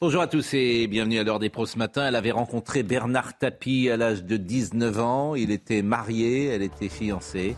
[0.00, 2.08] Bonjour à tous et bienvenue à l'heure des pros ce matin.
[2.08, 5.34] Elle avait rencontré Bernard Tapie à l'âge de 19 ans.
[5.36, 7.54] Il était marié, elle était fiancée.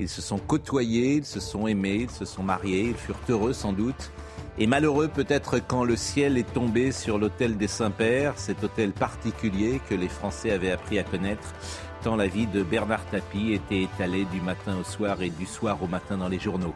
[0.00, 2.88] Ils se sont côtoyés, ils se sont aimés, ils se sont mariés.
[2.88, 4.10] Ils furent heureux sans doute.
[4.58, 9.80] Et malheureux peut-être quand le ciel est tombé sur l'hôtel des Saints-Pères, cet hôtel particulier
[9.88, 11.54] que les Français avaient appris à connaître,
[12.02, 15.80] tant la vie de Bernard Tapie était étalée du matin au soir et du soir
[15.80, 16.74] au matin dans les journaux.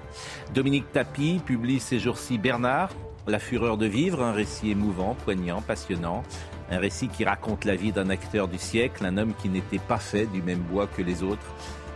[0.54, 2.91] Dominique Tapie publie ces jours-ci Bernard,
[3.29, 6.23] La fureur de vivre, un récit émouvant, poignant, passionnant,
[6.71, 9.99] un récit qui raconte la vie d'un acteur du siècle, un homme qui n'était pas
[9.99, 11.47] fait du même bois que les autres.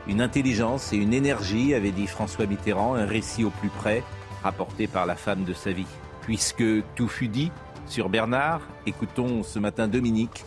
[0.09, 4.03] Une intelligence et une énergie, avait dit François Mitterrand, un récit au plus près,
[4.43, 5.87] rapporté par la femme de sa vie.
[6.23, 6.65] Puisque
[6.97, 7.53] tout fut dit
[7.87, 10.45] sur Bernard, écoutons ce matin Dominique,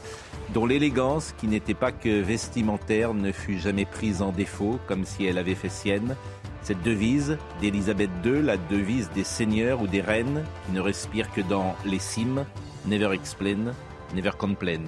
[0.53, 5.25] dont l'élégance, qui n'était pas que vestimentaire, ne fut jamais prise en défaut, comme si
[5.25, 6.17] elle avait fait sienne.
[6.63, 11.41] Cette devise d'Élisabeth II, la devise des seigneurs ou des reines, qui ne respire que
[11.41, 12.45] dans les cimes,
[12.85, 13.73] never explain,
[14.15, 14.81] never complain.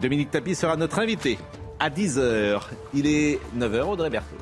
[0.00, 1.38] Dominique Tapie sera notre invité
[1.80, 2.62] à 10h.
[2.94, 4.36] Il est 9h, Audrey Berthaud.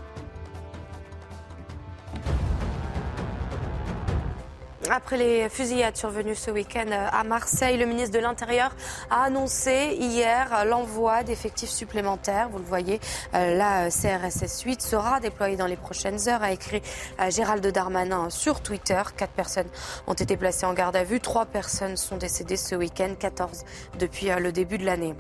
[4.93, 8.75] Après les fusillades survenues ce week-end à Marseille, le ministre de l'Intérieur
[9.09, 12.49] a annoncé hier l'envoi d'effectifs supplémentaires.
[12.49, 12.99] Vous le voyez,
[13.35, 16.83] euh, la CRSS 8 sera déployée dans les prochaines heures, a écrit
[17.21, 19.01] euh, Gérald Darmanin sur Twitter.
[19.17, 19.69] Quatre personnes
[20.09, 21.21] ont été placées en garde à vue.
[21.21, 23.65] Trois personnes sont décédées ce week-end, 14
[24.01, 25.15] depuis euh, le début de l'année.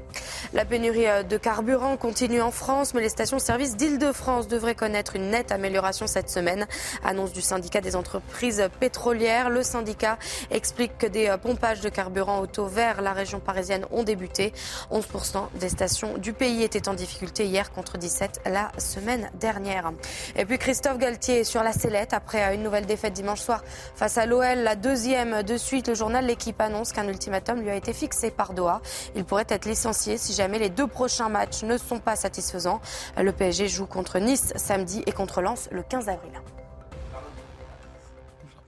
[0.52, 5.53] La pénurie de carburant continue en France, mais les stations-service d'Île-de-France devraient connaître une nette
[5.53, 6.66] amélioration cette semaine.
[7.04, 9.48] Annonce du syndicat des entreprises pétrolières.
[9.62, 10.19] Syndicat
[10.50, 14.53] explique que des pompages de carburant auto vers la région parisienne ont débuté.
[14.91, 19.93] 11% des stations du pays étaient en difficulté hier contre 17 la semaine dernière.
[20.37, 23.62] Et puis Christophe Galtier sur la sellette après une nouvelle défaite dimanche soir
[23.94, 25.88] face à l'OL, la deuxième de suite.
[25.88, 28.81] Le journal L'équipe annonce qu'un ultimatum lui a été fixé par Doha.
[29.15, 32.81] Il pourrait être licencié si jamais les deux prochains matchs ne sont pas satisfaisants.
[33.16, 36.32] Le PSG joue contre Nice samedi et contre Lens le 15 avril.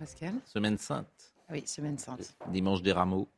[0.02, 0.34] Pascal.
[0.46, 1.32] Semaine sainte.
[1.48, 2.34] Oui, semaine sainte.
[2.48, 3.28] Dimanche des rameaux.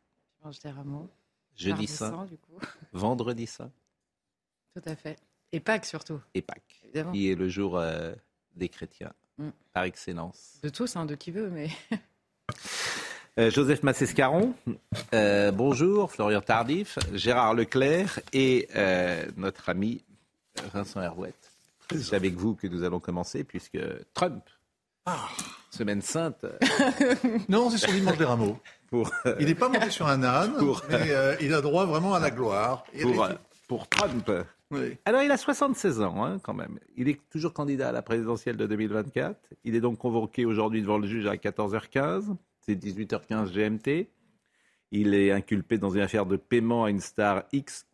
[0.41, 1.11] Dimanche des rameaux.
[1.55, 2.11] Jeudi saint.
[2.11, 2.59] saint, du coup.
[2.95, 3.71] Vendredi saint.
[4.75, 5.19] Tout à fait.
[5.53, 6.23] Et Pâques surtout.
[6.33, 6.81] Et Pâques.
[6.85, 7.13] Évidemment.
[7.13, 8.15] Qui est le jour euh,
[8.57, 9.13] des chrétiens.
[9.37, 9.51] Mm.
[9.75, 10.59] Par excellence.
[10.63, 11.69] De tous, hein, de qui veut, mais.
[13.37, 14.55] Euh, Joseph Massescaron,
[15.13, 16.13] euh, bonjour.
[16.13, 20.05] Florian Tardif, Gérard Leclerc et euh, notre ami
[20.73, 21.51] Vincent Herouette.
[21.91, 23.81] C'est avec vous que nous allons commencer puisque
[24.13, 24.45] Trump,
[25.71, 26.45] semaine sainte,
[27.49, 28.59] Non, c'est sur dimanche des rameaux.
[28.91, 31.85] pour, euh, Il n'est pas monté sur un âne, Pour- mais euh, il a droit
[31.87, 32.85] vraiment à la gloire.
[33.03, 33.33] Pour, euh,
[33.69, 34.31] pour Trump.
[34.71, 34.97] Oui.
[35.05, 36.79] Alors, il a 76 ans, hein, quand même.
[36.97, 39.37] Il est toujours candidat à la présidentielle de 2024.
[39.65, 42.35] Il est donc convoqué aujourd'hui devant le juge à 14h15.
[42.61, 44.09] C'est 18h15 GMT.
[44.91, 47.87] Il est inculpé dans une affaire de paiement à une star X.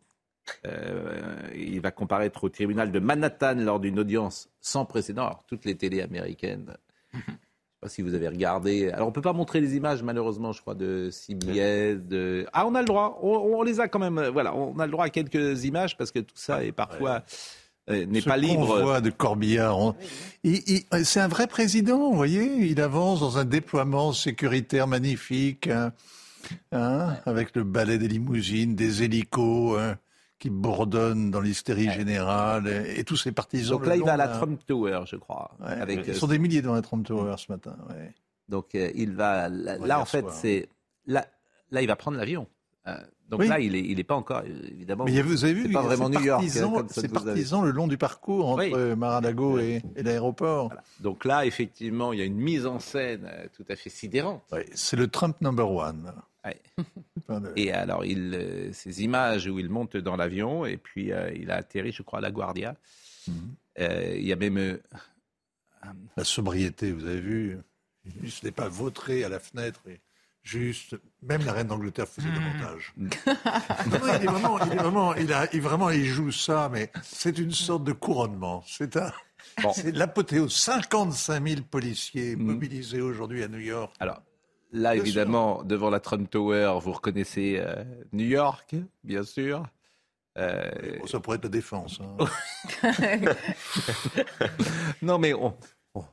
[0.67, 5.27] Euh, il va comparaître au tribunal de Manhattan lors d'une audience sans précédent.
[5.27, 6.77] Alors, toutes les télés américaines.
[7.13, 7.39] Je ne sais
[7.83, 8.91] pas si vous avez regardé.
[8.91, 11.97] Alors, on ne peut pas montrer les images, malheureusement, je crois, de CBS.
[12.07, 12.47] De...
[12.53, 13.19] Ah, on a le droit.
[13.23, 14.21] On, on les a quand même.
[14.29, 17.23] Voilà, on a le droit à quelques images parce que tout ça est parfois
[17.89, 19.01] euh, n'est pas libre.
[19.01, 19.79] de Corbillard.
[19.79, 19.95] on-
[20.45, 20.63] il-
[20.93, 22.67] il- c'est un vrai président, vous voyez.
[22.69, 25.93] Il avance dans un déploiement sécuritaire magnifique, hein,
[26.73, 29.97] hein, avec le balai des limousines, des hélicos hein,
[30.41, 33.79] qui bourdonnent dans l'hystérie générale, et, et tous ses partisans.
[33.79, 35.53] Donc là, il va à la Trump Tower, je crois.
[35.61, 37.77] Ouais, avec, Ils euh, sont des milliers dans la Trump Tower ce matin.
[37.91, 38.13] ouais.
[38.49, 40.69] Donc euh, il va là, en fait c'est
[41.07, 41.25] là
[41.71, 42.49] là il va prendre l'avion.
[42.89, 42.97] Euh,
[43.29, 43.47] donc Oui.
[43.49, 45.05] là il est il est pas encore évidemment.
[45.05, 46.45] Mais vous avez vu, c'est il y pas a vraiment ces New York.
[46.49, 48.97] ces avez- partisans le long du parcours entre Oui.
[48.97, 50.67] Mar-a-Lago et, et l'aéroport.
[50.67, 50.83] Voilà.
[50.99, 54.43] Donc là effectivement il y a une mise en scène tout à fait sidérante.
[54.51, 56.13] Ouais, c'est le Trump number one.
[56.45, 56.61] Ouais.
[57.57, 61.51] Et alors il euh, ces images où il monte dans l'avion et puis euh, il
[61.51, 62.77] a atterri je crois à La Guardia.
[63.29, 63.35] Mhm.
[63.79, 64.79] Euh, il y a même
[66.17, 67.59] La sobriété, vous avez vu,
[68.05, 69.81] il ne s'était pas vautré à la fenêtre.
[69.89, 70.01] Et
[70.43, 72.95] juste, même la reine d'Angleterre faisait davantage.
[73.91, 76.69] Non, non, il est vraiment, il est vraiment, il a, il vraiment, il joue ça,
[76.73, 78.63] mais c'est une sorte de couronnement.
[78.67, 79.13] C'est un,
[79.63, 79.73] Bon.
[79.73, 80.55] C'est l'apothéose.
[80.55, 82.43] 55 000 policiers Mm.
[82.43, 83.95] mobilisés aujourd'hui à New York.
[84.01, 84.23] Alors,
[84.73, 87.83] là, Bien évidemment, devant la Trump Tower, vous reconnaissez euh,
[88.13, 88.75] New York,
[89.05, 89.65] bien sûr.
[90.39, 90.71] Euh,
[91.01, 92.01] Bon, ça pourrait être la défense.
[92.01, 92.17] hein.
[95.03, 95.55] non, mais on,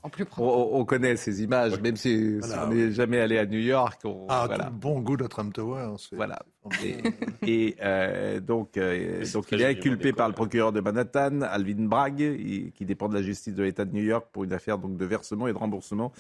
[0.04, 4.02] En plus on, connaît ces images, même si, on n'est jamais allé à New York.
[4.06, 4.66] on- Ah, voilà.
[4.66, 5.94] tout le bon goût de la Trump Tower.
[6.00, 6.40] c'est- Voilà.
[6.84, 6.98] Et,
[7.44, 12.72] et, euh, donc, euh, donc il est inculpé par le procureur de Manhattan, Alvin Bragg,
[12.74, 15.06] qui dépend de la justice de l'État de New York pour une affaire donc de
[15.06, 16.12] versement et de remboursement.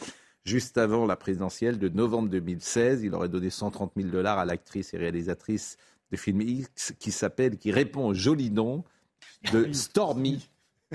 [0.47, 4.94] Juste avant la présidentielle de novembre 2016, il aurait donné 130 000 dollars à l'actrice
[4.94, 5.75] et réalisatrice
[6.09, 8.85] de film X qui s'appelle, qui répond au joli nom
[9.51, 10.49] de Stormy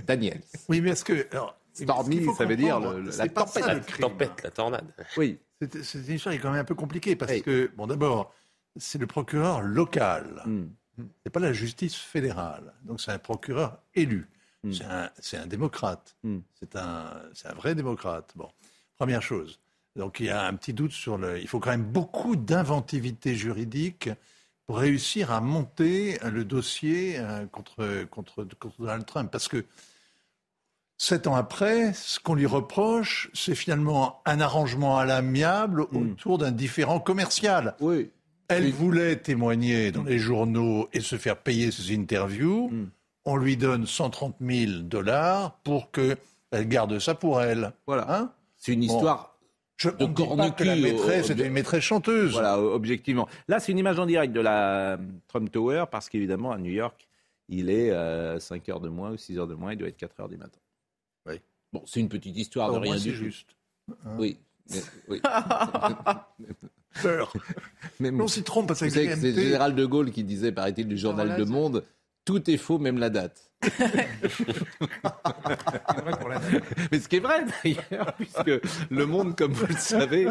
[0.07, 0.41] Daniels.
[0.71, 1.27] Oui, mais est-ce que.
[1.33, 3.67] alors, Stormy, ça veut dire le- la ça, tempête.
[3.67, 4.95] le La tempête, la tornade.
[5.19, 8.35] Oui, une histoire qui est quand même un peu compliquée parce que, bon, d'abord,
[8.77, 10.45] c'est le procureur local.
[10.47, 10.65] Hmm.
[11.23, 12.73] C'est pas la justice fédérale.
[12.85, 14.27] Donc c'est un procureur élu.
[14.65, 14.73] Mm.
[15.21, 16.17] C'est un, démocrate.
[16.23, 16.39] Mm.
[16.55, 18.33] C'est un, c'est un vrai démocrate.
[18.37, 18.49] Bon,
[19.03, 19.59] première chose.
[19.97, 21.41] Donc il y a un petit doute sur le.
[21.41, 24.09] Il faut quand même beaucoup d'inventivité juridique
[24.67, 29.29] pour réussir à monter le dossier euh, contre, contre, contre Donald Trump.
[29.31, 29.65] Parce que
[30.99, 35.97] sept ans après, ce qu'on lui reproche, c'est finalement un arrangement à l'amiable Mm.
[36.13, 37.75] autour d'un différent commercial.
[37.81, 38.11] oui.
[38.49, 38.71] Elle Oui.
[38.73, 42.69] voulait témoigner dans les journaux et se faire payer ses interviews.
[42.71, 42.91] Mm.
[43.25, 46.19] On lui donne 130 000 dollars pour qu'elle
[46.69, 47.73] garde ça pour elle.
[47.87, 48.05] Voilà.
[48.15, 48.33] Hein?
[48.65, 48.95] C'est une Bon.
[48.95, 49.37] histoire
[49.77, 52.31] Je De ne dis pas cornucu que la maîtresse au- était une maîtresse chanteuse.
[52.33, 53.29] Voilà, objectivement.
[53.49, 56.71] Là, c'est une image en direct de la euh, Trump Tower parce qu'évidemment, à New
[56.71, 57.09] York,
[57.49, 59.97] il est euh, 5 heures de moins ou 6 heures de moins, il doit être
[59.97, 60.61] 4 heures du matin.
[61.27, 61.41] Oui.
[61.73, 63.17] Bon, c'est une petite histoire de rien du tout.
[63.17, 63.57] juste.
[64.19, 64.37] Oui.
[64.71, 65.21] mais- oui.
[67.03, 67.33] Peur.
[67.99, 71.37] Mais- On s'y trompe parce que c'est général de Gaulle qui disait, paraît-il, du journal
[71.37, 71.83] Le Monde,
[72.25, 73.49] tout est faux, même la date.
[76.91, 78.51] Mais ce qui est vrai d'ailleurs, puisque
[78.91, 80.27] Le Monde, comme vous le savez,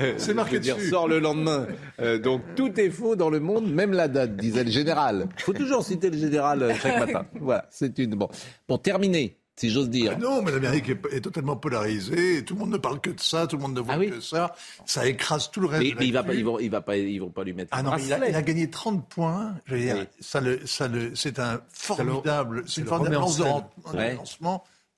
[0.00, 0.90] euh, C'est marqué je veux dire, dessus.
[0.90, 1.66] sort le lendemain.
[2.00, 5.28] Euh, donc tout est faux dans Le Monde, même la date, disait le général.
[5.36, 7.26] Il faut toujours citer le général euh, chaque matin.
[7.40, 8.14] Voilà, c'est une.
[8.14, 8.28] Bon,
[8.66, 10.12] pour terminer, si j'ose dire.
[10.16, 12.38] Ah non, mais l'Amérique est, est totalement polarisée.
[12.38, 13.46] et Tout le monde ne parle que de ça.
[13.46, 14.10] Tout le monde ne voit Ah oui.
[14.10, 14.54] que ça.
[14.84, 15.82] Ça écrase tout le reste.
[15.84, 17.52] Mais, de mais il va pas, ils vont, il va pas, ils vont pas lui
[17.52, 17.68] mettre.
[17.72, 18.32] Ah un non, mais il a, bracelet.
[18.32, 19.54] il a gagné 30 points.
[19.66, 20.06] Je veux dire, Oui.
[20.20, 23.42] ça le, ça le, c'est un formidable, c'est une le formidable remet en lance de
[23.44, 23.52] scène.
[23.52, 24.18] ran- de Ouais.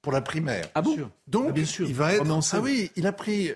[0.06, 0.68] Pour la primaire.
[0.76, 1.10] Ah bon sûr.
[1.26, 1.88] Donc, Ah, bien sûr.
[1.88, 2.24] il va être.
[2.24, 2.60] Ah scène.
[2.60, 3.50] oui, il a pris,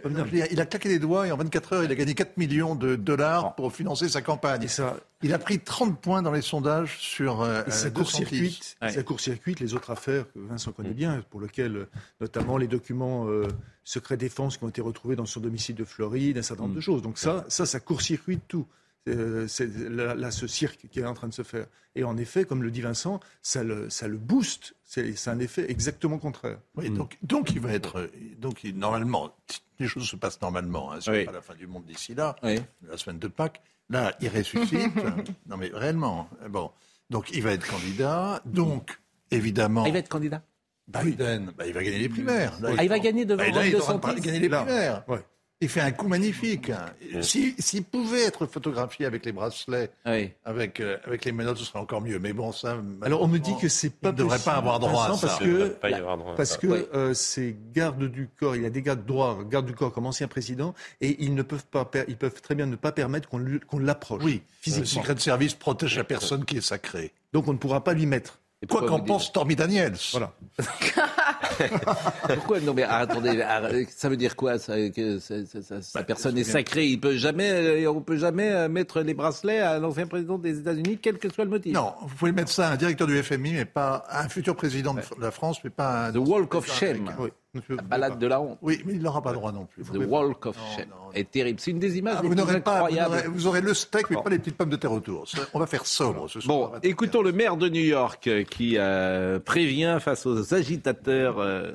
[0.50, 2.96] il a claqué les doigts et en 24 heures, il a gagné 4 millions de
[2.96, 4.64] dollars pour financer sa campagne.
[4.64, 7.90] Et ça, Il a pris 30 points dans les sondages sur euh, et ça euh,
[7.90, 7.92] 210.
[7.92, 8.90] court-circuite, Ouais.
[8.90, 11.86] ça court-circuite les autres affaires que Vincent connaît bien, pour lesquelles,
[12.20, 13.46] notamment les documents euh,
[13.84, 16.80] secret défense qui ont été retrouvés dans son domicile de Floride, un certain nombre de
[16.80, 17.00] choses.
[17.02, 18.66] Donc ça, ça, ça court-circuite tout.
[19.08, 21.66] Euh, c'est là, là, ce cirque qui est en train de se faire.
[21.94, 24.74] Et en effet, comme le dit Vincent, ça le, ça le booste.
[24.84, 26.58] C'est c'est un effet exactement contraire.
[26.76, 28.08] Oui, donc, donc il va être, euh,
[28.38, 29.34] donc il- normalement,
[29.78, 30.92] les choses se passent normalement.
[30.92, 31.24] Hein, c'est Oui.
[31.24, 32.60] pas la fin du monde d'ici là, Oui.
[32.88, 33.62] la semaine de Pâques.
[33.88, 34.92] Là, il ressuscite.
[35.48, 36.28] non mais réellement.
[36.50, 36.70] Bon,
[37.08, 38.42] donc il va être candidat.
[38.44, 39.00] Donc
[39.30, 40.42] évidemment, il va être candidat?
[40.88, 42.60] Biden, bah, il va gagner les primaires.
[42.60, 45.04] Là, Ah, il va gagner devant bah, là, il de gagner les Là, primaires.
[45.08, 45.20] ouais.
[45.62, 46.70] Il fait un coup magnifique.
[46.70, 46.86] hein.
[47.20, 50.30] Si- S'il pouvait être photographié avec les bracelets, Oui.
[50.46, 52.18] avec, euh, avec les menottes, ce serait encore mieux.
[52.18, 52.78] Mais bon, ça.
[53.02, 55.14] Alors on me dit que c'est pas il ne devrait possible, pas avoir droit à
[55.16, 55.26] ça.
[55.26, 56.56] parce Il ne que devrait pas y avoir droit à Parce ça.
[56.56, 56.78] que Oui.
[56.94, 60.06] euh, ces gardes du corps, il y a des gardes droits, gardes du corps comme
[60.06, 63.78] ancien président, et ils ne peuvent pas, ils peuvent très bien ne pas permettre qu'on
[63.78, 65.02] l'approche Oui, le physiquement.
[65.02, 67.12] Secret Service protège la personne qui est sacrée.
[67.34, 68.38] Donc on ne pourra pas lui mettre.
[68.68, 69.96] Quoi pourquoi qu'en pense Stormy Daniels.
[70.12, 70.32] Voilà.
[72.34, 76.02] Pourquoi Non mais attendez, arrêtez, ça veut dire quoi ça, que ça- ça- ça- Sa
[76.02, 77.50] personne est sacrée, il peut jamais,
[77.84, 81.32] euh, on peut jamais euh, mettre les bracelets à l'ancien président des États-Unis, quel que
[81.32, 81.72] soit le motif.
[81.74, 84.56] Non, vous pouvez mettre ça à un directeur du FMI, mais pas à un futur
[84.56, 86.12] président de la France, mais pas à un.
[86.12, 87.34] The Walk of Shame, américain.
[87.68, 88.58] La balade de la honte.
[88.62, 89.82] Oui, mais il n'aura pas droit non plus.
[89.82, 91.58] The Walk of Shame est terrible.
[91.58, 93.14] C'est une des images Ah, les vous plus pas, vous incroyables.
[93.14, 94.22] aurez, vous aurez le steak, mais Bon.
[94.22, 95.24] pas les petites pommes de terre autour.
[95.52, 96.70] On va faire sobre ce soir.
[96.70, 101.38] Bon, écoutons le maire de New York euh, qui euh, prévient face aux agitateurs.
[101.40, 101.72] euh,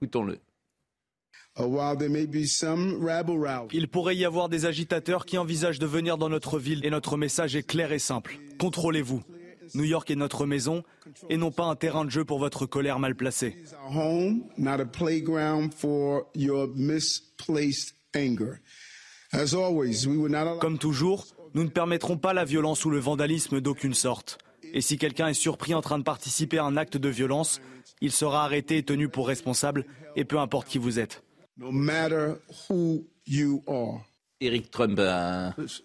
[0.00, 0.38] écoutons-le.
[1.58, 5.80] While there may be some rabble rouse, Il pourrait y avoir des agitateurs qui envisagent
[5.80, 8.38] de venir dans notre ville et notre message est clair et simple.
[8.58, 9.20] Contrôlez-vous.
[9.74, 10.82] New York est notre maison
[11.28, 13.56] et non pas un terrain de jeu pour votre colère mal placée.
[20.60, 24.38] Comme toujours, nous ne permettrons pas la violence ou le vandalisme d'aucune sorte.
[24.72, 27.60] Et si quelqu'un est surpris en train de participer à un acte de violence,
[28.00, 29.84] il sera arrêté et tenu pour responsable,
[30.16, 31.22] et peu importe qui vous êtes.
[31.60, 34.09] no matter who you are.
[34.40, 34.98] Eric Trump.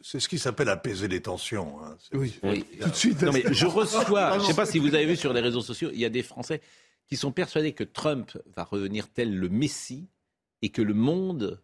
[0.02, 1.80] C'est ce qui s'appelle apaiser les tensions.
[1.84, 1.98] hein.
[2.14, 2.40] Oui.
[2.44, 2.66] oui.
[2.82, 3.22] Tout de suite.
[3.24, 5.62] Non mais je reçois, je ne sais pas si vous avez vu sur les réseaux
[5.62, 6.62] sociaux, il y a des Français
[7.08, 10.08] qui sont persuadés que Trump va revenir tel le Messie
[10.62, 11.62] et que le monde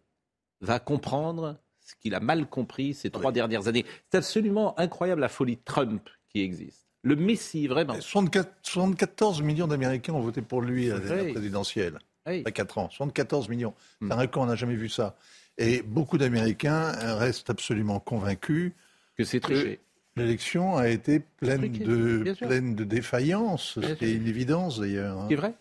[0.60, 3.84] va comprendre ce qu'il a mal compris ces trois dernières années.
[4.10, 6.86] C'est absolument incroyable la folie de Trump qui existe.
[7.02, 7.94] Le Messie, vraiment.
[8.00, 11.32] 74, 74 millions d'Américains ont voté pour lui à la Oui.
[11.32, 11.98] présidentielle.
[12.28, 12.44] Oui.
[12.46, 12.88] à 4 ans.
[12.88, 13.74] 74 millions.
[14.00, 14.06] Hmm.
[14.06, 15.16] C'est un record, on n'a jamais vu ça.
[15.58, 18.72] Et beaucoup d'Américains restent absolument convaincus
[19.16, 19.80] Que c'est triché.
[20.16, 23.78] L'élection a été pleine Truqué, de, pleine de défaillances.
[23.80, 23.96] Sûr.
[24.02, 25.18] une évidence d'ailleurs.
[25.20, 25.26] hein.
[25.30, 25.54] C'est vrai?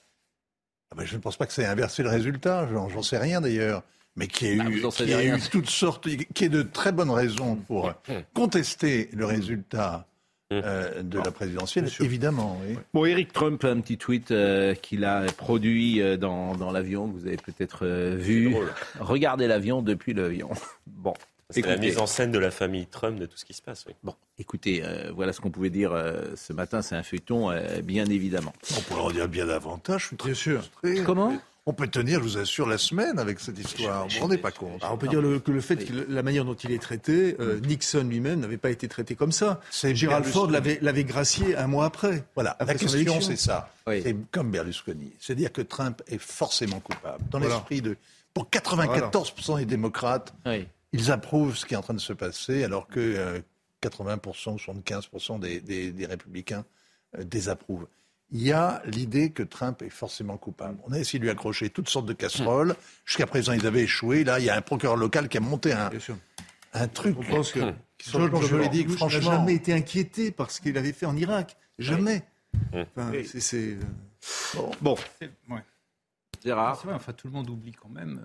[0.92, 3.18] Ah ben, je ne pense pas que ça ait inversé le résultat, j'en j'en sais
[3.18, 3.84] rien d'ailleurs.
[4.18, 6.64] Mais qu'il y Bah, a vous eu, a eu toutes sortes, qu'il y ait de
[6.64, 7.94] très bonnes raisons pour
[8.34, 10.06] contester le résultat
[10.52, 12.60] euh, de la présidentielle, évidemment.
[12.68, 12.78] oui.
[12.94, 17.14] Bon, Eric Trump, un petit tweet euh, qu'il a produit euh, dans, dans l'avion, que
[17.18, 18.56] vous avez peut-être euh, vu.
[19.00, 20.50] Regardez l'avion depuis l'avion.
[20.88, 21.14] Bon,
[21.50, 23.86] C'est la mise en scène de la famille Trump, de tout ce qui se passe.
[23.88, 23.94] Oui.
[24.04, 26.82] Bon, écoutez, euh, voilà ce qu'on pouvait dire euh, ce matin.
[26.84, 28.54] C'est un feuilleton, euh, bien évidemment.
[28.78, 30.02] On pourrait en dire bien davantage.
[30.04, 30.64] Je suis très Bien sûr.
[31.06, 31.36] Comment?
[31.68, 34.08] On peut tenir, je vous assure, la semaine avec cette histoire.
[34.08, 34.82] Vous vous rendez pas compte.
[34.82, 37.36] Alors, on peut dire le- que le fait que la manière dont il est traité,
[37.40, 39.62] euh, Nixon lui-même n'avait pas été traité comme ça.
[39.70, 42.24] C'est Gérald Ford l'avait gracié un mois après.
[42.34, 43.72] Voilà, Après la question c'est ça.
[43.86, 44.02] Oui.
[44.04, 45.12] C'est comme Berlusconi.
[45.20, 47.24] C'est-à-dire que Trump est forcément coupable.
[47.30, 47.56] Dans Voilà.
[47.56, 47.96] l'esprit de...
[48.34, 50.66] Pour 94% des démocrates, Oui.
[50.94, 53.40] ils approuvent ce qui est en train de se passer, alors que euh,
[53.84, 56.66] 80% ou 75% des, des- des républicains
[57.20, 57.86] euh, désapprouvent.
[58.34, 60.78] Il y a l'idée que Trump est forcément coupable.
[60.88, 62.76] On a essayé de lui accrocher toutes sortes de casseroles.
[63.06, 64.24] Jusqu'à présent, ils avaient échoué.
[64.24, 65.90] Là, il y a un procureur local qui a monté un,
[66.88, 67.18] truc.
[67.20, 67.60] On pense que
[68.12, 69.32] plan George juridique, Bush n'a franchement.
[69.32, 71.58] jamais été inquiété par ce qu'il avait fait en Irak.
[71.78, 72.24] Jamais.
[72.74, 73.26] Enfin, Oui.
[73.28, 73.80] c'est- euh,
[74.82, 75.64] Bon, C'est- ouais.
[76.44, 76.82] Gérard.
[76.86, 78.22] Vrai, enfin, tout le monde oublie quand même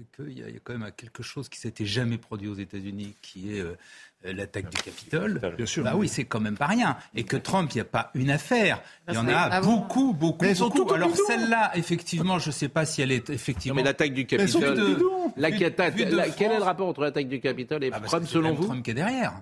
[0.00, 2.48] euh, qu'il y, a- il y a quand même quelque chose qui s'était jamais produit
[2.48, 3.76] aux États-Unis, qui est euh,
[4.24, 5.40] l'attaque du Capitole.
[5.56, 5.84] Bien sûr.
[5.84, 6.96] Bah oui, c'est quand même pas rien.
[7.14, 8.80] Et que Trump, il n'y a pas une affaire.
[9.08, 10.92] Il y en a ah bon beaucoup, beaucoup, Mais beaucoup.
[10.92, 13.76] Alors celle-là, effectivement, je ne sais pas si elle est Non, effectivement.
[13.76, 14.74] mais l'attaque du Capitole.
[14.74, 14.98] de-.
[15.36, 18.10] La- vu de la- quel est le rapport entre l'attaque du Capitole et Ah, parce
[18.12, 19.32] Trump, selon vous Trump qui est derrière.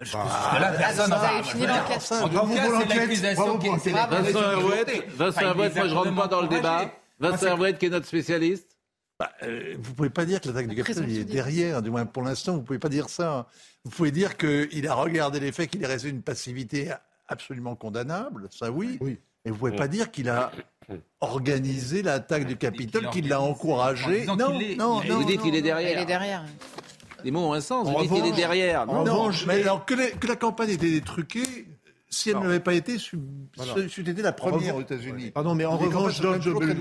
[0.00, 2.12] Je pense Ah, que là, personne vous va- avez fini l'enquête.
[2.12, 2.96] En tout Bravo cas, pour c'est l'enquête.
[2.96, 3.78] l'accusation Bravo qui pour est.
[3.80, 4.10] c'est l'enquête.
[4.10, 5.02] l'accusation Vincent qui est Herouet, portée.
[5.10, 6.90] Vincent Enfin, il Herouet, les moi a je rentre pas dans le débat.
[7.20, 8.69] Vincent c'est- Herouet qui est notre spécialiste.
[9.20, 12.22] Bah, euh, vous pouvez pas dire que l'attaque du Capitole est derrière, du moins pour
[12.22, 13.46] l'instant, vous pouvez pas dire ça.
[13.84, 16.90] Vous pouvez dire qu'il a regardé les faits, qu'il est resté une passivité
[17.28, 18.96] absolument condamnable, ça oui.
[19.02, 19.18] Oui.
[19.44, 20.50] Et vous pouvez pas dire qu'il a
[21.20, 24.20] organisé l'attaque du Capitole, qu'il l'a en encouragé.
[24.20, 25.18] disant Non, non, non.
[25.18, 25.64] vous dites non, qu'il est non.
[25.64, 25.92] derrière.
[25.98, 26.44] Il est derrière.
[27.22, 27.86] Les mots ont un sens.
[27.86, 28.82] Vous En dites qu'il est derrière.
[28.82, 29.04] en Non.
[29.04, 31.66] Non, revanche, mais mais- alors que, les- que la campagne était détruquée,
[32.10, 32.42] si elle Non.
[32.42, 33.18] n'avait pas été, c'eût
[33.56, 33.74] Voilà.
[33.84, 35.30] été la première aux États-Unis.
[35.30, 36.74] Pardon, mais en Les revanche, George W.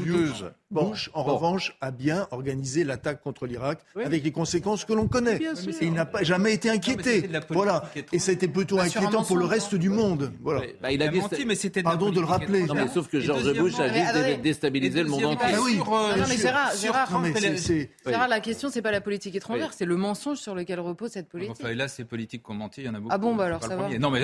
[0.72, 0.90] Bon.
[0.90, 1.36] Bush, en Bon.
[1.36, 4.04] revanche, a bien organisé l'attaque contre l'Irak Oui.
[4.04, 5.38] avec les conséquences que l'on connaît.
[5.40, 5.72] Bien sûr.
[5.82, 7.30] Et il n'a pas jamais été inquiété.
[7.50, 7.90] voilà.
[8.12, 9.78] Et ça a été plutôt un inquiétant pour le reste hein.
[9.78, 10.32] du monde.
[10.42, 10.62] Voilà.
[10.82, 11.20] Bah, il Il a dit.
[11.20, 12.64] menti, mais c'était Pardon de le rappeler.
[12.66, 15.48] Non, mais sauf que George Bush a juste déstabilisé le monde entier.
[15.54, 15.76] Ah oui.
[15.76, 20.38] sur, euh, Non, mais Gérard, la question, c'est pas la politique étrangère, c'est le mensonge
[20.38, 21.52] sur lequel repose cette politique.
[21.60, 23.14] Enfin, et là, c'est politique qu'on mentit, il y en a beaucoup.
[23.14, 23.90] Ah bon, bah alors, ça va.
[23.98, 24.20] Non, mais,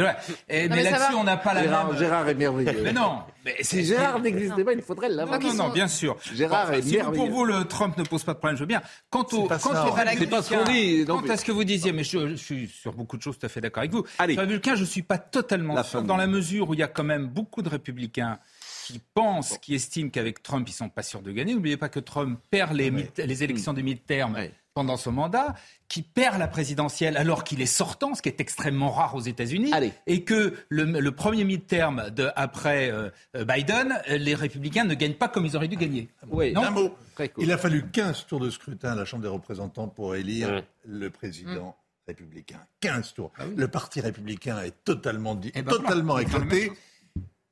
[0.99, 1.97] là-dessus, on n'a pas la Gérard, même.
[1.97, 2.81] Gérard est merveilleux.
[2.83, 3.19] Mais non.
[3.43, 5.39] Mais Si Gérard n'existait pas, il faudrait l'avoir.
[5.39, 6.17] non, non, bien sûr.
[6.33, 7.15] Gérard est si merveilleux.
[7.25, 8.81] pour vous, le Trump ne pose pas de problème, je veux bien.
[9.09, 11.91] Quant au, pas quant aux pas ce qu'on dit, quant à ce que vous disiez,
[11.91, 14.03] mais je, je suis sur beaucoup de choses tout à fait d'accord avec vous.
[14.17, 14.33] Allez.
[14.33, 16.83] Sur républicains, je ne suis pas totalement La sûr, dans la mesure où il y
[16.83, 18.39] a quand même beaucoup de républicains
[18.85, 21.53] qui pensent, qui estiment qu'avec Trump, ils sont pas sûrs de gagner.
[21.55, 24.51] N'oubliez pas que Trump perd les, mid- les élections des mid-termes Ouais.
[24.75, 25.55] Pendant son mandat,
[25.87, 29.71] qui perd la présidentielle alors qu'il est sortant, ce qui est extrêmement rare aux États-Unis,
[30.05, 34.93] et que le, le premier mid-term de, après euh, euh, Biden, euh, les républicains ne
[34.93, 36.09] gagnent pas comme ils auraient dû gagner.
[36.29, 36.51] Oui.
[36.51, 36.95] Non Un mot.
[37.15, 37.29] Cool.
[37.37, 40.63] Il a fallu 15 tours de scrutin à la Chambre des représentants pour élire Ouais.
[40.85, 42.59] le président républicain.
[42.81, 43.31] 15 tours.
[43.37, 43.53] Ah oui.
[43.55, 46.71] Le parti républicain est totalement, dit, Eh ben totalement voilà, c'est la éclaté.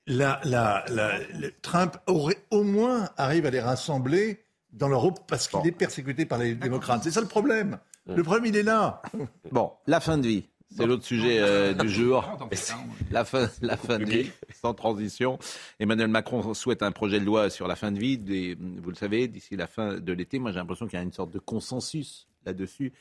[0.07, 5.47] La, la, la- le- Trump aurait au moins arrive à les rassembler dans l'Europe parce
[5.47, 7.03] qu'il est persécuté par les démocrates.
[7.03, 7.79] C'est ça le problème.
[8.05, 9.01] Le problème, il est là.
[9.51, 10.49] Bon, la fin de vie.
[10.75, 12.25] C'est l'autre sujet euh, du jour.
[13.11, 15.37] La fin, la fin de vie, sans transition.
[15.79, 18.95] Emmanuel Macron souhaite un projet de loi sur la fin de vie, des- vous le
[18.95, 20.39] savez, d'ici la fin de l'été.
[20.39, 22.91] Moi, j'ai l'impression qu'il y a une sorte de consensus là-dessus.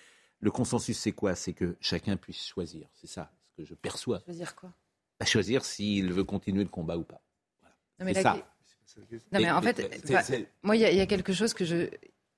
[0.40, 1.34] Le consensus, c'est quoi?
[1.34, 2.88] C'est que chacun puisse choisir.
[2.92, 4.20] C'est ça ce que je perçois.
[4.28, 4.70] Dire quoi?
[5.18, 7.22] À choisir s'il veut continuer le combat ou pas.
[7.98, 8.46] Non, mais C'est la- ça.
[9.32, 9.80] Non, mais en fait,
[10.10, 10.20] bah,
[10.62, 11.88] moi, il y, a- il y a quelque chose que je.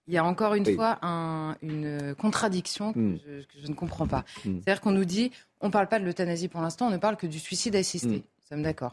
[0.06, 0.75] Il y a encore une Oui.
[0.75, 3.18] fois un- une contradiction que, Hmm.
[3.26, 4.25] je, que je ne comprends pas.
[4.44, 4.61] Hmm.
[4.62, 5.30] C'est-à-dire qu'on nous dit,
[5.62, 8.08] on ne parle pas de l'euthanasie pour l'instant, on ne parle que du suicide assisté.
[8.08, 8.12] Hmm.
[8.12, 8.92] Nous sommes d'accord.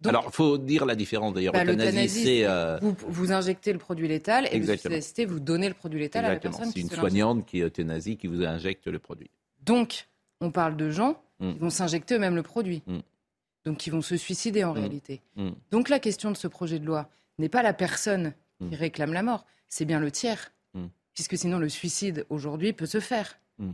[0.00, 1.52] Donc, Alors, faut dire la différence d'ailleurs.
[1.52, 4.92] bah, Euthanasie, l'euthanasie, c'est euh, vous, vous injectez le produit létal et le Exactement.
[4.94, 7.64] suicide assisté, vous donnez le produit létal à la personne C'est une soignante qui est
[7.64, 9.30] euthanasie qui vous injecte le produit.
[9.62, 10.06] Donc,
[10.40, 11.52] on parle de gens Hmm.
[11.52, 12.82] qui vont s'injecter eux-mêmes le produit.
[13.66, 14.78] Donc, qui vont se suicider en Hmm.
[14.78, 15.20] réalité.
[15.36, 15.50] Hmm.
[15.70, 18.68] Donc, la question de ce projet de loi, n'est pas la personne Mm.
[18.70, 20.52] qui réclame la mort, c'est bien le tiers.
[20.72, 20.86] Mm.
[21.12, 23.38] Puisque sinon, le suicide aujourd'hui peut se faire.
[23.58, 23.72] Mm.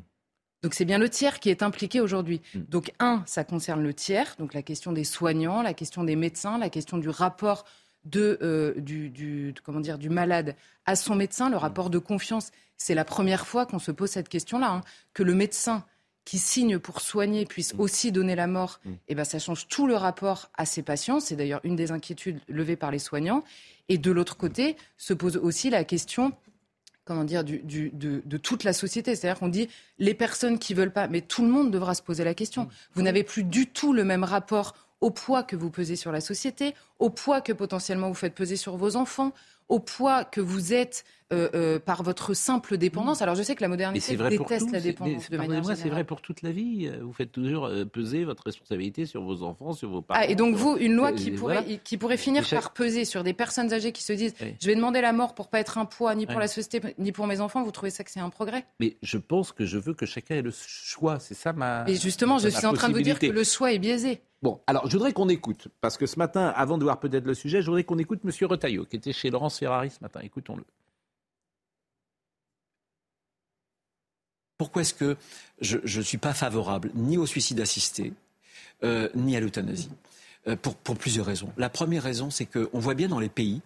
[0.65, 2.41] Donc c'est bien le tiers qui est impliqué aujourd'hui.
[2.55, 2.61] Mm.
[2.69, 6.59] Donc un, ça concerne le tiers, donc la question des soignants, la question des médecins,
[6.59, 7.65] la question du rapport
[8.05, 10.57] de, euh, du, du- comment dire, du malade
[10.87, 12.51] à son médecin, le rapport de confiance.
[12.77, 14.81] C'est la première fois qu'on se pose cette question-là, hein,
[15.15, 15.85] que le médecin
[16.25, 18.91] qui signe pour soigner puisse aussi donner la mort, Mm.
[19.09, 21.19] et ben ça change tout le rapport à ses patients.
[21.21, 23.43] C'est d'ailleurs une des inquiétudes levées par les soignants.
[23.89, 26.33] Et de l'autre côté, se pose aussi la question
[27.05, 29.17] comment dire, du, du- de, de toute la société.
[29.17, 32.23] C'est-à-dire qu'on dit les personnes qui veulent pas, mais tout le monde devra se poser
[32.23, 32.69] la question.
[32.95, 36.21] Vous n'avez plus du tout le même rapport au poids que vous pesez sur la
[36.21, 39.33] société, au poids que potentiellement vous faites peser sur vos enfants,
[39.73, 43.23] au poids que vous êtes euh, euh, par votre simple dépendance.
[43.23, 45.91] Alors je sais que la modernité déteste la dépendance de manière pardonnez-moi, c'est générale.
[46.01, 46.89] vrai pour toute la vie.
[46.93, 50.21] Euh, Vous faites toujours peser votre responsabilité sur vos enfants, sur vos parents.
[50.23, 51.63] Ah, et donc vous, une loi qui voilà.
[51.63, 54.55] pourrait, qui pourrait finir chaque- par peser sur des personnes âgées qui se disent Oui.
[54.61, 56.43] je vais demander la mort pour pas être un poids ni pour Oui.
[56.43, 58.67] la société ni pour mes enfants, vous trouvez ça que c'est un progrès?
[58.79, 61.19] Mais je pense que je veux que chacun ait le choix.
[61.19, 61.85] C'est ça ma.
[61.89, 64.21] Et justement, je ma suis en train de vous dire que le choix est biaisé.
[64.43, 67.33] Bon, alors je voudrais qu'on écoute, parce que ce matin, avant de voir peut-être le
[67.35, 68.33] sujet, je voudrais qu'on écoute M.
[68.49, 70.19] Retailleau, qui était chez Laurence Ferrari ce matin.
[70.25, 70.65] Écoutons-le.
[74.59, 75.17] Pourquoi est-ce que
[75.61, 78.13] je ne suis pas favorable ni au suicide assisté,
[78.85, 79.91] euh, ni à l'euthanasie
[80.49, 81.53] Euh, pour, pour plusieurs raisons.
[81.57, 83.61] La première raison, c'est qu'on voit bien dans les pays,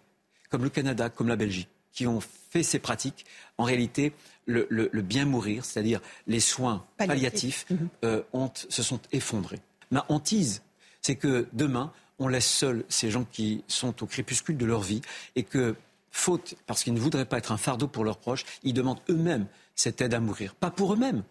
[0.50, 3.24] comme le Canada, comme la Belgique, qui ont fait ces pratiques,
[3.56, 4.12] en réalité,
[4.44, 7.64] le, le- le bien mourir, c'est-à-dire les soins Palliatifs.
[7.64, 9.62] palliatifs, euh, ont- se sont effondrés.
[9.90, 10.60] Ma hantise,
[11.00, 15.00] c'est que demain, on laisse seuls ces gens qui sont au crépuscule de leur vie
[15.34, 15.76] et que,
[16.16, 19.46] faute, parce qu'ils ne voudraient pas être un fardeau pour leurs proches, ils demandent eux-mêmes
[19.74, 20.54] cette aide à mourir.
[20.54, 21.22] Pas pour eux-mêmes,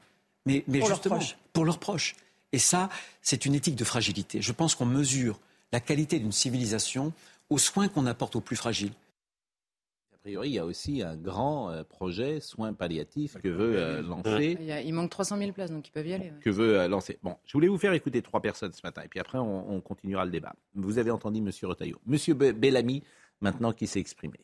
[0.46, 1.20] mais, mais Pour leurs justement
[1.54, 2.16] pour leurs proches.
[2.52, 2.90] Et ça,
[3.22, 4.42] c'est une éthique de fragilité.
[4.42, 5.40] Je pense qu'on mesure
[5.72, 7.12] la qualité d'une civilisation
[7.50, 8.94] aux soins qu'on apporte aux plus fragiles.
[10.14, 14.02] A priori, il y a aussi un grand euh, projet soins palliatifs que veut euh,
[14.02, 14.58] lancer.
[14.60, 16.26] Il, y a- il manque 300 000 places, donc ils peuvent y aller.
[16.32, 16.40] ouais.
[16.42, 17.20] que veut euh, lancer.
[17.24, 19.82] Bon, je voulais vous faire écouter trois personnes ce matin, et puis après, on, on
[19.82, 20.54] continuera le débat.
[20.74, 21.52] Vous avez entendu M.
[21.64, 22.00] Retailleau.
[22.08, 22.16] M.
[22.16, 23.04] Be- Bellamy,
[23.42, 24.40] maintenant, qui s'est exprimé.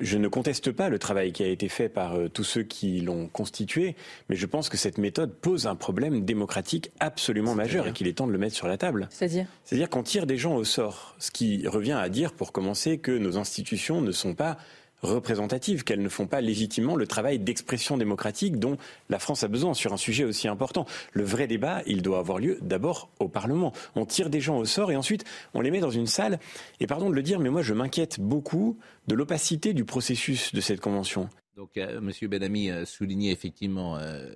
[0.00, 3.00] Je ne conteste pas le travail qui a été fait par euh, tous ceux qui
[3.00, 3.94] l'ont constitué,
[4.28, 8.14] mais je pense que cette méthode pose un problème démocratique absolument majeur et qu'il est
[8.14, 9.06] temps de le mettre sur la table.
[9.10, 9.46] C'est-à-dire?
[9.64, 13.12] C'est-à-dire qu'on tire des gens au sort, ce qui revient à dire, pour commencer, que
[13.12, 14.58] nos institutions ne sont pas
[15.02, 18.76] représentatives, qu'elles ne font pas légitimement le travail d'expression démocratique dont
[19.10, 20.86] la France a besoin sur un sujet aussi important.
[21.12, 23.72] Le vrai débat, il doit avoir lieu d'abord au Parlement.
[23.96, 26.38] On tire des gens au sort et ensuite on les met dans une salle.
[26.80, 28.78] Et pardon de le dire, mais moi je m'inquiète beaucoup
[29.08, 31.28] de l'opacité du processus de cette convention.
[31.56, 32.10] Donc, euh, M.
[32.28, 34.34] Bellamy a souligné effectivement euh,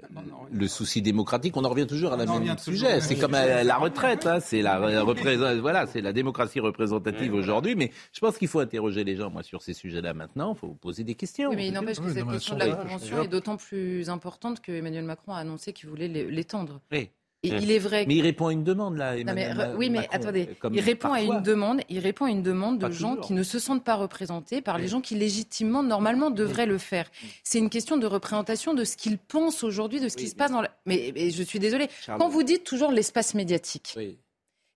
[0.53, 1.57] le souci démocratique.
[1.57, 3.01] On en revient toujours à la en même sujet.
[3.01, 4.25] C'est comme à la retraite.
[4.27, 4.39] hein.
[4.39, 7.75] C'est la, la représent- voilà, c'est la démocratie représentative aujourd'hui.
[7.75, 10.55] Mais je pense qu'il faut interroger les gens, moi, sur ces sujets-là maintenant.
[10.55, 11.51] Il faut poser des questions.
[11.51, 14.71] Oui, mais il n'empêche que cette question de la convention est d'autant plus importante que
[14.71, 16.81] Emmanuel Macron a annoncé qu'il voulait l'é- l'étendre.
[16.93, 17.11] Oui.
[17.45, 18.05] Et il est vrai.
[18.07, 19.17] Mais il répond à une demande, là.
[19.17, 21.81] Non, mais oui, mais Macron, attendez, il répond à une demande.
[21.89, 23.27] Il répond à une demande de gens toujours.
[23.27, 27.09] qui ne se sentent pas représentés par les gens qui légitimement, normalement, devraient le faire.
[27.45, 30.51] C'est une question de représentation de ce qu'ils pensent aujourd'hui, de ce qui se passe
[30.51, 30.63] dans.
[30.63, 30.71] La...
[30.85, 31.89] Mais, mais je suis désolée.
[32.01, 32.19] Charles.
[32.19, 33.97] Quand vous dites toujours l'espace médiatique.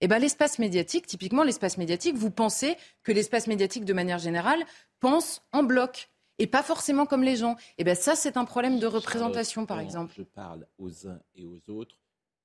[0.05, 4.59] Eh ben, l'espace médiatique, typiquement l'espace médiatique, vous pensez que l'espace médiatique, de manière générale,
[4.99, 7.57] pense en bloc et pas forcément comme les gens.
[7.79, 10.15] Eh ben, ça, c'est un problème de représentation, par exemple.
[10.17, 12.02] Je parle aux uns et aux autres.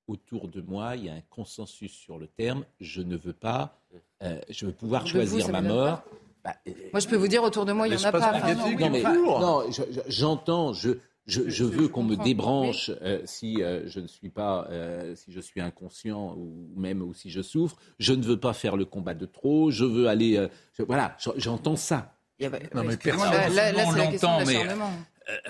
[0.08, 2.64] Autour de moi, il y a un consensus sur le terme.
[2.80, 3.78] Je ne veux pas.
[4.24, 6.02] euh, je veux pouvoir Autour de vous, choisir ma mort.
[6.44, 6.56] pas.
[6.94, 8.32] Moi, je peux vous dire, autour de moi, il n'y en a pas.
[8.36, 10.72] Enfin, non, oui, non, mais non, je- je- j'entends.
[10.74, 10.92] Je,
[11.26, 15.34] je, je veux qu'on me débranche euh, si euh, je ne suis pas, euh, si
[15.34, 17.76] je suis inconscient ou même ou si je souffre.
[18.00, 19.72] Je ne veux pas faire le combat de trop.
[19.72, 20.38] Je veux aller.
[20.38, 22.14] euh, je- voilà, je- j'entends ça.
[22.40, 24.76] Non, mais personne- là- là, on l'entend, mais euh,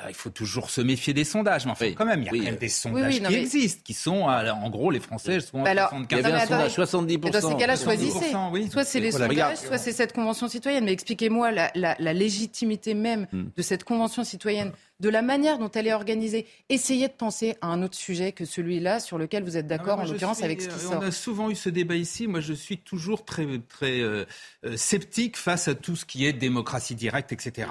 [0.09, 1.65] il faut toujours se méfier des sondages.
[1.65, 3.35] Mais enfin, quand même, il y a quand même des sondages Oui, oui, non, qui
[3.35, 6.29] mais- existent, qui sont, euh, en gros, les Français sont Bah à alors, 75 non,
[6.29, 6.69] mais attendez.
[6.69, 7.27] 70%.
[7.27, 8.35] Et Dans ces cas-là, 70%, choisissez.
[8.51, 8.69] oui.
[8.71, 9.57] Soit c'est les Voilà, sondages, regarde.
[9.67, 10.85] soit c'est cette convention citoyenne.
[10.85, 13.45] Mais expliquez-moi la, la- la légitimité même Hmm.
[13.55, 16.47] de cette convention citoyenne, de la manière dont elle est organisée.
[16.69, 20.05] Essayez de penser à un autre sujet que celui-là sur lequel vous êtes d'accord, Moi,
[20.07, 20.99] en l'occurrence avec ce qui euh, sort.
[21.01, 22.25] On a souvent eu ce débat ici.
[22.27, 24.25] Moi, je suis toujours très, très euh,
[24.65, 27.67] euh, sceptique face à tout ce qui est démocratie directe, etc.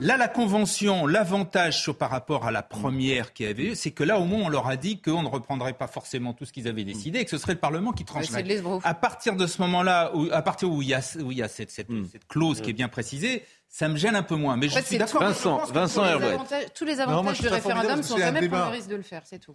[0.00, 4.02] Là, la convention, l'avantage sur par rapport à la première qui avait eu, c'est que
[4.02, 6.66] là, au moins, on leur a dit qu'on ne reprendrait pas forcément tout ce qu'ils
[6.66, 8.42] avaient décidé et que ce serait le Parlement qui c'est trancherait.
[8.42, 8.84] de l'esbrouf.
[8.84, 11.48] À partir de ce moment-là, à partir où il y a, où il y a
[11.48, 12.06] cette, cette- Hmm.
[12.10, 14.56] cette clause qui est bien précisée, ça me gêne un peu moins.
[14.56, 15.22] Mais je En fait, suis d'accord.
[15.22, 18.40] Vincent, Vincent tous les avantages- Tous les Non, moi, avantages je du référendum sont jamais
[18.40, 18.56] débat.
[18.58, 19.54] prendre le risque de le faire, c'est tout.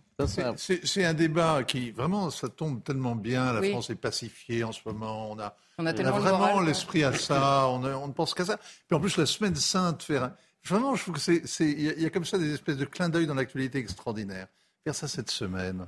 [0.56, 3.52] C'est- un débat qui, vraiment, ça tombe tellement bien.
[3.52, 3.72] La Oui.
[3.72, 5.32] France est pacifiée en ce moment.
[5.32, 7.68] On a, On a on a vraiment l'esprit à ça.
[7.70, 8.58] On, a- on ne pense qu'à ça.
[8.88, 10.32] Puis en plus, la semaine sainte, faire.
[10.66, 11.42] Vraiment, je trouve que c'est.
[11.72, 13.78] Il y, a- il y a comme ça des espèces de clins d'œil dans l'actualité
[13.80, 14.48] extraordinaire.
[14.84, 15.86] Faire ça cette semaine.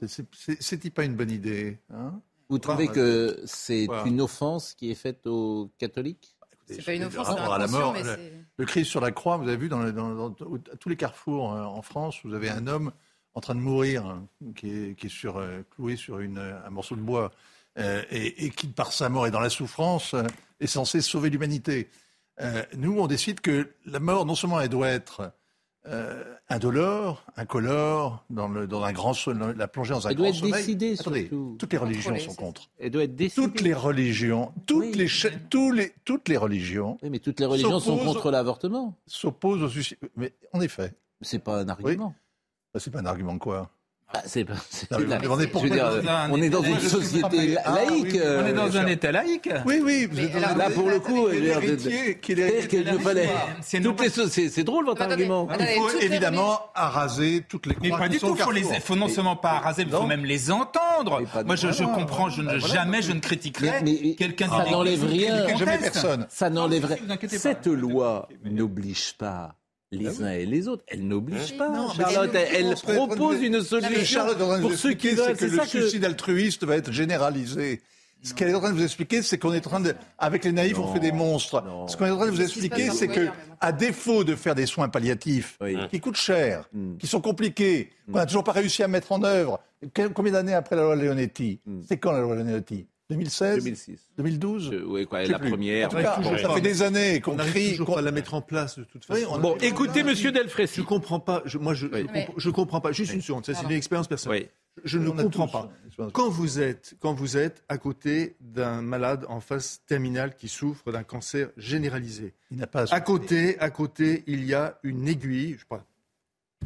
[0.00, 0.26] C'est- c'est-
[0.60, 1.78] C'est c'est pas une bonne idée.
[1.92, 2.18] hein?
[2.48, 4.04] Vous trouvez Bah, que c'est voilà.
[4.06, 6.34] une offense qui est faite aux catholiques?
[6.66, 8.02] C'est pas une offense, c'est à la mort, mais
[8.56, 10.96] le, Christ sur la croix, vous avez vu dans, le- dans- dans- à tous les
[10.96, 12.92] carrefours euh, en France, vous avez un homme
[13.34, 16.70] en train de mourir, hein, qui est, qui est sur, euh, cloué sur une, un
[16.70, 17.32] morceau de bois,
[17.80, 20.22] euh, et, et qui, par sa mort et dans la souffrance, euh,
[20.60, 21.88] est censé sauver l'humanité.
[22.40, 25.32] Euh, nous, on décide que la mort, non seulement elle doit être
[25.86, 30.26] euh, indolore, incolore, dans, le, dans un grand so- la plonger dans un Elle doit
[30.26, 30.52] grand être sommeil.
[30.62, 31.56] décidée, Attendez, surtout.
[31.58, 32.68] toutes les religions sont contre.
[32.78, 33.46] Elle doit être décidée.
[33.46, 34.92] Toutes les religions, toutes, Oui.
[34.92, 38.94] les, cha- tous les, toutes les religions Oui, mais toutes les religions sont contre l'avortement.
[39.06, 39.96] s'opposent au suicide.
[40.16, 42.14] Mais en effet, C'est pas un argument.
[42.74, 43.70] bah, c'est pas un argument de quoi?
[44.12, 44.54] Ah, c'est pas.
[46.30, 48.12] on est dans une société laïque.
[48.12, 48.86] oui, euh, On est dans un.
[48.86, 49.48] État laïque.
[49.66, 50.08] Oui, oui,
[50.56, 53.30] Là, pour le coup, C'est-à-dire qu'il fallait.
[53.60, 55.48] C'est drôle votre argument.
[55.58, 58.36] Il faut évidemment araser toutes les Mais pas du tout.
[58.56, 61.22] Il faut, non seulement pas araser, mais il faut même les entendre.
[61.44, 62.28] Moi, je, comprends.
[62.30, 63.82] Je ne, Bah, jamais je ne critiquerai
[64.16, 65.56] quelqu'un ça n'enlève rien.
[65.56, 66.26] Jamais personne.
[66.28, 66.96] Ça n'enlèverait.
[66.96, 67.42] si, vous inquiétez pas.
[67.42, 69.54] Cette loi n'oblige pas
[69.92, 70.84] les uns et les autres.
[70.86, 71.68] Elle n'oblige pas.
[71.68, 74.76] Non, Charlotte, elle- propose une Ce que solution Charlotte est en train de pour vous
[74.76, 75.36] ceux qui expliquer, veulent.
[75.38, 75.68] c'est que le ça que.
[75.68, 77.80] suicide altruiste va être généralisé.
[78.22, 80.44] Ce qu'elle est en train de vous expliquer, c'est qu'on est en train de, avec
[80.44, 81.62] les naïfs, on fait des monstres.
[81.64, 81.88] non.
[81.88, 83.28] Ce qu'on est en train de vous expliquer, c'est que,
[83.60, 85.76] à défaut de faire des soins palliatifs, Oui.
[85.90, 86.98] qui coûtent cher, Mm.
[86.98, 89.58] qui sont compliqués, qu'on n'a toujours pas réussi à mettre en œuvre.
[90.14, 91.60] Combien d'années après la loi Leonetti?
[91.64, 91.80] Mm.
[91.88, 92.86] C'est quand la loi Leonetti?
[93.10, 94.00] 2016 2006.
[94.16, 95.50] 2012 Je- ouais, quoi, Je sais la plus.
[95.50, 95.88] première.
[95.88, 96.54] En tout cas, ça pas.
[96.54, 97.70] fait des années qu'on crie.
[97.72, 99.34] toujours qu'on- pas à la mettre en place de toute Oui, façon.
[99.34, 100.82] on- Bon, écoutez, monsieur Je Delfrécy.
[100.84, 101.42] comprends pas.
[101.44, 102.06] Je, moi, je, je, Oui.
[102.06, 102.92] comprends, je comprends pas.
[102.92, 103.44] Juste une seconde.
[103.44, 104.42] Ça, c'est une expérience personnelle.
[104.44, 104.48] Oui.
[104.84, 106.10] Je ne comprends tous, pas.
[106.12, 110.90] Quand vous êtes, quand vous êtes à côté d'un malade en phase terminale qui souffre
[110.92, 115.08] d'un cancer généralisé, Il n'a pas à à côté, à côté, il y a une
[115.08, 115.54] aiguille.
[115.54, 115.84] Je sais pas.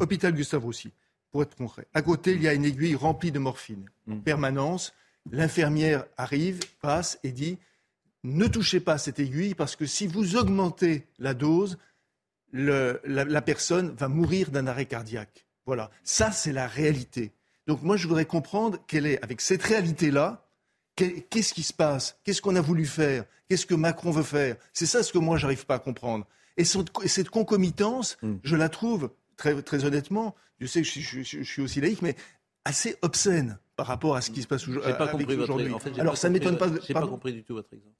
[0.00, 0.90] Hôpital Gustave Roussy,
[1.32, 1.86] pour être concret.
[1.94, 3.86] À côté, il y a une aiguille remplie de morphine.
[4.10, 4.92] En permanence,
[5.30, 7.58] l'infirmière arrive, passe et dit
[8.22, 11.78] ne touchez pas cette aiguille parce que si vous augmentez la dose,
[12.52, 15.46] le- la, la personne va mourir d'un arrêt cardiaque.
[15.66, 17.32] Voilà, ça c'est la réalité.
[17.66, 20.46] Donc moi je voudrais comprendre quelle est, avec cette réalité-là,
[20.96, 22.16] qu'est- qu'est-ce qui se passe?
[22.24, 23.24] Qu'est-ce qu'on a voulu faire?
[23.48, 24.56] Qu'est-ce que Macron veut faire?
[24.72, 26.26] C'est ça ce que moi j'arrive pas à comprendre.
[26.56, 28.34] Et cette, et cette concomitance, Mm.
[28.44, 31.80] je la trouve très, très honnêtement, je sais que je, suis- je- je suis aussi
[31.80, 32.14] laïque, mais
[32.64, 34.92] assez obscène par rapport à ce qui se passe aujourd'hui.
[34.92, 35.72] pas compris votre aujourd'hui.
[35.72, 36.68] en fait, j'ai Alors pas ça compris m'étonne pas.
[36.86, 37.94] J'ai pas pardon compris du tout votre exemple.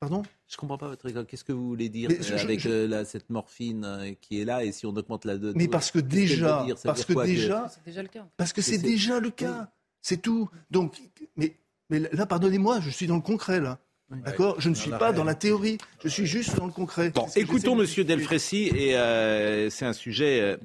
[0.00, 0.22] Pardon?
[0.48, 1.26] Je comprends pas votre exemple.
[1.30, 4.12] Qu'est-ce que vous voulez dire Mais je- je- avec je- euh, la- cette morphine euh,
[4.20, 6.76] qui est là et si on augmente la dose Mais parce que déjà, dire?
[6.76, 8.26] Ça veut parce dire que déjà, C'est déjà le cas.
[8.36, 9.70] parce que c'est déjà le cas.
[10.02, 10.50] C'est tout.
[10.70, 11.00] Donc,
[11.36, 11.56] mais,
[11.88, 13.78] mais là, pardonnez-moi, je suis dans le concret là.
[14.10, 14.60] D'accord?
[14.60, 15.78] Je ne suis pas dans la théorie.
[16.02, 17.10] Je suis juste dans le concret.
[17.10, 18.04] Bon, que écoutons Monsieur.
[18.04, 20.58] Delfrécy et euh, c'est un sujet.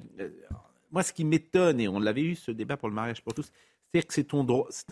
[0.91, 3.49] moi, ce qui m'étonne et on l'avait eu ce débat pour le mariage pour tous,
[3.93, 4.33] c'est que c'est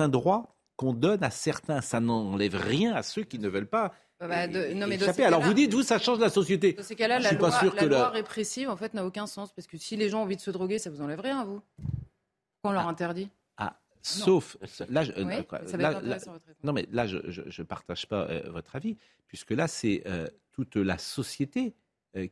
[0.01, 1.81] un droit qu'on donne à certains.
[1.81, 3.93] Ça n'enlève rien à ceux qui ne veulent pas.
[4.19, 6.73] Bah, bah, de- non, mais Alors vous dites, vous, ça change la société.
[6.73, 9.27] Dans ces cas-là, la loi, sûr la que loi la- répressive, en fait, n'a aucun
[9.27, 9.51] sens.
[9.53, 11.45] Parce que si les gens ont envie de se droguer, ça vous enlève rien à
[11.45, 11.61] vous.
[11.77, 14.57] Pourquoi on leur interdit Ah, sauf
[14.89, 15.35] là, je, euh, Oui,
[15.71, 16.17] va là-
[16.63, 20.75] non mais là, je ne partage pas euh, votre avis, puisque là, c'est euh, toute
[20.77, 21.75] la société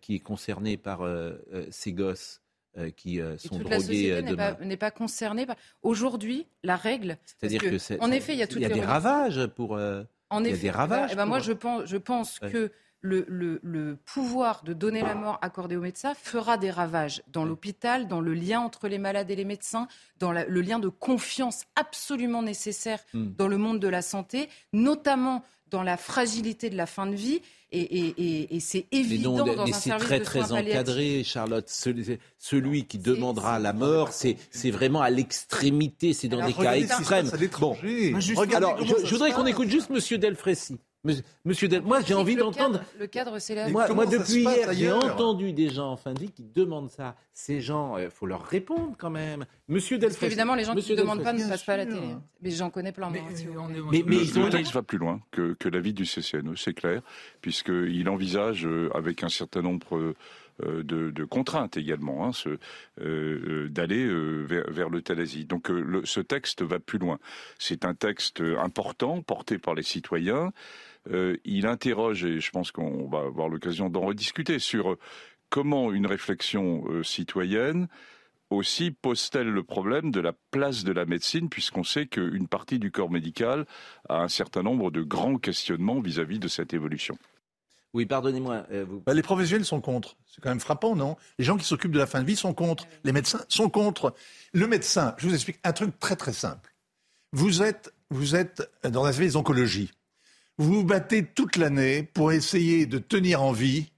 [0.02, 1.02] qui est concernée par
[1.70, 2.42] ces gosses
[2.96, 4.22] qui euh, sont la drogués société euh,
[4.66, 5.46] n'est pas, concernée.
[5.46, 7.18] par- Aujourd'hui, la règle.
[7.26, 9.76] C'est-à-dire que, En effet, il y a toutes il y a les des ravages pour.
[9.76, 11.10] euh, En il y a effet, des ravages.
[11.14, 12.52] eh ben, moi, je pense, je pense Ouais.
[12.52, 17.22] que le, le- le pouvoir de donner la mort accordé aux médecins fera des ravages
[17.28, 20.80] dans l'hôpital, dans le lien entre les malades et les médecins, dans la- le lien
[20.80, 23.28] de confiance absolument nécessaire Hmm.
[23.38, 25.44] dans le monde de la santé, notamment
[25.76, 27.42] dans la fragilité de la fin de vie.
[27.72, 30.52] Et, et- et- et c'est Mais évident non, dans mais un service très de très
[30.54, 31.68] encadré, Charlotte.
[31.68, 36.48] Celui, celui qui demandera c'est- la mort, c'est c'est vraiment à l'extrémité, c'est dans Alors,
[36.48, 37.30] des cas extrêmes.
[37.60, 37.76] Bon,
[38.36, 40.78] Regardez alors je, je se voudrais qu'on écoute juste Monsieur Delfrécy.
[41.46, 42.80] Monsieur- Del, moi j'ai envie le d'entendre.
[42.80, 43.66] cadre- Le cadre, c'est la.
[43.68, 46.90] Mais Moi, moi, depuis hier, j'ai entendu des gens en fin de vie qui demandent
[46.90, 47.16] ça.
[47.34, 49.46] Ces gens, il faut leur répondre quand même.
[49.68, 50.20] Monsieur Parce Delfrécy.
[50.32, 52.16] qu'évidemment, les gens qui ne demandent pas ne passent pas à la télé.
[52.42, 53.20] Mais j'en connais plein, moi.
[53.24, 53.46] Mais, est-
[53.92, 56.56] Mais- mais le, ils ont- le texte va plus loin que, que l'avis du CCNE,
[56.56, 57.02] c'est clair,
[57.42, 60.14] puisqu'il envisage, euh, avec un certain nombre
[60.64, 62.58] euh, de, de contraintes également, hein, euh,
[63.02, 65.44] euh, d'aller euh, vers, vers l'euthanasie.
[65.44, 67.20] Donc euh, le- ce texte va plus loin.
[67.60, 70.54] C'est un texte important, porté par les citoyens,
[71.12, 75.00] euh, il interroge, et je pense qu'on va avoir l'occasion d'en rediscuter, sur euh,
[75.50, 77.88] comment une réflexion euh, citoyenne
[78.52, 82.92] aussi pose-t-elle le problème de la place de la médecine, puisqu'on sait qu'une partie du
[82.92, 83.66] corps médical
[84.08, 87.18] a un certain nombre de grands questionnements vis-à-vis de cette évolution.
[87.94, 88.68] Oui, pardonnez-moi.
[89.06, 90.16] Bah, les professionnels sont contre.
[90.28, 91.16] C'est quand même frappant, non?
[91.40, 92.86] Les gens qui s'occupent de la fin de vie sont contre.
[93.04, 94.14] Les médecins sont contre.
[94.54, 96.76] Le médecin, je vous explique un truc très très simple.
[97.32, 99.92] Vous êtes, vous êtes dans la service d'oncologie.
[100.58, 103.92] Vous vous battez toute l'année pour essayer de tenir en vie,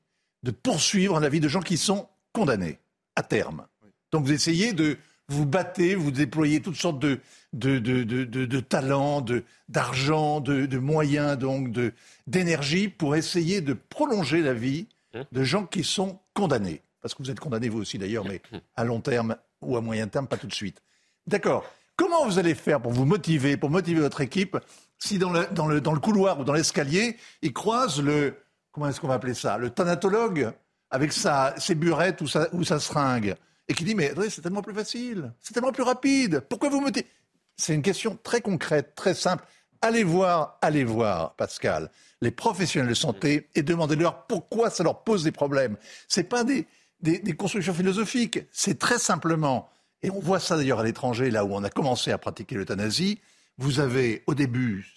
[0.43, 2.79] de poursuivre la vie de gens qui sont condamnés
[3.15, 3.67] à terme.
[4.11, 4.97] Donc vous essayez de
[5.29, 7.19] vous battez, vous déployez toutes sortes de,
[7.53, 9.23] de, de, de talents,
[9.67, 11.69] d'argent, de, moyens, donc
[12.27, 14.87] d'énergie pour essayer de prolonger la vie
[15.31, 16.81] de gens qui sont condamnés.
[17.01, 18.41] Parce que vous êtes condamnés vous aussi d'ailleurs, mais
[18.75, 20.81] à long terme ou à moyen terme, pas tout de suite.
[21.25, 21.65] D'accord.
[21.95, 24.57] Comment vous allez faire pour vous motiver, pour motiver votre équipe,
[24.99, 28.35] si dans le, couloir ou dans l'escalier, ils croisent le,
[28.71, 30.51] comment est-ce qu'on va appeler ça, le thanatologue
[30.89, 33.35] avec sa, ses burettes ou sa, seringue
[33.67, 36.41] et qui dit mais c'est tellement plus facile, c'est tellement plus rapide.
[36.49, 37.07] Pourquoi vous me dites
[37.57, 39.43] C'est une question très concrète, très simple.
[39.81, 45.23] Allez voir, allez voir, Pascal, les professionnels de santé et demandez-leur pourquoi ça leur pose
[45.23, 45.75] des problèmes.
[46.07, 46.65] C'est pas des,
[47.01, 49.69] des, des constructions philosophiques, c'est très simplement.
[50.01, 53.19] Et on voit ça d'ailleurs à l'étranger, là où on a commencé à pratiquer l'euthanasie.
[53.57, 54.87] Vous avez au début,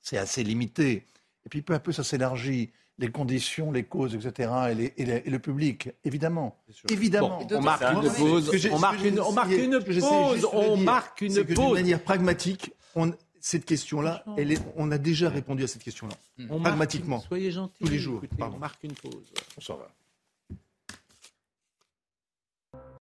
[0.00, 1.04] c'est assez limité,
[1.44, 4.50] et puis peu à peu ça s'élargit les conditions, les causes, etc.,
[4.96, 6.56] et, le public, évidemment.
[6.88, 7.38] Évidemment.
[7.50, 8.68] on marque une pause.
[8.72, 10.48] On marque une, on marque une pause.
[10.52, 11.68] On marque une pause.
[11.68, 14.24] De manière pragmatique, on, cette question-là,
[14.76, 16.14] on a déjà répondu à cette question-là.
[16.60, 17.20] Pragmatiquement.
[17.20, 17.84] soyez gentils.
[17.84, 18.22] Tous les jours.
[18.40, 19.32] on marque une pause.
[19.56, 19.88] On s'en va.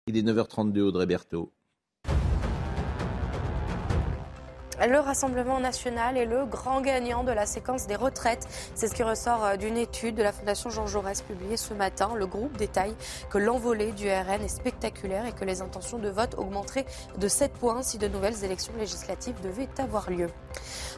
[0.07, 1.53] Il est 9h32, Audrey Berthaud.
[4.89, 8.49] Le Rassemblement national est le grand gagnant de la séquence des retraites.
[8.75, 12.13] C'est ce qui ressort euh, d'une étude de la Fondation Jean Jaurès publiée ce matin.
[12.17, 12.95] Le groupe détaille
[13.29, 16.87] que l'envolée du RN est spectaculaire et que les intentions de vote augmenteraient
[17.19, 20.29] de 7 points si de nouvelles élections législatives devaient avoir lieu.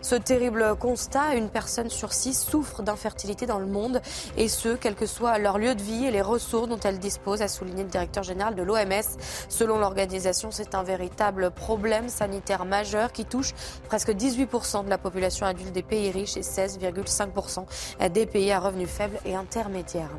[0.01, 4.01] Ce terrible constat, une personne sur six souffre d'infertilité dans le monde
[4.37, 7.42] et ce, quel que soit leur lieu de vie et les ressources dont elles disposent,
[7.42, 9.18] a souligné le directeur général de l'OMS.
[9.49, 13.55] Selon l'organisation, c'est un véritable problème sanitaire majeur qui touche
[13.89, 17.65] presque 18% de la population adulte des pays riches et 16,5%
[18.11, 20.11] des pays à revenus faibles et intermédiaires.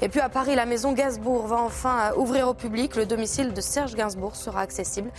[0.00, 2.96] Et puis à Paris, la maison Gainsbourg va enfin ouvrir au public.
[2.96, 5.10] Le domicile de Serge Gainsbourg sera accessible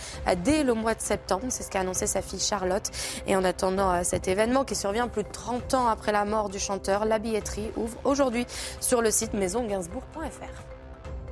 [0.44, 1.44] dès le mois de septembre.
[1.48, 2.90] C'est ce qu'a annoncé sa fille Charlotte.
[3.26, 6.48] Et en attendant euh, cet événement qui survient plus de 30 ans après la mort
[6.48, 8.46] du chanteur, la billetterie ouvre aujourd'hui
[8.80, 10.73] sur le site maisongainsbourg.fr.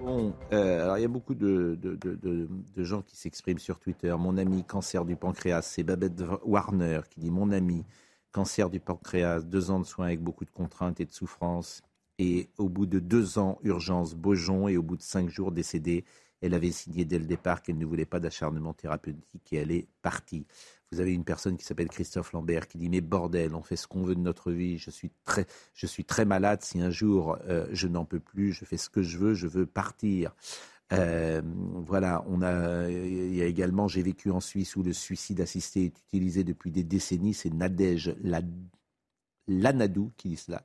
[0.05, 1.79] Bon, euh, alors il y a beaucoup de,
[2.77, 4.13] gens qui s'expriment sur Twitter.
[4.19, 7.85] Mon ami, cancer du pancréas, c'est Babette Warner qui dit Mon ami,
[8.33, 11.83] cancer du pancréas, deux ans de soins avec beaucoup de contraintes et de souffrances.
[12.19, 16.05] Et au bout de deux ans, urgence Beaujon, et au bout de cinq jours, décédé.
[16.41, 19.87] Elle avait signé dès le départ qu'elle ne voulait pas d'acharnement thérapeutique et elle est
[20.03, 20.45] partie.
[20.93, 23.87] Vous avez une personne qui s'appelle Christophe Lambert qui dit mais bordel, on fait ce
[23.87, 24.77] qu'on veut de notre vie.
[24.77, 26.61] Je suis très, je suis très malade.
[26.63, 29.47] Si un jour euh, je n'en peux plus, je fais ce que je veux, je
[29.47, 30.35] veux partir.
[30.93, 31.41] Euh,
[31.87, 35.85] voilà, on a, il y a également, j'ai vécu en Suisse où le suicide assisté
[35.85, 37.33] est utilisé depuis des décennies.
[37.33, 38.15] C'est Nadège
[39.49, 40.63] Lanadou qui dit cela.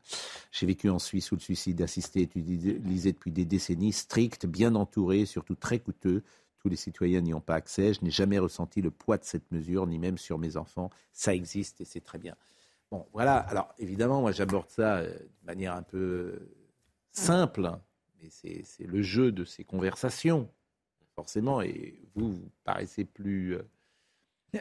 [0.51, 4.75] J'ai vécu en Suisse où le suicide assisté est utilisé depuis des décennies, strict, bien
[4.75, 6.21] entouré, surtout très coûteux
[6.59, 7.93] tous les citoyens n'y ont pas accès.
[7.93, 10.89] Je n'ai jamais ressenti le poids de cette mesure, ni même sur mes enfants.
[11.13, 12.35] Ça existe et c'est très bien.
[12.91, 13.37] Bon, voilà.
[13.37, 16.53] Alors, évidemment, moi, j'aborde ça euh, de manière un peu euh,
[17.11, 17.81] simple, hein.
[18.21, 20.49] mais c'est le jeu de ces conversations,
[21.15, 21.61] forcément.
[21.61, 23.55] Et vous, vous paraissez plus.
[23.55, 23.63] Euh,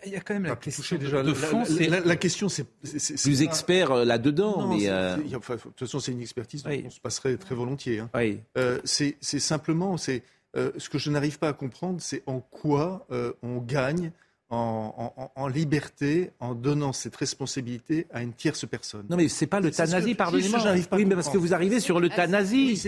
[0.04, 1.62] il y a quand même la question déjà, de fond.
[2.04, 4.68] La, question, c'est plus expert là-dedans.
[4.76, 8.00] mais de toute façon, c'est une expertise dont on se passerait très volontiers.
[8.00, 8.10] Hein.
[8.12, 8.40] Oui.
[8.84, 10.24] c'est simplement, c'est
[10.56, 14.12] euh, ce que je n'arrive pas à comprendre, c'est en quoi euh, on gagne
[14.48, 19.04] en, liberté en donnant cette responsabilité à une tierce personne.
[19.10, 20.60] Non, mais c'est pas l'euthanasie, pardonnez-moi.
[20.92, 22.80] Oui, mais parce que vous arrivez sur l'euthanasie.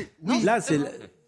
[0.44, 0.78] Là, c'est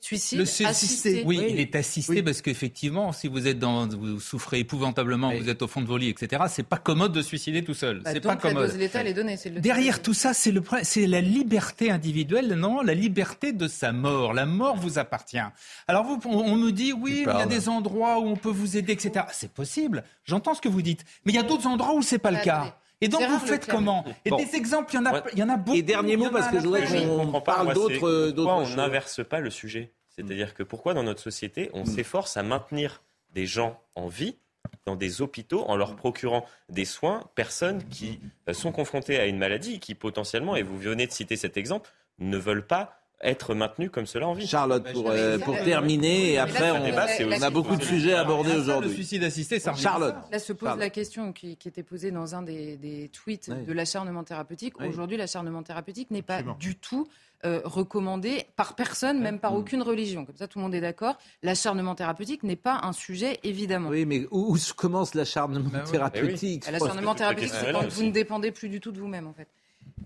[0.00, 1.22] Suicide le assisté.
[1.26, 5.60] Oui, il est assisté parce qu'effectivement, si vous êtes dans, vous souffrez épouvantablement, vous êtes
[5.60, 6.44] au fond de vos lits, etc.
[6.48, 8.00] C'est pas commode de suicider tout seul.
[8.00, 8.74] Bah, c'est pas commode.
[8.76, 12.94] L'État les données, le Derrière tout ça, c'est le c'est la liberté individuelle, non, la
[12.94, 14.32] liberté de sa mort.
[14.32, 15.38] La mort vous appartient.
[15.86, 18.78] Alors vous, on, me dit oui, il y a des endroits où on peut vous
[18.78, 19.26] aider, etc.
[19.32, 20.04] C'est possible.
[20.24, 22.42] J'entends ce que vous dites, mais il y a d'autres endroits où c'est pas le
[22.42, 22.76] cas.
[23.00, 24.04] Et donc vous faites comment?
[24.24, 25.76] Et des exemples, il y en a, il y en a beaucoup.
[25.76, 28.32] Et dernier mot parce que je voudrais qu'on parle d'autres.
[28.32, 29.92] Pourquoi on n'inverse pas le sujet?
[30.08, 31.86] C'est-à-dire que pourquoi dans notre société on mm.
[31.86, 34.36] s'efforce à maintenir des gens en vie
[34.84, 39.38] dans des hôpitaux en leur procurant des soins, personnes qui euh, sont confrontées à une
[39.38, 43.90] maladie qui potentiellement, et vous venez de citer cet exemple, ne veulent pas être maintenus
[43.90, 44.46] comme cela en vie.
[44.46, 48.52] Charlotte, pour, euh, pour terminer, et après, on, on a beaucoup de sujets à aborder
[48.54, 48.92] Le aujourd'hui.
[48.92, 49.82] suicide assisté, ça revient.
[49.82, 50.14] Charlotte.
[50.32, 53.64] Là se pose la question qui, qui était posée dans un des, des tweets Oui.
[53.66, 54.74] de l'acharnement thérapeutique.
[54.80, 54.86] Oui.
[54.88, 56.56] Aujourd'hui, l'acharnement thérapeutique n'est pas Absolument.
[56.58, 57.08] du tout
[57.44, 60.24] euh, recommandé par personne, même par aucune religion.
[60.26, 61.16] Comme ça, tout le monde est d'accord.
[61.42, 63.88] L'acharnement thérapeutique n'est pas un sujet, évidemment.
[63.88, 65.90] Oui, mais où, commence l'acharnement Bah oui.
[65.90, 66.70] thérapeutique?
[66.70, 69.48] L'acharnement thérapeutique, c'est quand vous ne dépendez plus du tout de vous-même, en fait.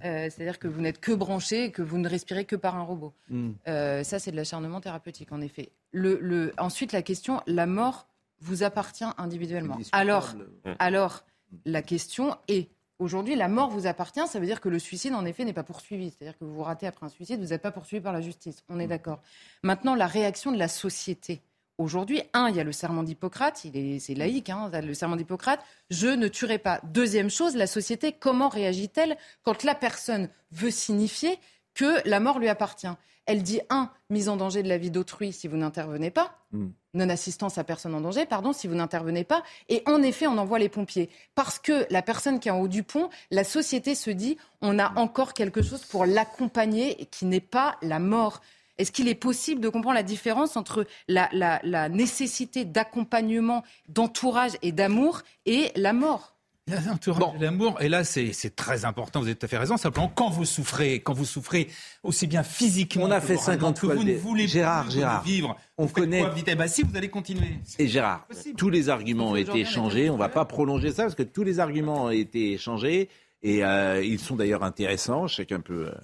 [0.04, 3.12] Euh, C'est-à-dire que vous n'êtes que branché, que vous ne respirez que par un robot.
[3.28, 3.52] Hmm.
[3.68, 5.70] Euh, ça, c'est de l'acharnement thérapeutique, en effet.
[5.92, 8.06] Le, le- ensuite, la question, la mort
[8.40, 9.78] vous appartient individuellement.
[9.92, 10.34] Alors,
[10.78, 11.24] alors,
[11.64, 15.24] la question est, aujourd'hui, la mort vous appartient, ça veut dire que le suicide, en
[15.24, 16.10] effet, n'est pas poursuivi.
[16.10, 18.64] C'est-à-dire que vous vous ratez après un suicide, vous n'êtes pas poursuivi par la justice.
[18.68, 19.20] On est d'accord.
[19.62, 21.40] Maintenant, la réaction de la société.
[21.78, 25.16] Aujourd'hui, un, il y a le serment d'Hippocrate, il est, c'est laïque, hein, le serment
[25.16, 25.60] d'Hippocrate,
[25.90, 26.80] je ne tuerai pas.
[26.84, 31.38] Deuxième chose, la société, comment réagit-elle quand la personne veut signifier
[31.74, 32.86] que la mort lui appartient?
[33.26, 36.68] Elle dit, un, mise en danger de la vie d'autrui si vous n'intervenez pas, Mm.
[36.94, 40.60] non-assistance à personne en danger, pardon, si vous n'intervenez pas, et en effet, on envoie
[40.60, 41.10] les pompiers.
[41.34, 44.78] Parce que la personne qui est en haut du pont, la société se dit, on
[44.78, 48.40] a encore quelque chose pour l'accompagner et qui n'est pas la mort.
[48.78, 54.52] Est-ce qu'il est possible de comprendre la différence entre la, la- la nécessité d'accompagnement, d'entourage
[54.62, 56.32] et d'amour et la mort?
[56.66, 59.44] Il y a un entourage de l'amour, et là c'est très important, vous avez tout
[59.44, 59.76] à fait raison.
[59.76, 61.68] Simplement, quand vous souffrez, quand vous souffrez
[62.02, 64.84] aussi bien physiquement On a que fait moralement, 50 que fois vous ne voulez Gérard,
[64.84, 67.58] plus Gérard, vivre, on vous connaît- quoi, vous dites, eh ben, si, vous allez continuer.
[67.78, 70.08] Et Gérard, tous les arguments ont été échangés.
[70.08, 73.10] On ne va pas prolonger ça parce que tous les arguments ont été échangés
[73.42, 75.26] et euh, ils sont d'ailleurs intéressants.
[75.28, 75.94] Chacun peut euh,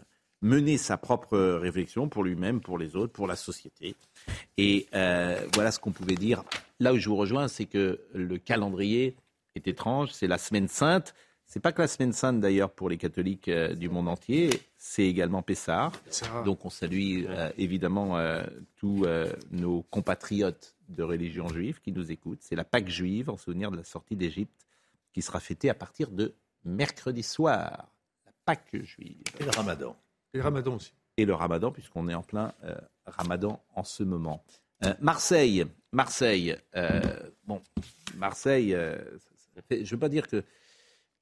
[0.42, 3.94] mener sa propre réflexion pour lui-même, pour les autres, pour la société.
[4.57, 6.44] Et euh, voilà ce qu'on pouvait dire.
[6.79, 9.16] Là où je vous rejoins, c'est que le calendrier
[9.55, 10.11] est étrange.
[10.12, 11.14] C'est la semaine sainte.
[11.46, 14.50] C'est pas que la semaine sainte d'ailleurs pour les catholiques euh, du monde entier.
[14.76, 15.90] C'est également Pessah.
[16.05, 16.42] Pessah.
[16.44, 18.44] Donc on salue euh, évidemment euh,
[18.76, 22.40] tous euh, nos compatriotes de religion juive qui nous écoutent.
[22.40, 24.64] C'est la Pâque juive en souvenir de la sortie d'Égypte
[25.12, 27.88] qui sera fêtée à partir de mercredi soir.
[28.24, 29.24] La Pâque juive.
[29.40, 29.96] Et le ramadan.
[30.32, 30.92] Et le ramadan aussi.
[31.16, 32.74] Et le ramadan, puisqu'on est en plein euh,
[33.06, 34.42] ramadan en ce moment.
[34.84, 37.00] Euh, Marseille, Marseille, euh,
[37.46, 37.60] bon,
[38.16, 38.76] Marseille,
[39.70, 40.42] je ne veux pas dire que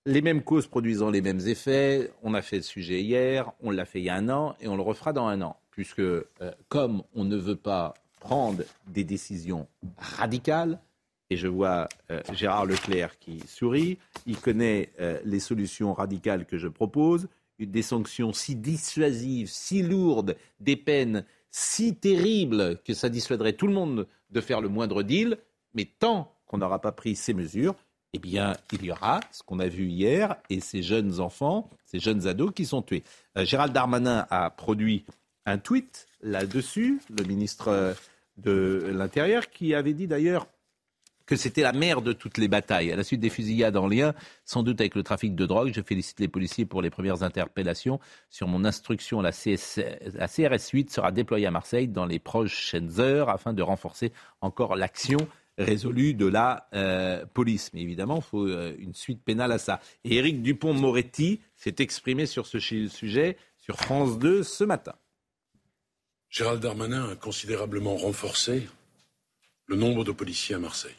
[0.07, 3.85] les mêmes causes produisant les mêmes effets, on a fait le sujet hier, on l'a
[3.85, 6.03] fait il y a un an et on le refera dans un an, puisque
[6.69, 9.67] comme on ne veut pas prendre des décisions
[9.99, 10.79] radicales,
[11.31, 11.89] et je vois
[12.33, 14.93] Gérard Leclerc qui sourit, il connaît
[15.25, 17.29] les solutions radicales que je propose,
[17.67, 23.73] des sanctions si dissuasives, si lourdes, des peines si terribles que ça dissuaderait tout le
[23.73, 25.39] monde de faire le moindre deal,
[25.75, 27.75] mais tant qu'on n'aura pas pris ces mesures,
[28.15, 31.99] eh bien, il y aura ce qu'on a vu hier et ces jeunes enfants, ces
[31.99, 33.05] jeunes ados qui sont tués.
[33.37, 35.05] Euh, Gérald Darmanin a produit
[35.45, 37.95] un tweet là-dessus, le ministre euh,
[38.39, 40.47] de l'Intérieur, qui avait dit d'ailleurs
[41.29, 42.91] que c'était la mère de toutes les batailles.
[42.91, 44.15] À la suite des fusillades en lien,
[44.47, 48.01] sans doute avec le trafic de drogue, je félicite les policiers pour les premières interpellations.
[48.31, 53.53] Sur mon instruction, la, CRS 8 sera déployée à Marseille dans les prochaines heures afin
[53.53, 54.11] de renforcer
[54.41, 55.19] encore l'action
[55.59, 57.73] résolue de la euh, police.
[57.75, 59.81] Mais évidemment, il faut euh, une suite pénale à ça.
[60.05, 64.95] Et Éric Dupont-Moretti s'est exprimé sur ce sujet sur France 2 ce matin.
[66.31, 68.67] Gérald Darmanin a considérablement renforcé
[69.69, 70.97] le nombre de policiers à Marseille.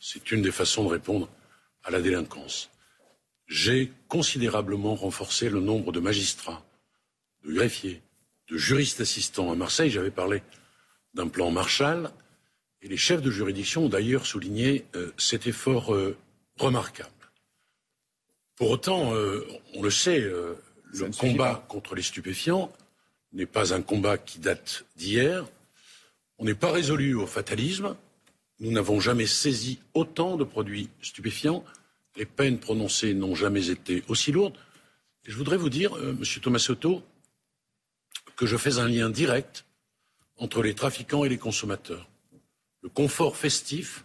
[0.00, 1.28] C'est une des façons de répondre
[1.84, 2.70] à la délinquance.
[3.46, 6.64] J'ai considérablement renforcé le nombre de magistrats,
[7.44, 8.00] de greffiers,
[8.48, 9.90] de juristes assistants à Marseille.
[9.90, 10.42] J'avais parlé
[11.14, 12.10] d'un plan Marshall
[12.80, 16.16] et les chefs de juridiction ont d'ailleurs souligné euh, cet effort euh,
[16.56, 17.10] remarquable.
[18.56, 22.72] Pour autant, euh, on le sait, le combat contre les stupéfiants
[23.32, 25.46] n'est pas un combat qui date d'hier.
[26.42, 27.94] On n'est pas résolu au fatalisme.
[28.58, 31.64] Nous n'avons jamais saisi autant de produits stupéfiants.
[32.16, 34.58] Les peines prononcées n'ont jamais été aussi lourdes.
[35.24, 37.04] Et je voudrais vous dire, euh, Monsieur Tomassotto,
[38.34, 39.66] que je fais un lien direct
[40.36, 42.08] entre les trafiquants et les consommateurs.
[42.82, 44.04] Le confort festif,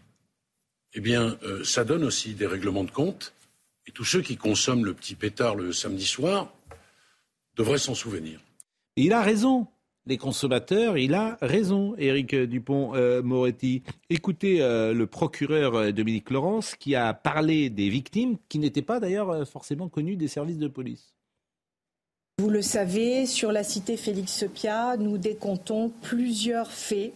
[0.93, 3.33] eh bien, euh, ça donne aussi des règlements de compte.
[3.87, 6.53] Et tous ceux qui consomment le petit pétard le samedi soir
[7.55, 8.39] devraient s'en souvenir.
[8.95, 9.65] Il a raison.
[10.07, 13.83] Les consommateurs, il a raison, Éric Dupont-Moretti.
[14.09, 19.01] Écoutez euh, le procureur euh, Dominique Laurence qui a parlé des victimes qui n'étaient pas
[19.01, 21.13] d'ailleurs euh, forcément connues des services de police.
[22.37, 27.11] Vous le savez, sur la cité Félix Pia, nous décomptons plusieurs faits,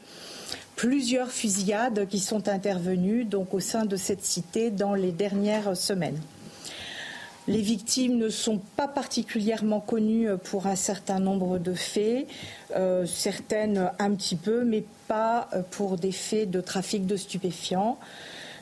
[0.76, 6.20] plusieurs fusillades qui sont intervenues donc au sein de cette cité dans les dernières semaines.
[7.48, 12.28] Les victimes ne sont pas particulièrement connues pour un certain nombre de faits,
[12.76, 17.98] euh, certaines un petit peu, mais pas pour des faits de trafic de stupéfiants.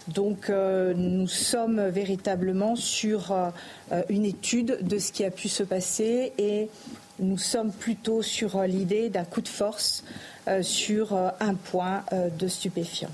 [0.08, 3.52] Donc euh, nous sommes véritablement sur euh,
[4.10, 6.70] une étude de ce qui a pu se passer et
[7.20, 10.04] nous sommes plutôt sur l'idée d'un coup de force
[10.48, 13.12] euh, sur euh, un point euh, de stupéfiants.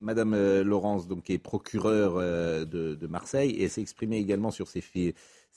[0.00, 4.82] Madame Laurence, donc, qui est procureure de, de Marseille, et s'est exprimée également sur ces,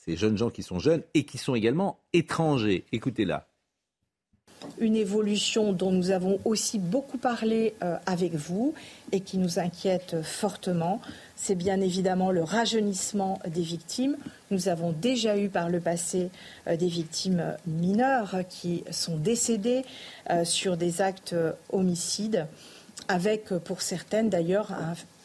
[0.06, 2.84] jeunes gens qui sont jeunes et qui sont également étrangers.
[2.92, 3.48] Écoutez-la
[4.78, 8.74] une évolution dont nous avons aussi beaucoup parlé euh, avec vous
[9.12, 11.00] et qui nous inquiète fortement,
[11.36, 14.16] c'est bien évidemment le rajeunissement des victimes.
[14.50, 16.30] Nous avons déjà eu par le passé
[16.66, 19.84] euh, des victimes mineures qui sont décédées
[20.30, 21.36] euh, sur des actes
[21.70, 22.46] homicides
[23.08, 24.72] avec pour certaines d'ailleurs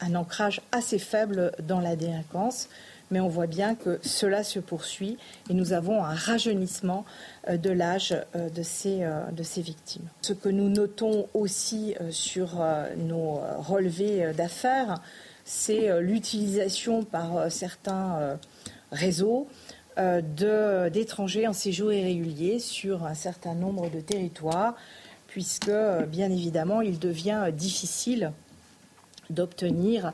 [0.00, 2.68] un, ancrage assez faible dans la délinquance
[3.10, 5.18] mais on voit bien que cela se poursuit
[5.48, 7.04] et nous avons un rajeunissement
[7.48, 10.06] euh, de l'âge euh, de ces, euh, de ces victimes.
[10.22, 12.64] Ce que nous notons aussi sur
[12.96, 15.00] nos relevés d'affaires,
[15.44, 18.38] c'est l'utilisation par certains
[18.92, 19.48] réseaux
[19.96, 24.76] d'étrangers en séjour irrégulier sur un certain nombre de territoires,
[25.30, 25.72] puisque
[26.08, 28.32] bien évidemment il devient difficile
[29.30, 30.12] d'obtenir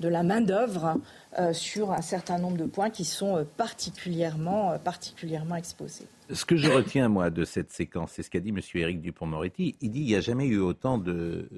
[0.00, 1.00] de la main-d'œuvre
[1.38, 6.06] euh, sur un certain nombre de points qui sont euh, particulièrement, euh, particulièrement exposés.
[6.32, 8.60] Ce que je retiens, moi, de cette séquence, c'est ce qu'a dit M.
[8.74, 9.76] Éric Dupont-Moretti.
[9.80, 11.48] Il dit qu'il n'y a jamais eu autant de,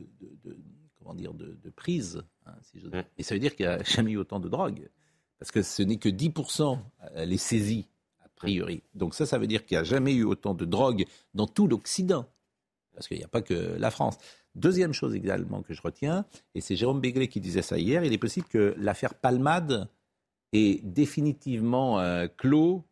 [0.99, 2.23] comment dire, de, prises.
[2.47, 2.53] Hein,
[3.19, 4.89] Et ça veut dire qu'il n'y a jamais eu autant de drogue.
[5.41, 6.79] Parce que ce n'est que 10%
[7.25, 7.89] les saisies,
[8.25, 8.83] a priori.
[8.95, 11.05] Donc ça, ça veut dire qu'il n'y a jamais eu autant de drogue
[11.35, 12.27] dans tout l'Occident.
[13.01, 14.19] Parce qu'il n'y a pas que la France.
[14.55, 18.13] Deuxième chose également que je retiens, et c'est Jérôme Béglé qui disait ça hier, il
[18.13, 19.89] est possible que l'affaire Palmade
[20.53, 22.85] ait définitivement euh, clos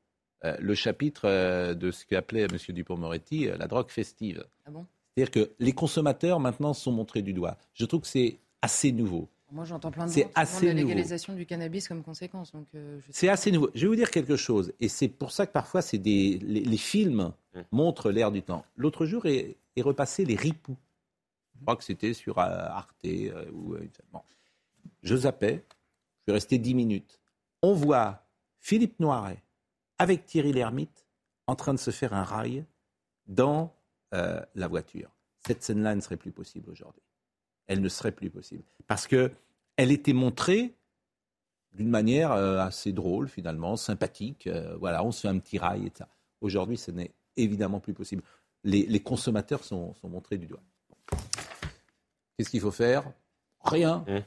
[0.47, 2.57] euh, le chapitre euh, de ce qu'appelait M.
[2.71, 4.47] Dupont-Moretti la drogue festive.
[4.65, 4.87] Ah bon?
[5.15, 7.59] C'est-à-dire que les consommateurs maintenant sont montrés du doigt.
[7.75, 9.29] Je trouve que c'est assez nouveau.
[9.51, 12.53] Moi, j'entends plein de C'est assez la légalisation du cannabis comme conséquence.
[13.11, 13.71] c'est assez nouveau.
[13.75, 16.77] Je vais vous dire quelque chose, et c'est pour ça que parfois c'est des les,
[16.77, 17.33] films
[17.73, 18.65] montrent l'air du temps.
[18.77, 20.77] L'autre jour est, est repassé les ripoux.
[21.59, 23.05] Je crois que c'était sur euh, Arte.
[23.05, 24.21] Euh, ou, euh, bon.
[25.03, 25.65] Je zappais,
[26.19, 27.19] je suis resté dix minutes.
[27.63, 28.25] On voit
[28.61, 29.43] Philippe Noiret
[29.99, 31.07] avec Thierry Lhermitte
[31.47, 32.65] en train de se faire un rail
[33.27, 33.75] dans
[34.11, 35.11] la voiture.
[35.47, 37.03] Cette scène-là ne serait plus possible aujourd'hui.
[37.69, 38.65] Elle ne serait plus possible.
[38.87, 39.31] Parce que
[39.77, 40.75] elle était montrée
[41.73, 44.49] d'une manière assez drôle, finalement, sympathique.
[44.81, 46.09] voilà, on se fait un petit rail et ça.
[46.41, 48.23] Aujourd'hui, ce n'est évidemment plus possible.
[48.65, 50.63] Les, consommateurs sont, montrés du doigt.
[52.37, 53.13] Qu'est-ce qu'il faut faire?
[53.61, 54.05] Rien.
[54.09, 54.19] Mmh.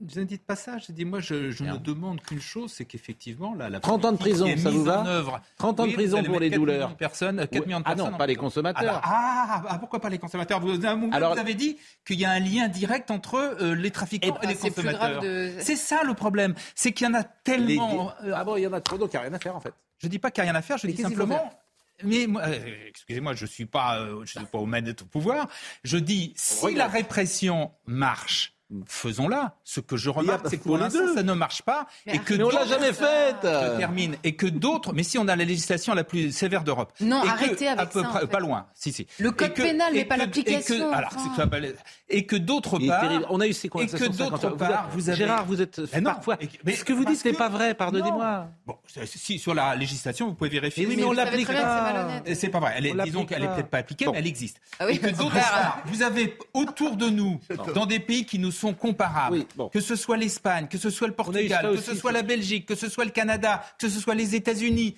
[0.00, 0.78] Vous ne dites pas ça.
[0.78, 4.16] Je dis, moi, je, ne demande qu'une chose, c'est qu'effectivement, la, la 30 ans de
[4.16, 6.96] prison, ça vous va 30 ans de prison pour les douleurs.
[6.96, 8.06] Personnes, 4 millions de personnes.
[8.06, 9.00] Ah non, pas les consommateurs.
[9.04, 10.60] Ah, ah, pourquoi pas les consommateurs?
[10.60, 10.78] Vous,
[11.12, 11.76] Alors, vous avez dit
[12.06, 15.22] qu'il y a un lien direct entre euh, les trafiquants et, les consommateurs.
[15.58, 16.54] C'est ça le problème.
[16.74, 18.12] C'est qu'il y en a tellement.
[18.34, 19.60] Ah bon, il y en a trop, donc il n'y a rien à faire en
[19.60, 19.74] fait.
[19.98, 21.50] Je ne dis pas qu'il n'y a rien à faire, je dis simplement
[22.04, 25.48] mais euh, excusez-moi, je suis pas, euh, je suis pas au manettes au pouvoir.
[25.84, 28.54] Je dis, si la répression marche,
[28.86, 29.56] faisons-la.
[29.64, 31.86] Ce que je remarque, c'est que pour l'instant, ça ne marche pas.
[32.06, 33.36] et que mais on l'a jamais faite.
[33.42, 34.16] Je termine.
[34.24, 36.92] Et que d'autres, mais si on a la législation la plus sévère d'Europe.
[37.00, 38.08] Non, et arrêtez avec à peu ça.
[38.08, 38.66] Près, Pas loin.
[38.74, 39.06] Si, si.
[39.18, 40.92] Le code pénal n'est pas l'application.
[40.92, 41.12] Alors,
[42.08, 43.10] et que d'autre part.
[43.30, 44.06] On a eu ces conversations.
[44.06, 45.18] Et que d'autre part, vous avez.
[45.18, 46.38] Gérard, vous êtes eh parfois.
[46.64, 48.48] Mais ce que vous dites n'est pas vrai, pardonnez-moi.
[48.66, 50.86] Bon, si, sur la législation, vous pouvez vérifier.
[50.86, 52.22] Oui, mais on l'applique pas.
[52.34, 52.80] C'est pas vrai.
[53.04, 54.60] Disons qu'elle est peut-être pas appliquée, mais elle existe.
[54.78, 57.40] Ah et que d'autre part, vous avez autour de nous,
[57.74, 61.14] dans des pays qui nous sont comparables, que ce soit l'Espagne, que ce soit le
[61.14, 64.34] Portugal, que ce soit la Belgique, que ce soit le Canada, que ce soit les
[64.34, 64.96] États-Unis,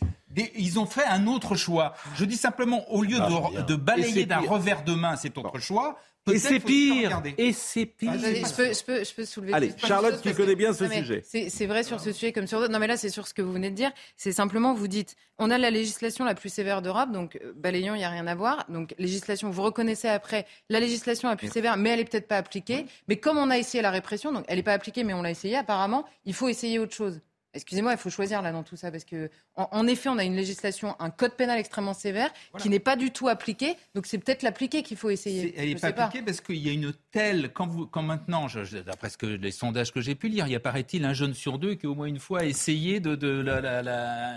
[0.56, 1.94] ils ont fait un autre choix.
[2.16, 5.98] Je dis simplement, au lieu ah, de, balayer d'un revers de main cet autre choix,
[6.30, 7.22] et c'est pire.
[7.36, 8.12] Et c'est pire.
[8.14, 8.54] Je
[8.84, 9.52] peux, je, peux, soulever.
[9.52, 11.22] Allez, Charlotte, tu connais bien ce sujet.
[11.24, 12.72] C'est vrai sur ce sujet comme sur d'autres.
[12.72, 13.90] Non, mais là, c'est sur ce que vous venez de dire.
[14.16, 17.94] C'est simplement, vous dites, on a la législation la plus sévère d'Europe, donc euh, balayons,
[17.94, 18.64] il n'y a rien à voir.
[18.68, 22.36] Donc, législation, vous reconnaissez après la législation la plus sévère, mais elle n'est peut-être pas
[22.36, 22.86] appliquée.
[23.08, 25.30] Mais comme on a essayé la répression, donc elle n'est pas appliquée, mais on l'a
[25.30, 27.20] essayé, apparemment, il faut essayer autre chose.
[27.54, 30.36] Excusez-moi, il faut choisir là dans tout ça parce que en, effet, on a une
[30.36, 33.76] législation, un code pénal extrêmement sévère qui n'est pas du tout appliqué.
[33.94, 35.54] Donc c'est peut-être l'appliquer qu'il faut essayer.
[35.56, 38.46] Elle n'est pas appliquée parce qu'il y a une telle quand, vous, quand maintenant,
[38.86, 41.34] d'après ce que, les sondages que j'ai pu lire, il y a paraît-il un jeune
[41.34, 43.82] sur deux qui au moins une fois essayé de, de la, la,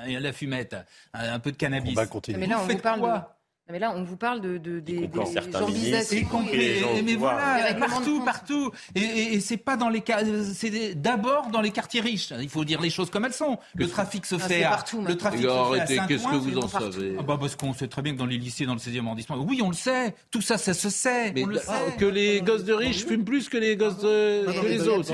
[0.07, 0.75] la, fumette,
[1.13, 1.93] un, peu de cannabis.
[1.93, 2.39] On va continuer.
[2.39, 3.23] Mais là, on vous parle
[3.71, 7.73] mais là, on vous parle de, de des, des y compris gens au mais voilà,
[7.73, 8.71] partout, partout.
[8.93, 10.19] Et, et- et c'est pas dans les cas,
[10.53, 12.31] c'est d'abord dans les quartiers riches.
[12.39, 13.57] Il faut dire les choses comme elles sont.
[13.73, 15.95] Le trafic se Ah, fait c'est à, partout, le trafic Mais se fait à arrêtez,
[15.95, 16.91] Saint-Ouen, qu'est-ce que vous en partout.
[16.91, 19.05] savez Ah bah parce qu'on sait très bien que dans les lycées, dans le 16e
[19.05, 20.13] arrondissement, oui, on le sait.
[20.29, 21.31] Tout ça, ça se sait.
[21.33, 21.95] Mais on le ah, sait.
[21.97, 24.87] que les gosses de riches fument plus que les gosses de- Mais que les c'est
[24.89, 25.11] autres.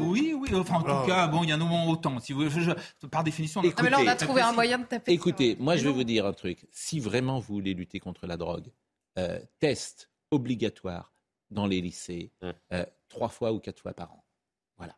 [0.00, 0.48] Oui, oui.
[0.54, 2.18] Enfin, en tout cas, bon, il y a un moment autant.
[2.20, 2.44] Si vous,
[3.10, 3.62] par définition.
[3.62, 5.12] Écoutez, Non, mais là, on a trouvé un moyen de taper.
[5.12, 5.94] Écoutez, moi je vais non.
[5.96, 6.58] vous dire un truc.
[6.70, 8.72] Si vraiment vous voulez lutter contre la drogue,
[9.18, 11.12] euh, test obligatoire
[11.50, 14.24] dans les lycées euh, trois fois ou quatre fois par an.
[14.76, 14.96] Voilà.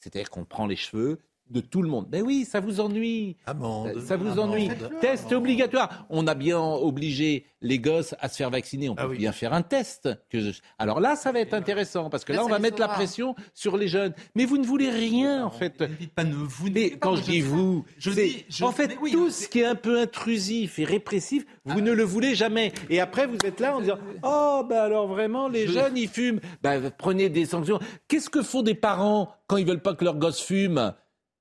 [0.00, 2.06] C'est-à-dire qu'on prend les cheveux de tout le monde.
[2.08, 3.36] Ben oui, ça vous ennuie.
[3.46, 4.00] Amende.
[4.00, 4.50] Ça vous amende.
[4.50, 4.68] ennuie.
[5.00, 6.06] Test obligatoire.
[6.10, 8.88] On a bien obligé les gosses à se faire vacciner.
[8.88, 9.18] On peut Ah oui.
[9.18, 10.08] bien faire un test.
[10.30, 12.78] Que je- Alors là, ça va être intéressant parce que Là, là, on va mettre
[12.80, 14.12] la pression sur les jeunes.
[14.34, 15.80] Mais vous ne voulez rien, en fait.
[15.80, 16.70] Ne dites pas ne vous.
[16.70, 19.74] Mais quand je dis vous, je dis- je- en fait, tout ce qui est un
[19.74, 22.72] peu intrusif et répressif, vous ne le voulez jamais.
[22.90, 26.08] Et après, vous êtes là en disant Oh, bah alors vraiment, les Je- jeunes, ils
[26.08, 26.40] fument.
[26.62, 27.78] Bah, prenez des sanctions.
[28.08, 30.92] Qu'est-ce que font des parents quand ils veulent pas que leurs gosses fument?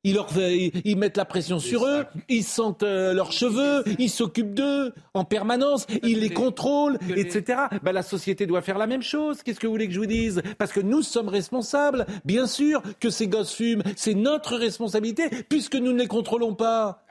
[0.05, 4.09] Ils, leur, ils, ils mettent la pression sur eux, ils sentent euh, leurs cheveux, ils
[4.09, 7.63] s'occupent d'eux en permanence, ils les contrôlent, etc.
[7.83, 9.43] Bah, la société doit faire la même chose.
[9.43, 10.41] Qu'est-ce que vous voulez que je vous dise?
[10.57, 12.05] Parce que nous sommes responsables.
[12.23, 13.83] Bien sûr que ces gosses fument.
[13.95, 17.01] C'est notre responsabilité puisque nous ne les contrôlons pas.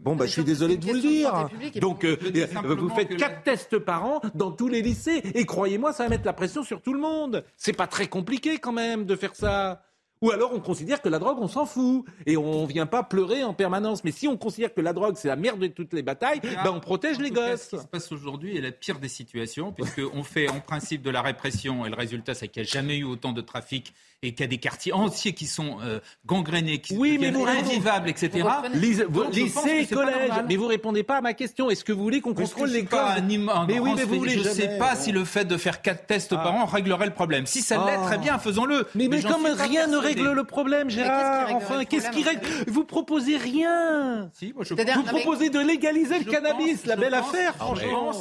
[0.00, 1.48] Bon, bah, je suis désolé de vous le dire.
[1.80, 2.16] Donc, euh,
[2.64, 5.22] vous faites quatre tests par an dans tous les lycées.
[5.34, 7.44] Et croyez-moi, ça va mettre la pression sur tout le monde.
[7.56, 9.82] C'est pas très compliqué quand même de faire ça.
[10.22, 12.04] Ou alors on considère que la drogue, on s'en fout.
[12.26, 14.04] Et on vient pas pleurer en permanence.
[14.04, 16.72] Mais si on considère que la drogue, c'est la merde de toutes les batailles, ben
[16.72, 17.62] on protège les cas, gosses.
[17.62, 21.10] Ce qui se passe aujourd'hui est la pire des situations, puisqu'on fait en principe de
[21.10, 23.94] la répression, et le résultat, c'est qu'il n'y a jamais eu autant de trafic,
[24.24, 27.44] et qu'il y a des quartiers entiers qui sont euh, gangrénés, qui Oui, mais vous
[27.44, 28.46] invivables, etc.
[28.72, 30.28] Lycée, Donc, je pense que lycée, c'est pas collège.
[30.28, 30.44] normal.
[30.48, 31.70] Mais vous répondez pas à ma question.
[31.70, 33.66] Est-ce que vous voulez qu'on Parce contrôle je les suis pas codes un im- un
[33.66, 34.34] Mais oui, mais vous voulez.
[34.38, 37.12] Je ne sais pas si le fait de faire quatre tests par an réglerait le
[37.12, 37.46] problème.
[37.46, 38.06] Si ça l'est, Ah.
[38.06, 38.86] très bien, faisons-le.
[38.94, 44.30] Mais, comme rien ne règle le problème, Gérard, enfin, qu'est-ce qui règle Vous proposez rien.
[44.34, 48.12] Si, moi, je C'est-à-dire- Vous proposez de légaliser le cannabis, la belle affaire, je franchement.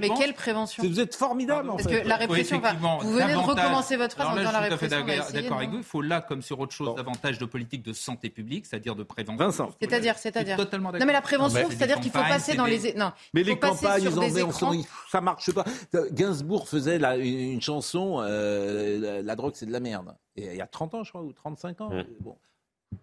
[0.00, 2.02] mais quelle prévention Vous êtes formidable, en Parce fait.
[2.02, 5.49] que la répression, va- vous venez de recommencer votre phrase en disant la répression.
[5.50, 5.82] D'accord avec non vous.
[5.82, 9.02] Il faut là, comme sur autre chose, davantage de politique de santé publique, c'est-à-dire de
[9.02, 9.36] prévention.
[9.36, 9.70] Vincent.
[9.80, 10.56] C'est-à-dire, c'est-à-dire.
[10.56, 11.06] totalement Non, d'accord.
[11.06, 12.94] mais la prévention, c'est-à-dire qu'il faut passer dans les.
[12.94, 15.64] Non, Mais les campagnes, ils en ça marche pas.
[16.12, 20.14] Gainsbourg faisait une, chanson, euh, la, drogue c'est de la merde.
[20.36, 21.90] Et il y a 30 ans, je crois, ou 35 ans.
[21.90, 22.04] Mm.
[22.20, 22.36] Bon.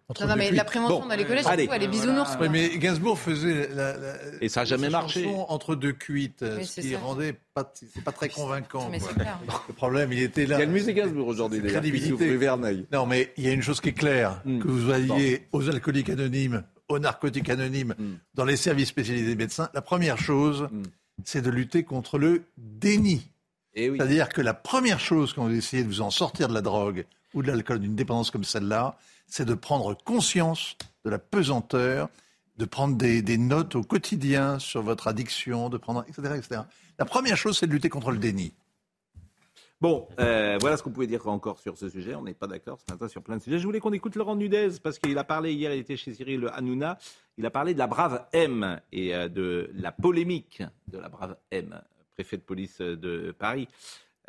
[0.10, 1.64] Entre Non, mais la prévention Bon, dans les collèges, allez.
[1.64, 2.36] surtout, elle est bisounours.
[2.36, 2.38] voilà.
[2.38, 2.48] quoi.
[2.48, 5.24] Oui, mais Gainsbourg faisait la, la- Et ça a jamais marché.
[5.24, 7.00] chanson entre deux cuites, Oui, ce c'est qui ça.
[7.00, 8.90] rendait pas, c'est pas très convaincant.
[8.90, 9.40] Mais clair.
[9.68, 10.58] Le problème, il était là.
[10.58, 11.82] Il y a le musée Gainsbourg aujourd'hui, d'ailleurs.
[11.82, 12.36] crédibilité.
[12.38, 12.86] Verneuil.
[12.92, 14.60] Non, mais il y a une chose qui est claire, Mm.
[14.60, 18.04] que vous alliez aux alcooliques anonymes, aux narcotiques anonymes, Mm.
[18.34, 20.84] dans les services spécialisés des médecins, la première chose, Mm.
[21.24, 23.30] c'est de lutter contre le déni.
[23.76, 23.92] Oui.
[23.96, 27.06] C'est-à-dire que la première chose quand vous essayez de vous en sortir de la drogue
[27.34, 28.98] ou de l'alcool, d'une dépendance comme celle-là,
[29.28, 32.10] c'est de prendre conscience de la pesanteur,
[32.58, 36.62] de prendre des, notes au quotidien sur votre addiction, de prendre, etc., etc.
[36.98, 38.54] La première chose, c'est de lutter contre le déni.
[39.80, 42.16] Bon, euh, voilà ce qu'on pouvait dire encore sur ce sujet.
[42.16, 43.60] On n'est pas d'accord ce matin sur plein de sujets.
[43.60, 46.50] Je voulais qu'on écoute Laurent Nudez parce qu'il a parlé hier, il était chez Cyril
[46.52, 46.98] Hanouna.
[47.38, 51.38] Il a parlé de la brave M et euh, de la polémique de la brave
[51.52, 51.80] M,
[52.16, 53.68] préfet de police de Paris.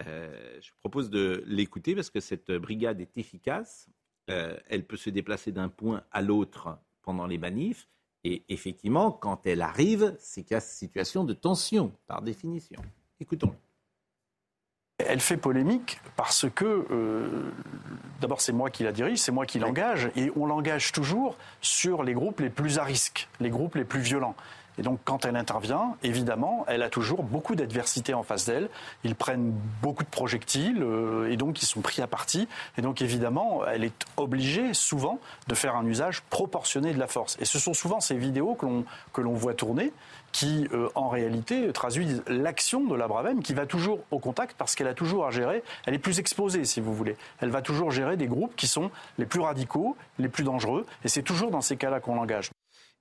[0.07, 3.89] Euh, je propose de l'écouter parce que cette brigade est efficace.
[4.31, 7.89] Euh, elle peut se déplacer d'un point à l'autre pendant les manifs.
[8.25, 12.83] Et effectivement, quand elle arrive, c'est qu'il y a situation de tension, par définition.
[13.21, 13.57] Écoutons-le.
[14.99, 17.53] Elle fait polémique parce que, euh,
[18.21, 22.03] d'abord, c'est moi qui la dirige, c'est moi qui l'engage, et on l'engage toujours sur
[22.03, 24.35] les groupes les plus à risque, les groupes les plus violents.
[24.79, 28.69] Et donc, quand elle intervient, évidemment, elle a toujours beaucoup d'adversité en face d'elle.
[29.05, 29.53] Ils prennent
[29.83, 32.49] beaucoup de projectiles euh, et donc ils sont pris à partie.
[32.77, 35.19] Et donc, évidemment, elle est obligée souvent
[35.49, 37.37] de faire un usage proportionné de la force.
[37.41, 39.93] Et ce sont souvent ces vidéos que l'on que l'on voit tourner
[40.33, 44.75] qui, euh, en réalité, traduisent l'action de la Bravem qui va toujours au contact parce
[44.75, 45.63] qu'elle a toujours à gérer.
[45.87, 47.17] Elle est plus exposée, si vous voulez.
[47.41, 50.87] Elle va toujours gérer des groupes qui sont les plus radicaux, les plus dangereux.
[51.05, 52.51] Et c'est toujours dans ces cas-là qu'on l'engage.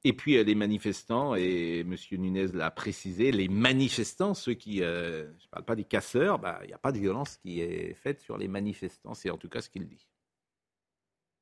[0.03, 1.95] Et puis euh, les manifestants, et M.
[2.11, 6.59] Nunez l'a précisé, les manifestants, ceux qui, euh, je ne parle pas des casseurs, bah,
[6.63, 9.49] il n'y a pas de violence qui est faite sur les manifestants, c'est en tout
[9.49, 10.07] cas ce qu'il dit.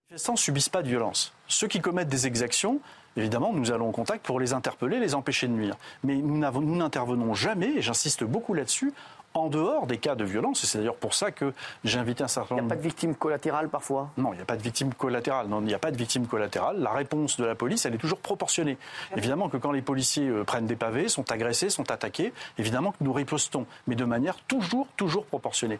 [0.09, 1.33] Les manifestants ne subissent pas de violence.
[1.47, 2.79] Ceux qui commettent des exactions,
[3.17, 5.77] évidemment, nous allons en contact pour les interpeller, les empêcher de nuire.
[6.03, 6.37] Mais nous
[6.75, 8.93] n'intervenons jamais, et j'insiste beaucoup là-dessus,
[9.35, 10.63] en dehors des cas de violence.
[10.63, 12.63] Et c'est d'ailleurs pour ça que j'ai invité un certain nombre.
[12.63, 14.11] Il n'y a pas de victime collatérale parfois?
[14.17, 15.47] Non, il n'y a pas de victime collatérale.
[15.47, 16.79] Non, il n'y a pas de victime collatérale.
[16.79, 18.77] La réponse de la police, elle est toujours proportionnée.
[19.15, 23.03] Évidemment que quand les policiers euh, prennent des pavés, sont agressés, sont attaqués, évidemment que
[23.03, 25.79] nous ripostons, mais de manière toujours, toujours proportionnée.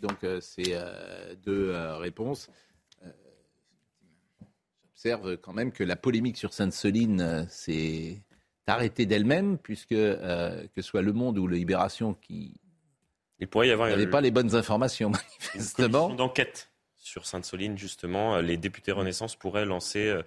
[0.00, 2.50] Donc euh, c'est euh, deux euh, réponses.
[3.04, 3.10] Euh,
[4.82, 8.20] J'observe quand même que la polémique sur Sainte-Soline euh, s'est
[8.66, 12.54] arrêtée d'elle-même, puisque euh, que ce soit Le Monde ou la Libération qui
[13.40, 15.08] Il pourrait y avoir n'avaient une- pas les bonnes informations,
[15.54, 15.88] Une manifestement.
[16.08, 18.36] commission d'enquête sur Sainte-Soline, justement.
[18.36, 20.22] Euh, Les députés Renaissance pourraient lancer euh,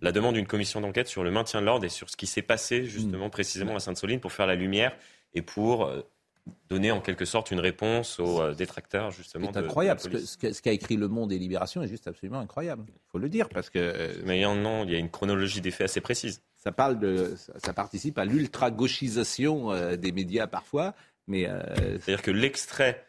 [0.00, 2.42] la demande d'une commission d'enquête sur le maintien de l'ordre et sur ce qui s'est
[2.42, 4.96] passé, justement, précisément à Sainte-Soline, pour faire la lumière
[5.34, 6.02] et pour euh,
[6.68, 9.46] donner en quelque sorte une réponse aux euh, détracteurs, justement.
[9.46, 10.00] C'est de- de la incroyable.
[10.00, 12.84] Ce que- ce qu'a écrit Le Monde et Libération est juste absolument incroyable.
[12.88, 13.78] Il faut le dire, parce que.
[13.80, 16.42] euh, Mais il y, en- non, il y a une chronologie des faits assez précise.
[16.62, 20.94] Ça, parle de, ça, participe à l'ultra-gauchisation euh, des médias parfois,
[21.26, 21.48] mais.
[21.48, 21.60] euh,
[21.98, 23.04] C'est-à-dire que l'extrait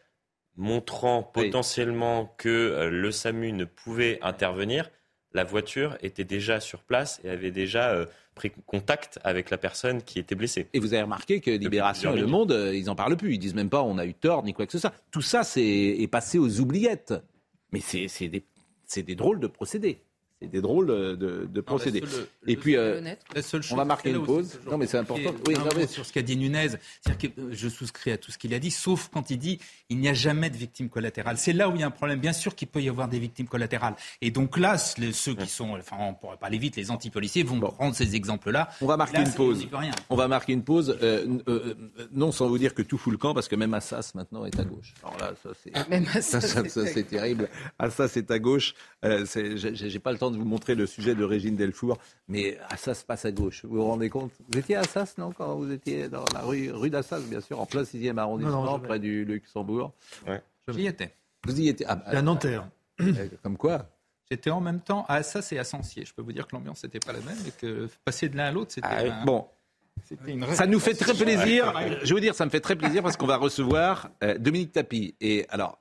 [0.56, 4.90] montrant potentiellement que euh, le SAMU ne pouvait intervenir,
[5.32, 10.02] la voiture était déjà sur place et avait déjà euh, pris contact avec la personne
[10.02, 10.68] qui était blessée.
[10.72, 13.34] Et vous avez remarqué que Libération et Le Monde, euh, ils n'en parlent plus.
[13.34, 14.94] Ils disent même pas on a eu tort ni quoi que ce soit.
[15.10, 17.14] Tout ça c'est, est passé aux oubliettes.
[17.72, 18.44] Mais c'est, c'est des,
[18.86, 19.98] c'est des drôles de procédés.
[20.44, 22.00] C'est des drôles de, de- de procédés.
[22.06, 23.00] seule- et puis, euh,
[23.34, 24.58] La seule chose, on va marquer une pause.
[24.70, 25.34] Non, mais c'est important.
[25.46, 26.68] Oui, non, mais- sur ce qu'a dit Nunez,
[27.02, 29.58] c'est-à-dire que euh, je souscris à tout ce qu'il a dit, sauf quand il dit
[29.88, 31.38] il n'y a jamais de victimes collatérales.
[31.38, 32.18] C'est là où il y a un problème.
[32.20, 33.94] Bien sûr qu'il peut y avoir des victimes collatérales.
[34.20, 36.90] Et donc là, les- ceux qui sont, enfin, on ne pourrait pas aller vite, les
[36.90, 38.68] anti-policiers vont prendre ces exemples-là.
[38.80, 39.66] On va marquer Là, une pause.
[40.10, 40.96] on va marquer une pause.
[41.02, 43.72] Euh, euh, euh, non, sans vous dire que tout fout le camp, parce que même
[43.74, 44.94] Assas maintenant est à gauche.
[45.02, 47.48] Alors là, ça c'est, Même Assas, ça, ça, c'est terrible.
[47.78, 48.74] Assas est à gauche.
[49.04, 53.02] Euh, j'ai pas le temps de vous montrer le sujet de Régine Delfour, mais Assas
[53.06, 53.64] passe à gauche.
[53.64, 54.32] Vous vous rendez compte?
[54.52, 57.60] Vous étiez à Assas, non Quand vous étiez dans la rue, rue d'Assas, bien sûr,
[57.60, 58.88] en plein 6e arrondissement, Non, non, jamais.
[58.88, 59.92] près du Luxembourg.
[60.68, 61.14] J'y étais.
[61.46, 62.68] Vous y étiez ah, C'est un Nanterre.
[63.00, 63.86] euh, Comme quoi?
[64.30, 66.04] J'étais en même temps à Assas et à Sancier.
[66.06, 68.46] Je peux vous dire que l'ambiance n'était pas la même et que passer de l'un
[68.46, 68.88] à l'autre, c'était.
[68.90, 69.46] Ah un- Bon.
[70.26, 71.72] une Ça nous fait très plaisir.
[71.76, 71.98] Ouais.
[72.02, 74.72] Je vais vous dire, ça me fait très plaisir parce qu'on va recevoir euh, Dominique
[74.72, 75.14] Tapie.
[75.20, 75.78] Et alors,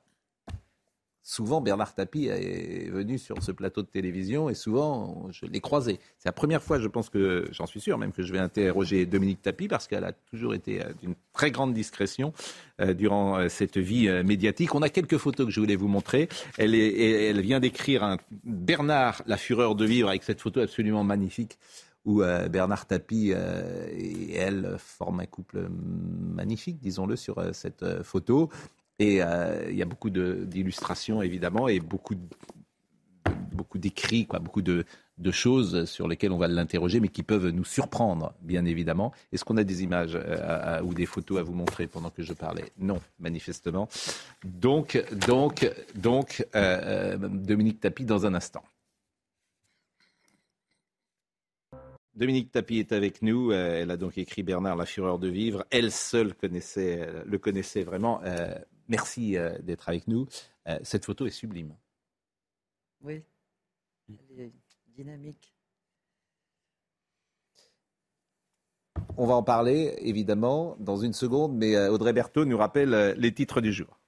[1.24, 6.00] souvent Bernard Tapie est venu sur ce plateau de télévision et souvent je l'ai croisé.
[6.20, 9.06] C'est la première fois, je pense que, j'en suis sûr même, que je vais interroger
[9.06, 12.34] Dominique Tapie parce qu'elle a toujours été euh, d'une très grande discrétion
[12.82, 14.76] euh, durant euh, cette vie médiatique.
[14.76, 16.28] On a quelques photos que je voulais vous montrer.
[16.58, 21.58] Elle, vient d'écrire Bernard, la fureur de vivre, avec cette photo absolument magnifique
[22.06, 28.50] où Bernard Tapie et elle forment un couple magnifique, disons-le, sur cette photo.
[29.00, 32.16] Et euh, il y a beaucoup d'illustrations, évidemment, et beaucoup,
[33.52, 34.86] beaucoup d'écrits, beaucoup de,
[35.32, 39.14] choses sur lesquelles on va l'interroger, mais qui peuvent nous surprendre, bien évidemment.
[39.32, 42.34] Est-ce qu'on a des images euh, ou des photos à vous montrer pendant que je
[42.34, 42.72] parlais?
[42.78, 43.88] Non, manifestement.
[44.44, 48.64] Donc, donc, donc, euh, Dominique Tapie dans un instant.
[52.16, 53.52] Dominique Tapie est avec nous.
[53.54, 55.66] Elle a donc écrit Bernard, la fureur de vivre.
[55.72, 58.22] Elle seule connaissait, le connaissait vraiment.
[58.88, 60.28] Merci euh, d'être avec nous.
[60.68, 61.76] Euh, cette photo est sublime.
[63.02, 63.24] Oui.
[64.10, 64.54] Elle est
[64.88, 65.54] dynamique.
[69.18, 73.34] On va en parler, évidemment, dans une seconde, mais euh, Audrey Berthaud nous rappelle les
[73.34, 74.00] titres du jour.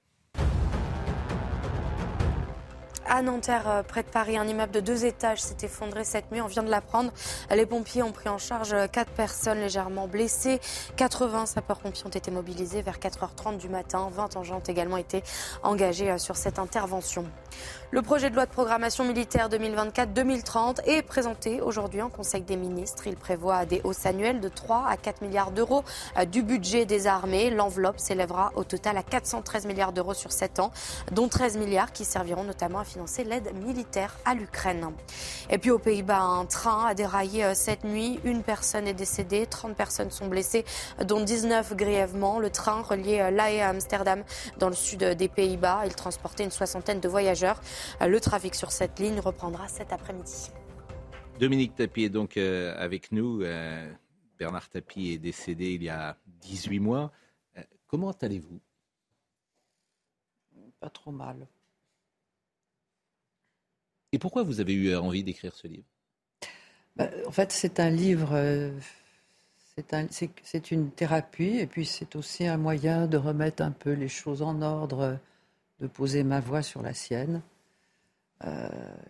[3.08, 6.40] À Nanterre, euh, près de Paris, un immeuble de deux étages s'est effondré cette nuit.
[6.40, 7.12] On vient de l'apprendre.
[7.54, 10.60] Les pompiers ont pris en charge euh, quatre personnes légèrement blessées.
[10.96, 14.08] 80 sapeurs-pompiers ont été mobilisés vers 4h30 du matin.
[14.12, 15.22] 20 engins ont également été
[15.62, 17.24] engagés euh, sur cette intervention.
[17.92, 23.06] Le projet de loi de programmation militaire 2024-2030 est présenté aujourd'hui en Conseil des ministres.
[23.06, 25.84] Il prévoit des hausses annuelles de 3 à 4 milliards d'euros
[26.18, 27.48] euh, du budget des armées.
[27.48, 30.72] L'enveloppe s'élèvera au total à 413 milliards d'euros sur 7 ans,
[31.12, 34.90] dont 13 milliards qui serviront notamment à financer l'aide militaire à l'Ukraine.
[35.48, 38.18] Et puis aux Pays-Bas, un train a déraillé euh, cette nuit.
[38.24, 40.64] Une personne est décédée, 30 personnes sont blessées,
[41.04, 42.40] dont 19 grièvement.
[42.40, 44.24] Le train reliait euh, La Haye à Amsterdam
[44.58, 45.82] dans le sud des Pays-Bas.
[45.86, 47.60] Il transportait une soixantaine de voyageurs.
[48.00, 50.50] Euh, Le trafic sur cette ligne reprendra cet après-midi.
[51.38, 53.42] Dominique Tapie est donc euh, avec nous.
[53.42, 53.92] Euh,
[54.38, 57.12] Bernard Tapie est décédé il y a 18 mois.
[57.56, 58.60] Euh, comment allez-vous?
[60.80, 61.46] Pas trop mal.
[64.12, 65.84] Et pourquoi vous avez eu envie d'écrire ce livre?
[66.96, 68.70] Bah, en fait, c'est un livre, euh,
[69.74, 73.72] c'est un- c'est c'est une thérapie, et puis c'est aussi un moyen de remettre un
[73.72, 75.18] peu les choses en ordre,
[75.80, 77.42] de poser ma voix sur la sienne.
[78.44, 78.68] Euh,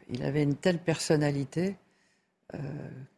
[0.08, 1.76] il avait une telle personnalité
[2.54, 2.58] euh,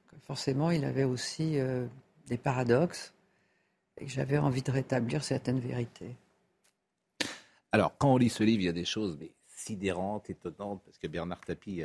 [0.09, 1.87] que forcément, il avait aussi euh,
[2.27, 3.13] des paradoxes.
[3.99, 6.17] et que j'avais envie de rétablir certaines vérités.
[7.73, 10.99] Alors, quand on lit ce livre, il y a des choses mais sidérantes, étonnantes, parce
[10.99, 11.83] que Bernard Tapie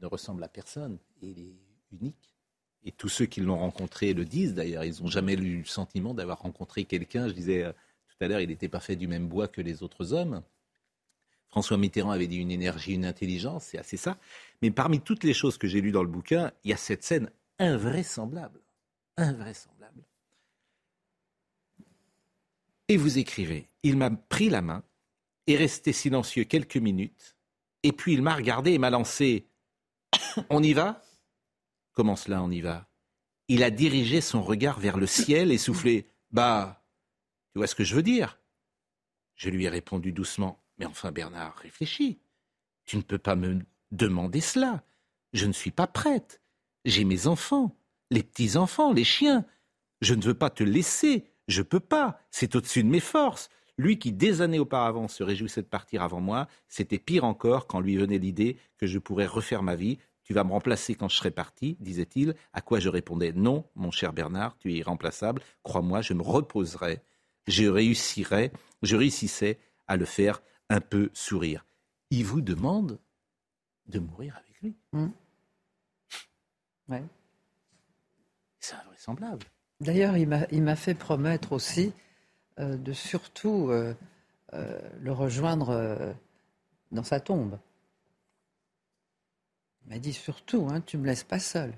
[0.00, 0.98] ne ressemble à personne.
[1.20, 1.56] Il est
[1.92, 2.36] unique.
[2.84, 4.84] Et tous ceux qui l'ont rencontré le disent d'ailleurs.
[4.84, 7.28] Ils n'ont jamais eu le sentiment d'avoir rencontré quelqu'un.
[7.28, 7.72] Je disais
[8.08, 10.42] tout à l'heure, il n'était pas fait du même bois que les autres hommes.
[11.52, 14.16] François Mitterrand avait dit une énergie, une intelligence, c'est assez ça.
[14.62, 17.04] Mais parmi toutes les choses que j'ai lues dans le bouquin, il y a cette
[17.04, 18.58] scène invraisemblable.
[19.18, 20.02] Invraisemblable.
[22.88, 24.82] Et vous écrivez, il m'a pris la main,
[25.46, 27.36] est resté silencieux quelques minutes,
[27.82, 29.46] et puis il m'a regardé et m'a lancé
[30.48, 31.02] On y va?
[31.92, 32.88] Comment cela, on y va?
[33.48, 36.82] Il a dirigé son regard vers le ciel et soufflé Bah,
[37.52, 38.40] tu vois ce que je veux dire?
[39.34, 42.18] Je lui ai répondu doucement Mais enfin, Bernard, réfléchis.
[42.84, 43.60] Tu ne peux pas me
[43.90, 44.82] demander cela.
[45.32, 46.40] Je ne suis pas prête.
[46.84, 47.76] J'ai mes enfants,
[48.10, 49.44] les petits-enfants, les chiens.
[50.00, 51.24] Je ne veux pas te laisser.
[51.48, 52.20] Je peux pas.
[52.30, 53.48] C'est au-dessus de mes forces.
[53.78, 57.80] Lui qui, des années auparavant, se réjouissait de partir avant moi, c'était pire encore quand
[57.80, 59.98] lui venait l'idée que je pourrais refaire ma vie.
[60.24, 62.34] Tu vas me remplacer quand je serai parti, disait-il.
[62.52, 65.42] À quoi je répondais Non, mon cher Bernard, tu es irremplaçable.
[65.62, 67.00] Crois-moi, je me reposerai.
[67.48, 68.52] Je réussirai,
[68.82, 69.58] je réussissais
[69.88, 70.42] à le faire
[70.72, 71.64] un peu sourire.
[72.10, 72.98] Il vous demande
[73.86, 74.74] de mourir avec lui.
[74.92, 75.08] Mmh.
[76.88, 77.04] Ouais.
[78.58, 79.46] C'est invraisemblable.
[79.80, 81.92] D'ailleurs, il m'a fait promettre aussi
[82.58, 83.94] euh, de surtout euh,
[84.54, 86.14] euh, le rejoindre
[86.90, 87.58] dans sa tombe.
[89.84, 91.74] Il m'a dit surtout, hein, tu me laisses pas seul.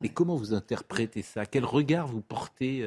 [0.00, 1.46] Mais comment vous interprétez ça?
[1.46, 2.84] Quel regard vous portez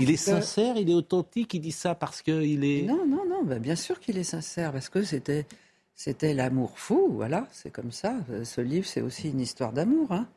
[0.00, 2.82] Il est sincère, il est authentique, il dit ça parce qu'il est...
[2.82, 5.46] Non, non, non, ben, bien sûr qu'il est sincère, parce que c'était,
[5.94, 8.16] c'était l'amour fou, voilà, c'est comme ça.
[8.44, 10.10] Ce livre, c'est aussi une histoire d'amour.
[10.10, 10.28] Hein.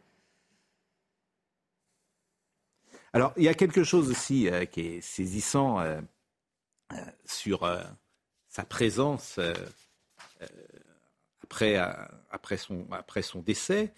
[3.13, 5.99] Alors, il y a quelque chose aussi euh, qui est saisissant euh,
[6.93, 7.69] euh, sur
[8.47, 9.39] sa présence
[11.43, 11.75] après,
[12.29, 13.93] après, son, après son décès.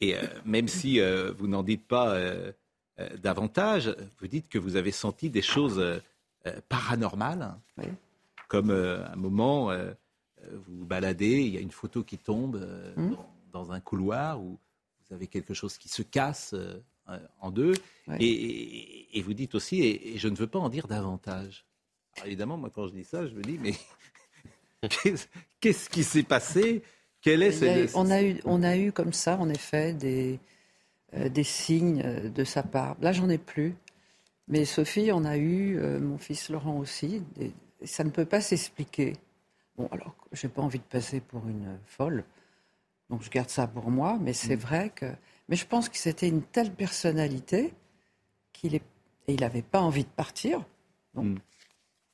[0.00, 0.14] Et
[0.44, 2.18] même si vous n'en dites pas
[3.20, 5.82] davantage, vous dites que vous avez senti des choses
[6.68, 7.54] paranormales,
[8.48, 9.70] comme un moment,
[10.52, 12.56] vous vous baladez, il y a une photo qui tombe
[12.96, 13.10] mmh.
[13.10, 14.58] dans, dans, un couloir où
[15.08, 16.54] vous avez quelque chose qui se casse
[17.08, 17.74] euh, en deux.
[18.18, 21.66] Et, vous dites aussi, et, je ne veux pas en dire davantage.
[22.24, 23.74] évidemment, moi, quand je dis ça, je me dis, mais
[25.60, 26.82] qu'est-ce qui s'est passé?
[27.20, 30.38] Quel est on, a eu, on a eu comme ça, en effet, des, euh,
[31.28, 32.96] des signes euh, de sa part.
[33.00, 33.74] Là, j'en ai plus.
[34.48, 37.22] Mais Sophie, on a eu, mon fils Laurent aussi.
[37.82, 39.14] ça ne peut pas s'expliquer.
[39.78, 42.24] Bon, alors, j'ai pas envie de passer pour une folle.
[43.08, 44.18] Donc, je garde ça pour moi.
[44.20, 44.60] Mais c'est mm.
[44.60, 45.06] vrai que
[45.48, 47.74] mais je pense que c'était une telle personnalité
[48.52, 48.82] qu'il est,
[49.26, 50.64] et il n'avait pas envie de partir.
[51.14, 51.36] Hmm.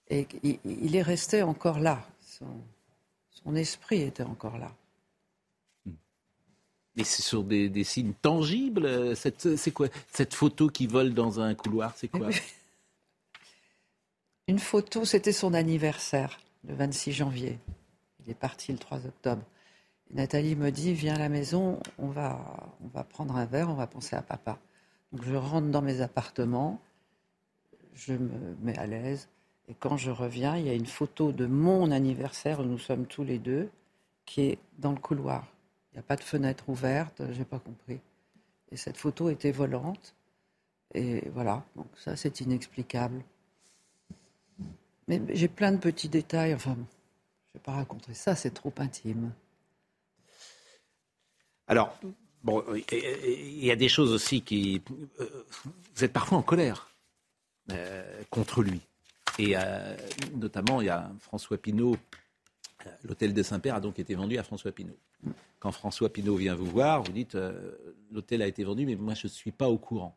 [0.09, 2.05] Et il, est resté encore là.
[3.31, 4.75] Son, esprit était encore là.
[6.97, 11.55] Mais c'est sur des, signes tangibles euh, C'est quoi Cette photo qui vole dans un
[11.55, 12.29] couloir, c'est quoi?
[14.49, 17.59] Une photo, c'était son anniversaire, le 26 janvier.
[18.25, 19.43] Il est parti le 3 octobre.
[20.13, 23.75] Nathalie me dit Viens à la maison, on va, on va prendre un verre, on
[23.75, 24.59] va penser à papa.
[25.13, 26.81] Donc je rentre dans mes appartements,
[27.95, 29.29] je me mets à l'aise.
[29.69, 33.07] Et quand je reviens, il y a une photo de mon anniversaire où nous sommes
[33.07, 33.71] tous les deux,
[34.27, 35.47] qui est dans le couloir.
[35.93, 38.01] Il n'y a pas de fenêtre ouverte, j'ai pas compris.
[38.71, 40.15] Et cette photo était volante.
[40.95, 43.23] Et voilà, donc ça c'est inexplicable.
[45.09, 46.77] Mais j'ai plein de petits détails, enfin,
[47.49, 49.33] je vais pas raconter ça, c'est trop intime.
[51.67, 51.97] Alors,
[52.43, 54.83] bon, il y a des choses aussi qui.
[55.21, 55.47] Euh,
[55.95, 56.91] vous êtes parfois en colère
[57.71, 58.81] euh, contre lui.
[59.39, 59.97] Et euh,
[60.35, 61.97] notamment, il y a François Pinault.
[63.05, 64.99] L'hôtel de Saint-Père a donc été vendu à François Pinault.
[65.59, 67.37] Quand François Pinault vient vous voir, vous dites
[68.11, 70.17] l'hôtel a été vendu, mais moi je ne suis pas au courant.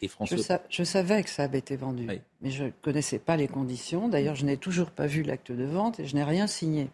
[0.00, 0.60] Et François...
[0.68, 2.06] je, savais que ça avait été vendu,
[2.40, 4.08] mais je ne connaissais pas les conditions.
[4.08, 6.90] D'ailleurs, je n'ai toujours pas vu l'acte de vente et je n'ai rien signé.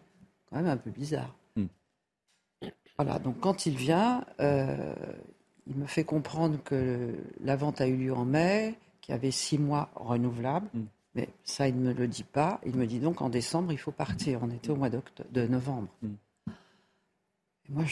[0.49, 1.35] Quand même un peu bizarre.
[2.97, 4.93] Voilà, donc quand il vient, euh,
[5.67, 9.31] il me fait comprendre que la vente a eu lieu en mai, qu'il y avait
[9.31, 10.67] six mois renouvelables.
[10.73, 10.83] Mm.
[11.15, 12.59] Mais ça, il ne me le dit pas.
[12.65, 14.39] Il me dit donc en décembre, il faut partir.
[14.43, 15.87] On était au mois de novembre.
[16.01, 16.13] Mm.
[17.67, 17.85] Et moi,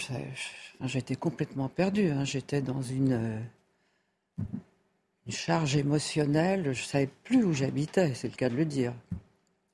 [0.81, 2.09] j'étais complètement perdue.
[2.09, 2.25] Hein.
[2.25, 3.41] J'étais dans une,
[4.37, 6.63] une, charge émotionnelle.
[6.65, 8.93] Je ne savais plus où j'habitais, c'est le cas de le dire.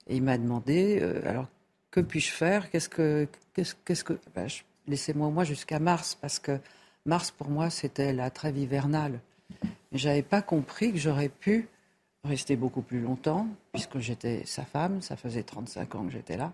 [0.07, 1.47] Et il m'a demandé, euh, alors,
[1.91, 2.69] que puis-je faire?
[2.69, 3.27] Qu'est-ce que...
[3.53, 4.47] Qu'est-ce, qu'est-ce que ben,
[4.89, 6.59] laissez-moi moi jusqu'à mars, parce que
[7.05, 9.19] mars pour moi c'était la trêve hivernale.
[9.91, 11.67] Mais j'avais pas compris que j'aurais pu
[12.23, 16.53] rester beaucoup plus longtemps, puisque j'étais sa femme, ça faisait 35 ans que j'étais là.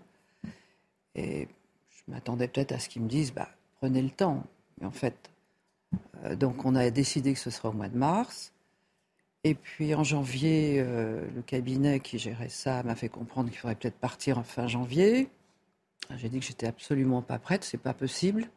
[1.14, 1.48] Et
[1.90, 3.48] je m'attendais peut-être à ce qu'ils me disent, bah,
[3.80, 4.44] prenez le temps.
[4.80, 5.30] Mais en fait,
[6.24, 8.52] euh, donc on a décidé que ce sera au mois de mars.
[9.44, 13.76] Et puis en janvier, euh, le cabinet qui gérait ça m'a fait comprendre qu'il faudrait
[13.76, 15.28] peut-être partir en fin janvier.
[16.16, 18.48] J'ai dit que j'étais absolument pas prête, c'est pas possible.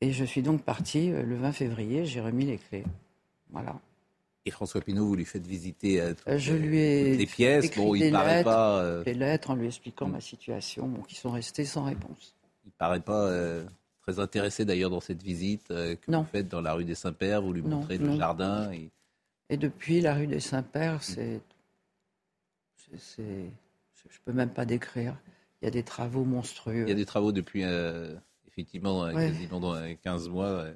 [0.00, 2.84] Et je suis donc partie euh, le 20 février, j'ai remis les clés.
[3.50, 3.80] Voilà.
[4.44, 7.26] Et François Pinault, vous lui faites visiter euh, toutes, Je les- lui ai toutes les
[7.26, 7.76] pièces.
[7.76, 8.78] Bon, il des paraît lettres, pas.
[8.82, 12.34] euh, des lettres en lui expliquant ma situation, bon, qui sont restées sans réponse.
[12.64, 13.64] Il paraît pas euh,
[14.02, 16.20] très intéressé d'ailleurs dans cette visite euh, que Non.
[16.22, 17.42] vous faites dans la rue des Saints-Pères.
[17.42, 18.12] Vous lui montrez non.
[18.12, 18.70] le jardin.
[18.72, 18.90] et-
[19.50, 21.40] Et depuis, la rue des Saints-Pères, c'est.
[22.96, 23.50] c'est-
[24.10, 25.16] Je peux même pas décrire.
[25.60, 26.84] Il y a des travaux monstrueux.
[26.84, 28.14] Il y a des travaux depuis euh,
[28.46, 29.26] effectivement euh, Ouais.
[29.26, 30.62] quasiment dans, euh, 15 mois.
[30.62, 30.74] ouais.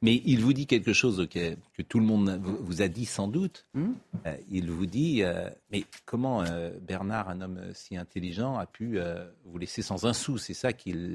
[0.00, 3.26] Mais il vous dit quelque chose que, que tout le monde vous, a dit sans
[3.28, 3.66] doute.
[3.74, 3.92] Hmm
[4.26, 8.98] Euh, il vous dit, euh, mais comment euh, Bernard, un homme si intelligent, a pu
[9.44, 10.38] vous laisser sans un sou?
[10.38, 11.14] C'est ça qu'il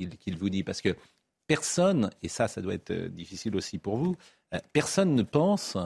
[0.00, 0.08] Oui.
[0.38, 0.62] vous dit.
[0.62, 0.96] Parce que
[1.46, 4.16] personne, et ça, ça doit être difficile aussi pour vous,
[4.72, 5.76] personne ne pense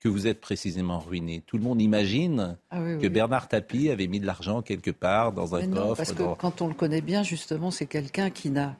[0.00, 1.42] que vous êtes précisément ruiné.
[1.46, 3.06] Tout le monde imagine Ah oui, que.
[3.08, 5.96] Bernard Tapie avait mis de l'argent quelque part dans un Mais non, coffre.
[5.98, 8.76] parce que dans- quand on le connaît bien, justement, c'est quelqu'un qui n'a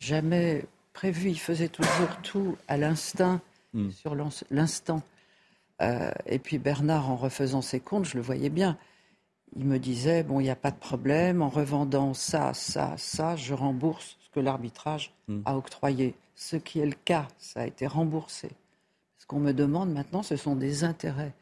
[0.00, 0.64] jamais
[0.96, 1.28] prévu.
[1.30, 3.40] Il faisait toujours tout à l'instinct,
[3.74, 3.90] Hmm.
[3.90, 5.02] sur l'ins- l'instant.
[5.82, 8.78] Euh, et puis Bernard, en refaisant ses comptes, je le voyais bien.
[9.54, 11.42] Il me disait bon, il n'y a pas de problème.
[11.42, 15.42] En revendant ça, ça, ça, je rembourse ce que l'arbitrage Hmm.
[15.44, 16.14] a octroyé.
[16.34, 18.50] Ce qui est le cas, ça a été remboursé.
[19.18, 21.34] Ce qu'on me demande maintenant, ce sont des intérêts.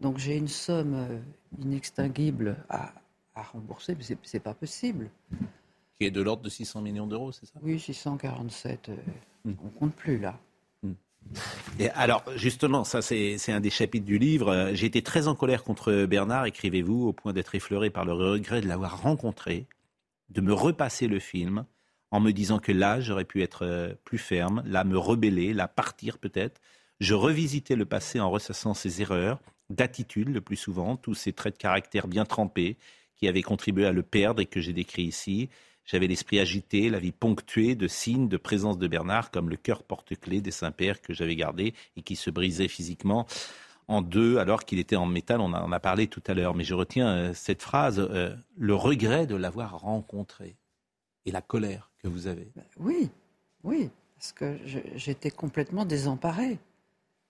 [0.00, 1.18] Donc j'ai une somme euh,
[1.62, 2.92] inextinguible à,
[3.34, 5.08] à rembourser, mais c'est- c'est pas possible.
[5.98, 7.54] Qui est de l'ordre de 600 millions d'euros, c'est ça?
[7.62, 8.96] Oui, 647, euh,
[9.44, 9.52] Hmm.
[9.64, 10.38] on compte plus là.
[11.78, 14.48] Et alors, justement, ça c'est c'est un des chapitres du livre.
[14.48, 18.12] Euh, J'ai été très en colère contre Bernard, écrivez-vous, au point d'être effleuré par le
[18.12, 19.66] regret de l'avoir rencontré,
[20.30, 21.66] de me repasser le film,
[22.10, 25.68] en me disant que là, j'aurais pu être euh, plus ferme, là, me rebeller, là,
[25.68, 26.60] partir peut-être.
[27.00, 29.38] Je revisitais le passé en ressassant ses erreurs,
[29.70, 32.76] d'attitude le plus souvent, tous ces traits de caractère bien trempés
[33.16, 35.48] qui avaient contribué à le perdre et que j'ai décrit ici.
[35.88, 39.82] J'avais l'esprit agité, la vie ponctuée de signes de présence de Bernard, comme le cœur
[39.82, 43.26] porte-clés des Saints-Pères que j'avais gardé et qui se brisait physiquement
[43.88, 45.40] en deux alors qu'il était en métal.
[45.40, 48.74] On en a parlé tout à l'heure, mais je retiens euh, cette phrase euh, le
[48.74, 50.56] regret de l'avoir rencontré
[51.24, 52.52] et la colère que vous avez.
[52.76, 53.08] Oui,
[53.64, 54.58] oui, parce que
[54.94, 56.58] j'étais complètement désemparée.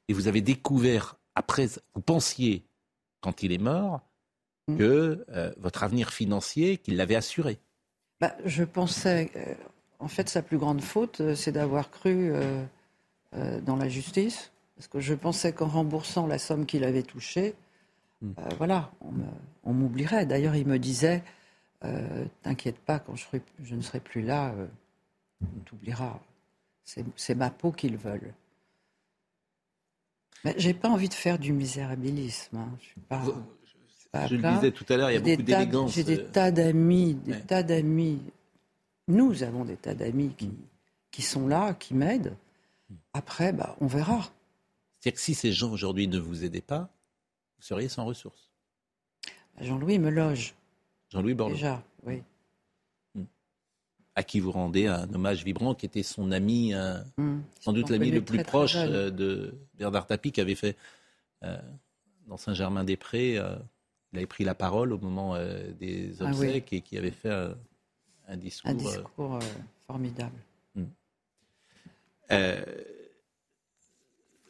[0.09, 2.65] Et vous avez découvert après, vous pensiez
[3.21, 4.01] quand il est mort
[4.67, 7.61] que euh, votre avenir financier, qu'il l'avait assuré.
[8.21, 9.55] Bah, je pensais, euh,
[10.01, 12.65] en fait, sa plus grande faute, euh, c'est d'avoir cru euh,
[13.35, 17.55] euh, dans la justice, parce que je pensais qu'en remboursant la somme qu'il avait touchée,
[18.25, 18.91] euh, voilà,
[19.65, 20.27] on m'oublierait.
[20.27, 21.23] D'ailleurs, il me disait,
[21.85, 24.67] euh, t'inquiète pas, quand je, serai- je ne serai plus là, euh,
[25.43, 26.21] on t'oubliera.
[26.85, 28.35] C'est c'est ma peau qu'ils veulent.
[30.45, 32.57] Mais j'ai pas envie de faire du misérabilisme.
[32.57, 32.71] hein.
[32.81, 33.23] Je suis pas.
[34.15, 36.29] Je le disais tout à l'heure, il y a beaucoup d'élégance, J'ai des euh.
[36.33, 37.41] tas d'amis, des Ouais.
[37.43, 38.21] tas d'amis.
[39.07, 40.51] Nous avons des tas d'amis qui,
[41.11, 42.35] qui sont là, qui m'aident.
[43.13, 44.31] Après, bah, on verra.
[45.01, 46.89] C'est-à-dire que si ces gens aujourd'hui ne vous aidaient pas,
[47.59, 48.51] vous seriez sans ressources.
[49.61, 50.55] Jean-Louis me loge.
[51.11, 51.55] Jean-Louis Borloo.
[51.55, 52.23] Déjà, oui.
[54.15, 57.39] à qui vous rendez un hommage vibrant, qui était son ami, euh, Mm.
[57.61, 60.77] sans doute l'ami le plus très, proche euh, de Bernard Tapie, qui avait fait
[61.45, 61.57] euh,
[62.27, 63.55] dans Saint-Germain-des-Prés, euh,
[64.13, 66.31] il avait pris la parole au moment euh, des Ah oui.
[66.47, 67.31] obsèques et qui avait fait
[68.27, 68.71] un discours.
[68.71, 69.41] Un euh, discours euh,
[69.87, 70.39] formidable.
[72.31, 72.63] Euh,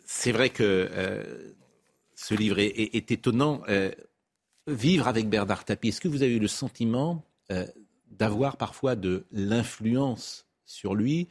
[0.05, 1.55] c'est vrai que
[2.15, 3.63] ce livre est, est- est étonnant.
[4.67, 7.25] Vivre avec Bernard Tapie, est-ce que vous avez eu le sentiment
[8.11, 11.29] d'avoir parfois de l'influence sur lui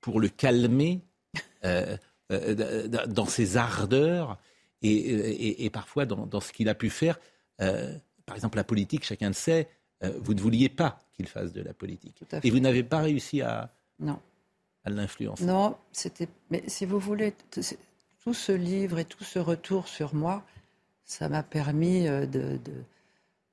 [0.00, 1.00] pour le calmer
[1.62, 4.38] dans ses ardeurs
[4.88, 7.18] et, et- et parfois dans, dans ce qu'il a pu faire
[7.60, 9.68] Euh, Par exemple, la politique, chacun le sait,
[10.02, 12.20] euh, vous ne vouliez pas qu'il fasse de la politique.
[12.42, 14.18] Et vous n'avez pas réussi à, Non.
[14.84, 15.44] à l'influencer.
[15.44, 16.28] Non, c'était.
[16.50, 17.34] Mais si vous voulez,
[18.24, 20.42] tout ce livre et tout ce retour sur moi,
[21.04, 22.72] ça m'a permis euh, de, de,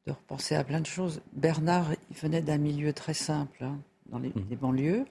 [0.08, 1.22] de repenser à plein de choses.
[1.34, 3.78] Bernard, il venait d'un milieu très simple, hein,
[4.08, 5.06] dans les, les banlieues.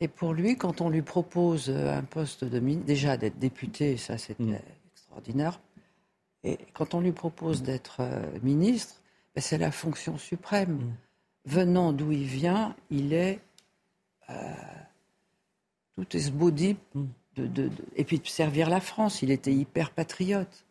[0.00, 3.96] Et pour lui, quand on lui propose euh, un poste de ministre, déjà d'être député,
[3.98, 4.62] ça c'était
[5.16, 5.60] extraordinaire.
[6.44, 9.00] Et quand on lui propose d'être euh, ministre,
[9.34, 10.94] ben, c'est la fonction suprême.
[11.44, 13.40] Venant d'où il vient, il est.
[14.30, 14.34] euh,
[15.94, 19.22] tout est ce body de, de- de- et puis de servir la France.
[19.22, 20.64] Il était hyper patriote.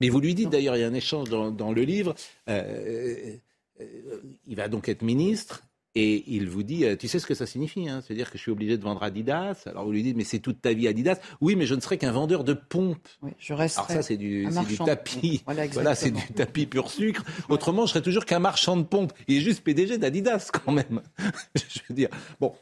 [0.00, 2.14] Mais vous lui dites d'ailleurs, il y a un échange dans, dans le livre.
[2.48, 3.36] euh,
[3.80, 5.64] euh, il va donc être ministre
[5.94, 8.42] et il vous dit, euh, tu sais ce que ça signifie hein C'est-à-dire que je
[8.42, 9.64] suis obligé de vendre Adidas.
[9.66, 11.18] Alors vous lui dites, mais c'est toute ta vie Adidas.
[11.42, 13.08] Oui, mais je ne serai qu'un vendeur de pompes.
[13.38, 14.48] je resterai Alors ça, c'est du,
[14.84, 15.42] tapis.
[15.44, 17.24] Voilà, Voilà, c'est du tapis pur sucre.
[17.50, 19.12] Autrement, je serais toujours qu'un marchand de pompes.
[19.28, 21.02] Il est juste PDG d'Adidas quand même.
[21.54, 22.08] je veux dire,
[22.40, 22.54] bon.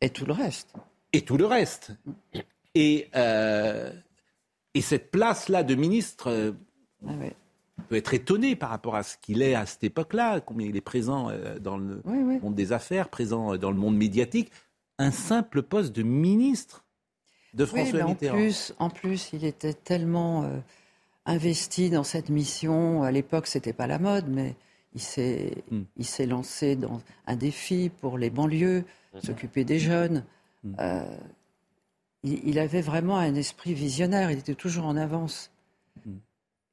[0.00, 0.72] Et tout le reste.
[1.12, 1.92] Et tout le reste.
[2.74, 3.92] Et, euh,
[4.74, 6.52] et cette place-là de ministre euh,
[7.06, 7.32] Ah ouais.
[7.90, 10.80] Peut être étonné par rapport à ce qu'il est à cette époque-là, combien il est
[10.80, 12.00] présent euh, dans le
[12.40, 14.52] monde des affaires, présent euh, dans le monde médiatique.
[14.98, 16.84] Un simple poste de ministre
[17.52, 18.36] de Oui, François mais en Mitterrand.
[18.36, 20.58] plus, en plus, il était tellement euh,
[21.26, 23.02] investi dans cette mission.
[23.02, 24.54] À l'époque, c'était pas la mode, mais
[24.94, 25.82] il s'est, Hmm.
[25.96, 28.84] il s'est lancé dans un défi pour les banlieues,
[29.20, 30.24] s'occuper des jeunes.
[30.62, 30.74] Hmm.
[30.78, 31.16] Euh,
[32.22, 34.30] il, il avait vraiment un esprit visionnaire.
[34.30, 35.50] Il était toujours en avance.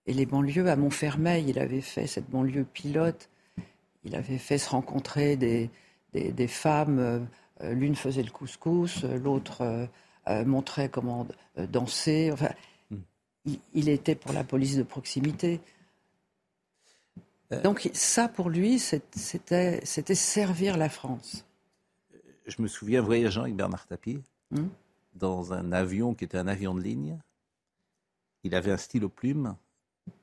[0.07, 0.11] Hmm.
[0.11, 3.29] Et les banlieues, à Montfermeil, il avait fait cette banlieue pilote.
[4.03, 5.69] Il avait fait se rencontrer des,
[6.13, 6.99] des, des femmes.
[6.99, 9.85] euh, L'une faisait le couscous, l'autre euh,
[10.29, 11.27] euh, montrait comment
[11.57, 12.29] danser.
[12.31, 12.51] Enfin,
[13.45, 15.59] il, il était pour la police de proximité.
[17.63, 19.81] Donc ça, pour lui, c'était
[20.15, 21.45] servir la France.
[22.45, 24.67] Je me souviens voyageant avec Bernard Tapie Hmm.
[25.15, 27.17] dans un avion qui était un avion de ligne.
[28.45, 29.57] Il avait un stylo plume.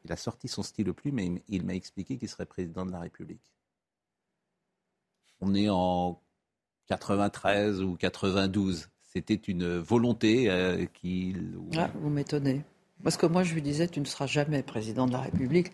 [0.04, 3.00] Il a sorti son stylo plume et il m'a expliqué qu'il serait président de la
[3.00, 3.52] République.
[5.40, 6.20] On est en
[6.86, 8.88] 93 ou 92.
[9.02, 11.58] C'était une volonté euh, qu'il.
[11.76, 12.62] Ah, vous m'étonnez.
[13.02, 15.72] Parce que moi, je lui disais, tu ne seras jamais président de la République.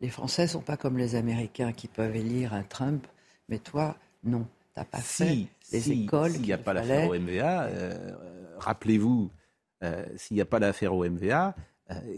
[0.00, 3.06] Les Français sont pas comme les Américains qui peuvent élire un Trump,
[3.48, 4.46] mais toi, non.
[4.74, 6.30] T'as pas fait les si, écoles.
[6.30, 7.08] S'il n'y a qu'il pas fallait.
[7.08, 9.30] l'affaire euh, euh, rappelez-vous,
[9.82, 11.52] euh, s'il n'y a pas l'affaire OMVA, euh,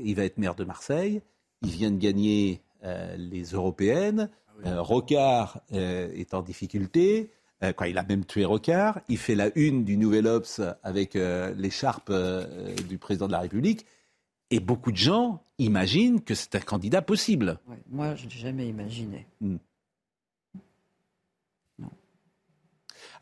[0.04, 1.22] il va être maire de Marseille.
[1.62, 4.30] Il vient de gagner euh, les européennes.
[4.66, 7.30] Euh, Rocard euh, est en difficulté.
[7.62, 9.00] Euh, quoi, il a même tué Rocard.
[9.08, 13.40] Il fait la une du Nouvel Obs avec euh, l'écharpe euh, du président de la
[13.40, 13.86] République.
[14.50, 17.58] Et beaucoup de gens imaginent que c'est un candidat possible.
[17.68, 19.26] Ouais, moi, je n'ai jamais imaginé.
[19.40, 19.56] Hmm.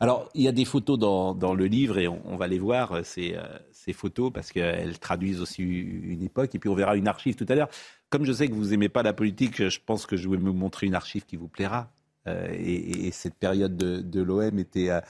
[0.01, 2.59] Alors, il y a des photos dans, dans le livre et on, on va les
[2.59, 6.55] voir, euh, ces, euh, ces photos, parce qu'elles traduisent aussi une époque.
[6.55, 7.69] Et puis, on verra une archive tout à l'heure.
[8.09, 10.53] Comme je sais que vous n'aimez pas la politique, je pense que je vais vous
[10.53, 11.91] montrer une archive qui vous plaira.
[12.27, 14.89] Euh, et, et cette période de, de l'OM était.
[14.89, 15.01] euh,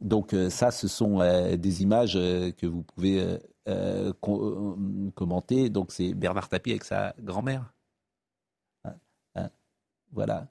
[0.00, 3.20] donc, ça, ce sont euh, des images que vous pouvez
[4.20, 5.70] com- commenter.
[5.70, 7.72] Donc, c'est Bernard Tapie avec sa grand-mère.
[8.84, 8.94] Hein,
[9.34, 9.50] hein,
[10.12, 10.46] voilà.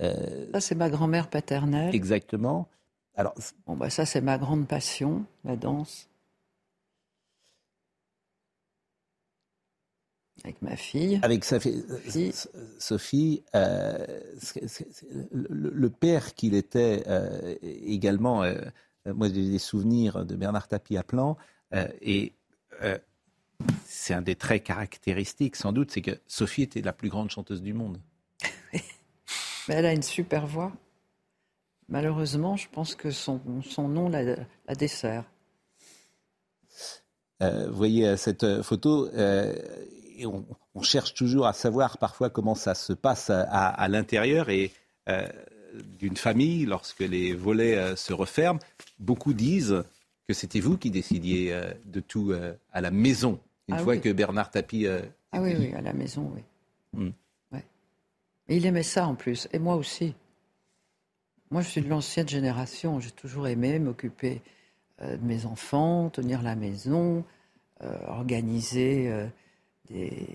[0.00, 1.94] Euh, Ça, c'est ma grand-mère paternelle.
[1.94, 2.66] Exactement.
[3.18, 3.34] Alors,
[3.66, 6.08] bon, bah, ça, c'est ma grande passion, la danse.
[10.44, 11.18] Avec ma fille.
[11.22, 11.84] Avec sa fille,
[12.78, 14.06] Sophie, euh,
[15.32, 18.54] le, le père qu'il était euh, également, euh,
[19.04, 21.36] moi j'ai des souvenirs de Bernard Tapie à Plan,
[21.74, 22.34] euh, et
[23.84, 27.62] c'est un des traits caractéristiques sans doute, c'est que Sophie était la plus grande chanteuse
[27.62, 28.00] du monde.
[28.72, 30.72] Mais elle a une super voix.
[31.88, 35.24] Malheureusement, je pense que son, son nom la, la dessert.
[37.42, 39.54] Euh, vous voyez euh, cette euh, photo, euh,
[40.16, 44.50] et on, on cherche toujours à savoir parfois comment ça se passe à, à l'intérieur
[44.50, 44.72] et
[45.08, 45.26] euh,
[45.98, 48.58] d'une famille lorsque les volets se referment.
[48.98, 49.84] Beaucoup disent
[50.26, 52.34] que c'était vous qui décidiez de tout
[52.72, 54.00] à la maison une Ah fois oui.
[54.00, 54.86] que Bernard Tapie.
[55.30, 57.12] Ah oui, oui, à la maison, oui.
[57.52, 57.64] Ouais.
[58.48, 60.14] Et il aimait ça en plus, et moi aussi.
[61.50, 63.00] Moi, je suis de l'ancienne génération.
[63.00, 64.42] J'ai toujours aimé m'occuper
[65.00, 67.24] euh, de mes enfants, tenir la maison,
[67.82, 69.26] euh, organiser euh,
[69.88, 70.28] des,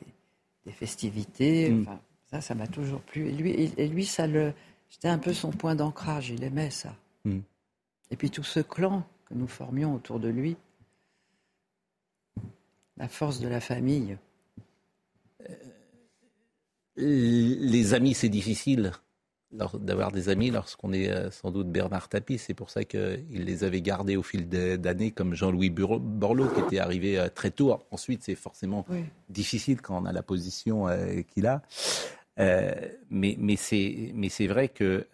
[0.66, 1.70] des festivités.
[1.70, 1.82] Mm.
[1.82, 2.00] Enfin,
[2.32, 3.28] ça, ça m'a toujours plu.
[3.28, 4.54] Et lui, et- et lui ça le,
[4.90, 6.30] c'était un peu son point d'ancrage.
[6.32, 6.96] Il aimait ça.
[7.26, 7.40] Mm.
[8.12, 10.56] Et puis tout ce clan que nous formions autour de lui,
[12.98, 14.18] la force de la famille.
[16.96, 18.92] Les amis, c'est difficile
[19.80, 22.38] d'avoir des amis lorsqu'on est euh, sans doute Bernard Tapie.
[22.38, 26.80] C'est pour ça qu'il les avait gardés au fil d'années, comme Jean-Louis Borloo, qui était
[26.80, 27.80] arrivé euh, très tôt.
[27.92, 29.04] Ensuite, c'est forcément Oui.
[29.30, 31.62] difficile quand on a la position euh, qu'il a.
[32.38, 35.06] Mais mais c'est vrai que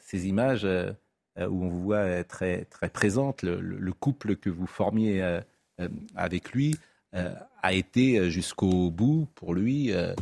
[0.00, 4.66] ces images où on vous voit très très présente, le, le- le couple que vous
[4.66, 5.40] formiez
[6.14, 6.74] avec lui
[7.12, 10.14] a été jusqu'au bout pour lui euh,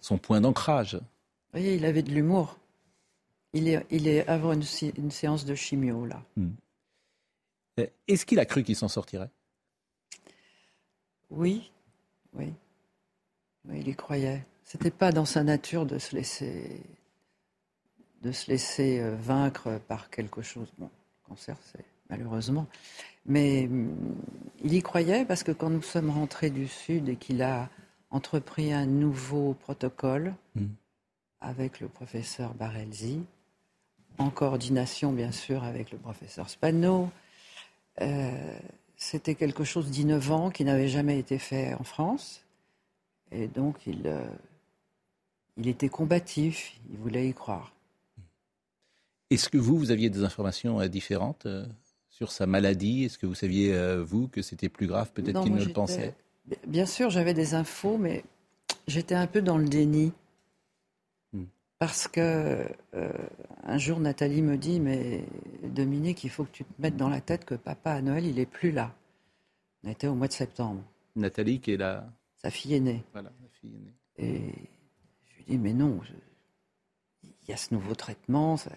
[0.00, 0.98] son point d'ancrage.
[1.52, 2.58] Vous voyez, il avait de l'humour.
[3.54, 6.22] Il est, il est avant une, sé- une séance de chimio, là.
[7.80, 9.30] Euh, Est-ce qu'il a cru qu'il s'en sortirait?
[11.30, 11.70] Oui,
[12.34, 12.52] oui.
[13.66, 14.44] Oui, il y croyait.
[14.64, 16.80] C'était pas dans sa nature de se laisser,
[18.22, 20.68] de se laisser euh, vaincre par quelque chose.
[20.78, 20.86] Bon,
[21.24, 22.66] le cancer, c'est malheureusement.
[23.26, 23.94] Mais hum,
[24.62, 27.70] il y croyait parce que quand nous sommes rentrés du Sud et qu'il a
[28.10, 30.66] entrepris un nouveau protocole Mm.
[31.40, 33.20] Avec le professeur Barelzi,
[34.18, 37.10] en coordination bien sûr avec le professeur Spano,
[38.00, 38.58] euh,
[38.96, 42.42] c'était quelque chose d'innovant qui n'avait jamais été fait en France.
[43.30, 44.26] Et donc, il, euh,
[45.56, 47.72] il était combatif, il voulait y croire.
[49.30, 51.46] Est-ce que vous, vous aviez des informations euh, différentes
[52.08, 53.04] sur sa maladie?
[53.04, 53.72] Est-ce que vous saviez,
[54.02, 56.14] vous, que c'était plus grave peut-être qu'il ne le pensait?
[56.66, 58.24] Bien sûr, j'avais des infos, mais
[58.86, 60.12] j'étais un peu dans le déni.
[61.78, 63.12] Parce que euh,
[63.62, 65.24] un jour, Nathalie me dit Mais
[65.62, 68.38] Dominique, il faut que tu te mettes dans la tête que papa à Noël, il
[68.38, 68.94] est plus là.
[69.84, 70.82] On était au mois de septembre.
[71.14, 72.04] Nathalie, qui est la,
[72.36, 73.04] Sa fille aînée.
[73.12, 73.94] voilà, la fille aînée.
[74.18, 74.52] Et
[75.26, 76.00] je lui dis, mais non,
[77.42, 78.56] il y a ce nouveau traitement.
[78.56, 78.72] ça-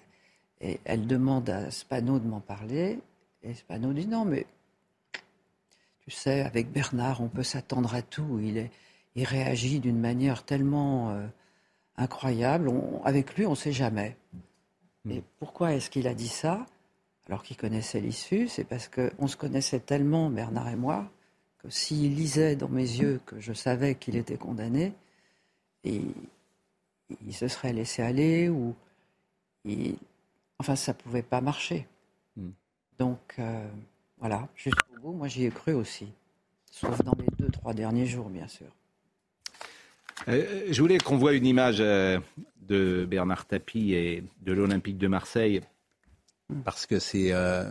[0.60, 2.99] Et elle demande à Spano de m'en parler.
[3.41, 4.45] Et Spano dit, non, mais
[6.02, 8.39] tu sais, avec Bernard, on peut s'attendre à tout.
[8.43, 8.70] Il, est,
[9.16, 11.26] il réagit d'une manière tellement euh,
[12.02, 12.68] incroyable.
[12.70, 14.18] On- avec lui, on ne sait jamais.
[15.10, 16.66] Et pourquoi est-ce qu'il a dit ça?
[17.28, 21.10] Alors qu'il connaissait l'issue C'est parce qu'on se connaissait tellement, Bernard et moi,
[21.60, 24.93] que s'il lisait dans mes yeux que je savais qu'il était condamné,
[25.84, 26.02] et
[27.26, 28.76] il se serait laissé aller ou
[29.66, 29.97] il-
[30.60, 31.88] enfin ça pouvait pas marcher.
[32.36, 32.52] Hmm.
[32.99, 33.68] Donc euh,
[34.20, 36.08] voilà, jusqu'au bout, moi j'y ai cru aussi,
[36.72, 38.68] sauf dans les deux trois derniers jours bien sûr.
[40.28, 42.20] Euh, je voulais qu'on voit une image euh,
[42.62, 45.62] de Bernard Tapie et de l'Olympique de Marseille,
[46.64, 47.70] parce que c'est euh,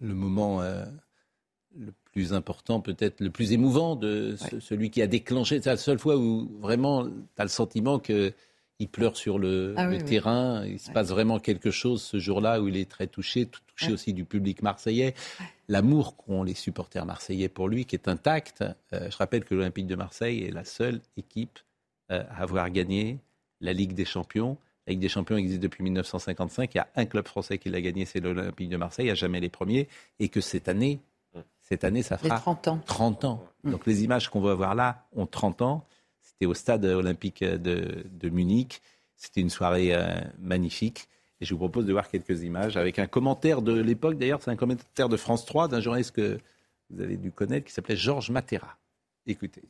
[0.00, 5.60] le moment le plus important, peut-être le plus émouvant de ce- celui qui a déclenché.
[5.62, 8.32] C'est la seule fois où vraiment tu as le sentiment que
[8.80, 10.08] il pleure sur le, Ah oui, le oui.
[10.08, 10.64] terrain.
[10.64, 14.12] Il se passe vraiment quelque chose ce jour-là où il est très touché, touché aussi
[14.12, 15.14] du public marseillais.
[15.66, 18.62] L'amour qu'ont les supporters marseillais pour lui, qui est intact.
[18.92, 21.58] Euh, je rappelle que l'Olympique de Marseille est la seule équipe
[22.10, 23.18] euh, avoir gagné
[23.60, 24.56] la Ligue des Champions.
[24.86, 26.74] La Ligue des Champions existe depuis 1955.
[26.74, 29.40] Il y a un club français qui l'a gagné, c'est l'Olympique de Marseille, à jamais
[29.40, 29.88] les premiers.
[30.18, 31.00] Et que cette année,
[31.60, 32.80] cette année, ça Les fera 30 ans.
[32.86, 33.44] 30 ans.
[33.64, 35.84] Donc les images qu'on va voir là ont 30 ans.
[36.22, 38.80] C'était au stade olympique de, de Munich.
[39.16, 41.08] C'était une soirée euh, magnifique.
[41.40, 44.16] Et je vous propose de voir quelques images avec un commentaire de l'époque.
[44.16, 46.38] D'ailleurs, c'est un commentaire de France 3 d'un journaliste que
[46.90, 48.78] vous avez dû connaître qui s'appelait Georges Matera.
[49.26, 49.62] Écoutez.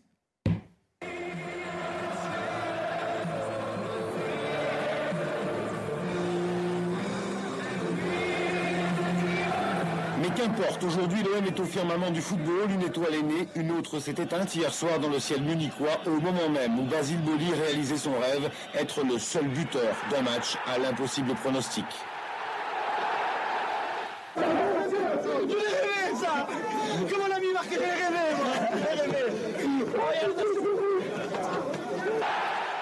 [10.38, 14.12] Qu'importe, aujourd'hui l'OM est au firmament du football, une étoile est née, une autre s'est
[14.12, 18.12] éteinte hier soir dans le ciel munichois, au moment même où Basile Boli réalisait son
[18.12, 21.84] rêve, être le seul buteur d'un match à l'impossible pronostic.
[24.36, 24.46] Comment
[27.28, 28.52] on a mis marqué J'ai rêvé, moi
[28.94, 29.18] J'ai rêvé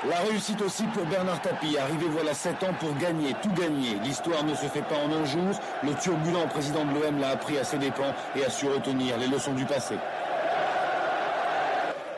[0.09, 3.99] La réussite aussi pour Bernard Tapie, arrivé voilà 7 ans pour gagner, tout gagner.
[4.03, 7.59] L'histoire ne se fait pas en un jour, le turbulent président de l'OM l'a appris
[7.59, 9.95] à ses dépens et a su retenir les leçons du passé.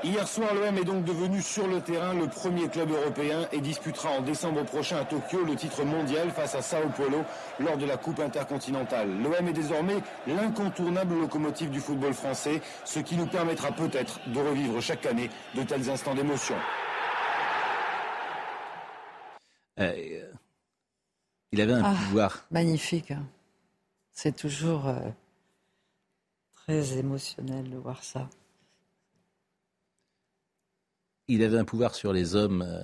[0.04, 4.10] Hier soir, l'OM est donc devenu sur le terrain le premier club européen et disputera
[4.10, 7.24] en décembre prochain à Tokyo le titre mondial face à Sao Paulo
[7.58, 9.08] lors de la Coupe intercontinentale.
[9.22, 9.96] L'OM est désormais
[10.26, 15.62] l'incontournable locomotive du football français, ce qui nous permettra peut-être de revivre chaque année de
[15.62, 16.56] tels instants d'émotion.
[19.78, 20.30] Euh,
[21.52, 22.46] il avait un Ah, pouvoir.
[22.50, 23.10] Magnifique.
[23.10, 23.26] hein.
[24.12, 24.98] C'est toujours euh,
[26.52, 28.28] très émotionnel de voir ça.
[31.28, 32.82] Il avait un pouvoir sur les hommes euh,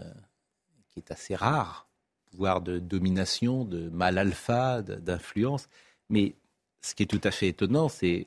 [0.91, 1.89] qui est assez rare,
[2.31, 5.69] pouvoir de domination, de mal alpha, d'influence.
[6.11, 6.35] Mais
[6.83, 8.27] ce qui est tout à fait étonnant, c'est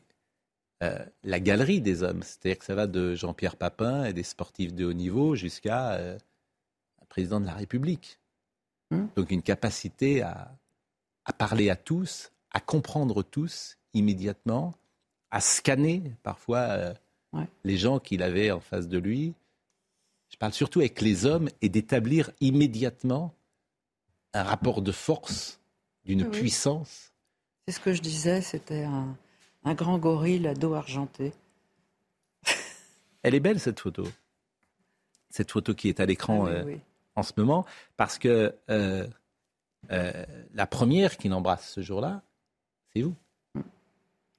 [0.83, 2.23] euh, la galerie des hommes.
[2.23, 6.17] C'est-à-dire que ça va de Jean-Pierre Papin et des sportifs de haut niveau jusqu'à euh,
[7.01, 8.19] un président de la République.
[8.91, 10.51] Donc une capacité à,
[11.25, 14.73] à parler à tous, à comprendre tous immédiatement,
[15.31, 16.93] à scanner parfois euh,
[17.63, 19.33] les gens qu'il avait en face de lui.
[20.29, 23.33] Je parle surtout avec les hommes et d'établir immédiatement
[24.33, 25.59] un rapport de force,
[26.05, 26.29] d'une oui.
[26.29, 27.11] puissance.
[27.65, 29.17] C'est ce que je disais, c'était un,
[29.63, 31.33] un grand gorille à dos argenté.
[33.23, 34.07] Elle est belle cette photo.
[35.29, 36.79] Cette photo qui est à l'écran Ah oui, euh, oui.
[37.17, 37.65] En ce moment,
[37.97, 39.07] parce que euh,
[39.91, 42.21] euh, la première qui l'embrasse ce jour-là,
[42.93, 43.15] c'est vous.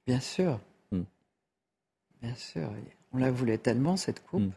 [0.07, 0.59] Bien sûr.
[0.91, 1.03] Hmm.
[2.21, 2.71] Bien sûr.
[3.11, 4.43] On la voulait tellement, cette coupe.
[4.43, 4.51] Hmm.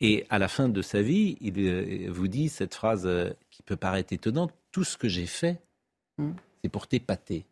[0.00, 3.06] Et à la fin de sa vie, il euh, vous dit cette phrase
[3.50, 5.60] qui peut paraître étonnante Tout ce que j'ai fait,
[6.16, 6.32] Hmm.
[6.64, 7.46] c'est pour t'épater.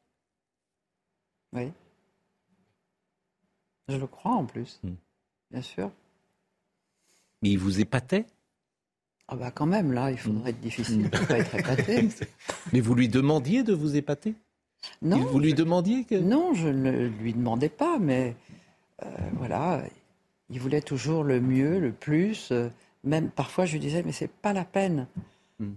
[1.53, 1.71] Oui.
[3.89, 4.81] Je le crois en plus.
[5.53, 5.93] Bien sûr.
[7.43, 8.27] Mais il vous épatait?
[9.29, 12.09] Ah bah quand même, là, il faudrait être difficile pour pas être épaté.
[12.73, 14.35] Mais vous lui demandiez de vous épater?
[15.03, 15.19] Non.
[15.19, 16.15] Vous lui demandiez que...
[16.15, 18.37] Non, je ne lui demandais pas, mais
[19.03, 19.83] euh, voilà,
[20.49, 22.53] il voulait toujours le mieux, le plus.
[22.53, 22.69] euh,
[23.03, 25.09] même parfois, je lui disais, mais c'est pas la peine.
[25.59, 25.75] Hmm.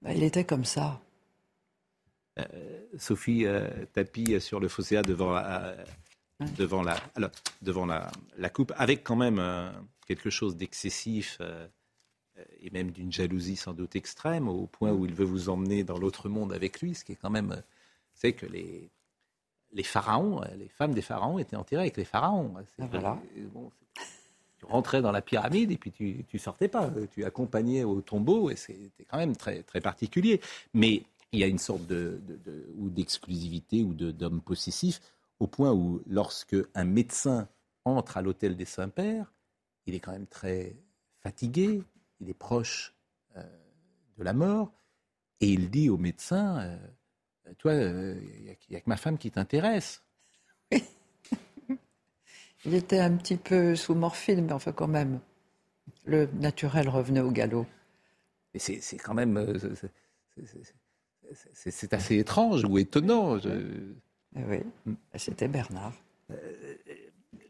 [0.00, 1.00] Bah, il était comme ça.
[2.38, 2.44] Euh,
[2.96, 5.74] Sophie euh, tapis sur le fosséa devant la,
[6.56, 9.42] devant la, alors, devant la, la coupe, avec quand même
[10.08, 11.68] quelque chose d'excessif euh,
[12.60, 15.98] et même d'une jalousie sans doute extrême, au point où il veut vous emmener dans
[15.98, 17.60] l'autre monde avec lui, ce qui est quand même, euh,
[18.14, 18.90] c'est que les,
[19.72, 22.54] les pharaons, euh, les femmes des pharaons étaient enterrées avec les pharaons.
[22.76, 23.18] C'est- voilà.
[23.36, 23.70] euh, bon,
[24.58, 28.50] tu rentrais dans la pyramide et puis tu, tu sortais pas, tu accompagnais au tombeau
[28.50, 30.40] et c'était quand même très, très particulier.
[30.74, 31.02] Mais
[31.32, 35.00] il y a une sorte de, de- de- ou d'exclusivité ou de- d'homme possessif
[35.38, 37.46] au point où lorsque un médecin
[37.84, 39.32] entre à l'hôtel des Saints-Pères,
[39.88, 40.76] il est quand même très
[41.20, 41.82] fatigué,
[42.20, 42.94] il est proche
[43.36, 43.42] euh,
[44.18, 44.70] de la mort
[45.40, 46.76] et il dit au médecin, euh,
[47.58, 50.02] toi, euh, il n'y a, que ma femme qui t'intéresse.
[52.64, 55.20] Il était un petit peu sous morphine, mais enfin quand même,
[56.04, 57.66] le naturel revenait au galop.
[58.56, 59.58] C'est c'est quand même.
[61.54, 63.38] c'est- assez étrange ou étonnant.
[63.38, 63.92] je-
[64.34, 64.58] oui,
[65.14, 65.92] c'était Bernard.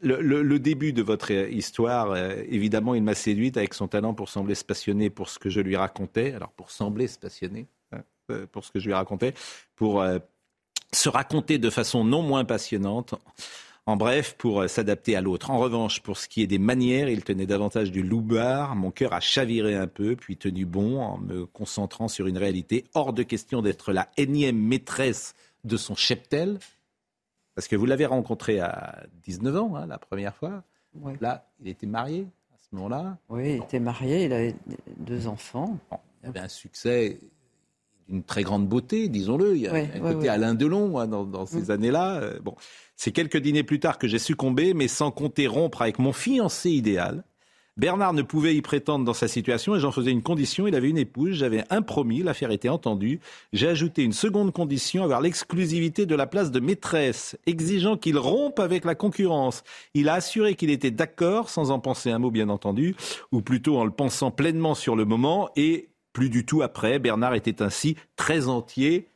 [0.01, 4.29] Le, début de votre euh, histoire, euh, évidemment, il m'a séduite avec son talent pour
[4.29, 6.35] sembler se passionner pour ce que je lui racontais.
[6.35, 9.35] Alors, pour sembler se passionner hein, euh, pour ce que je lui racontais,
[9.75, 10.05] pour
[10.93, 13.15] se raconter de façon non moins passionnante.
[13.87, 15.51] En bref, pour s'adapter à l'autre.
[15.51, 18.77] En revanche, pour ce qui est des manières, il tenait davantage du loupard.
[18.77, 22.85] Mon cœur a chaviré un peu, puis tenu bon en me concentrant sur une réalité.
[22.93, 25.35] Hors de question d'être la énième maîtresse
[25.65, 26.59] de son cheptel.
[27.59, 30.63] Parce que vous l'avez rencontré à 19 ans, hein, la première fois.
[30.95, 31.15] Oui.
[31.21, 33.19] Là, il était marié à ce moment-là.
[33.29, 34.55] Oui, il était marié, il avait
[34.99, 35.77] deux enfants.
[36.23, 37.19] Il avait un succès
[38.09, 39.57] d'une très grande beauté, disons-le.
[39.57, 40.29] Il y a Oui, un oui, côté.
[40.29, 41.71] Alain Delon hein, dans, dans ces Mm.
[41.73, 42.21] années-là.
[42.21, 42.55] Euh, bon,
[42.95, 46.71] c'est quelques dîners plus tard que j'ai succombé, mais sans compter rompre avec mon fiancé
[46.71, 47.25] idéal.
[47.79, 50.67] Bernard ne pouvait y prétendre dans sa situation et j'en faisais une condition.
[50.67, 53.21] Il avait une épouse, j'avais un promis, l'affaire était entendue.
[53.53, 58.59] J'ai ajouté une seconde condition, avoir l'exclusivité de la place de maîtresse, exigeant qu'il rompe
[58.59, 59.63] avec la concurrence.
[59.95, 62.97] Il a assuré qu'il était d'accord, sans en penser un mot bien entendu,
[63.31, 66.99] ou plutôt en le pensant pleinement sur le moment et plus du tout après.
[66.99, 69.07] Bernard était ainsi très entier,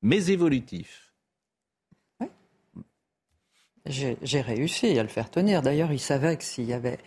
[0.00, 1.12] mais évolutif.
[3.84, 5.62] J'ai j'ai réussi à le faire tenir.
[5.62, 6.98] D'ailleurs, il savait que s'il y avait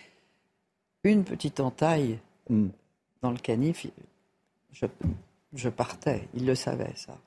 [1.03, 2.19] une petite entaille
[2.49, 2.69] Mm.
[3.21, 3.85] dans le canif,
[4.71, 4.85] je,
[5.53, 6.27] je partais.
[6.33, 7.17] Il le savait, ça.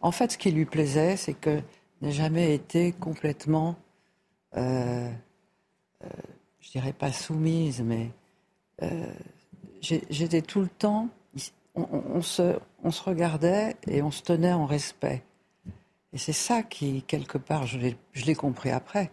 [0.00, 1.60] En fait, ce qui lui plaisait, c'est que
[2.00, 3.76] n'ai jamais été complètement,
[4.56, 5.10] euh,
[6.02, 6.08] euh,
[6.60, 8.10] je dirais pas soumise, mais
[8.82, 9.12] euh,
[9.82, 11.08] j'étais tout le temps.
[11.74, 15.22] On, se, on se regardait et on se tenait en respect.
[16.12, 19.12] Et c'est ça qui, quelque part, je l'ai compris après,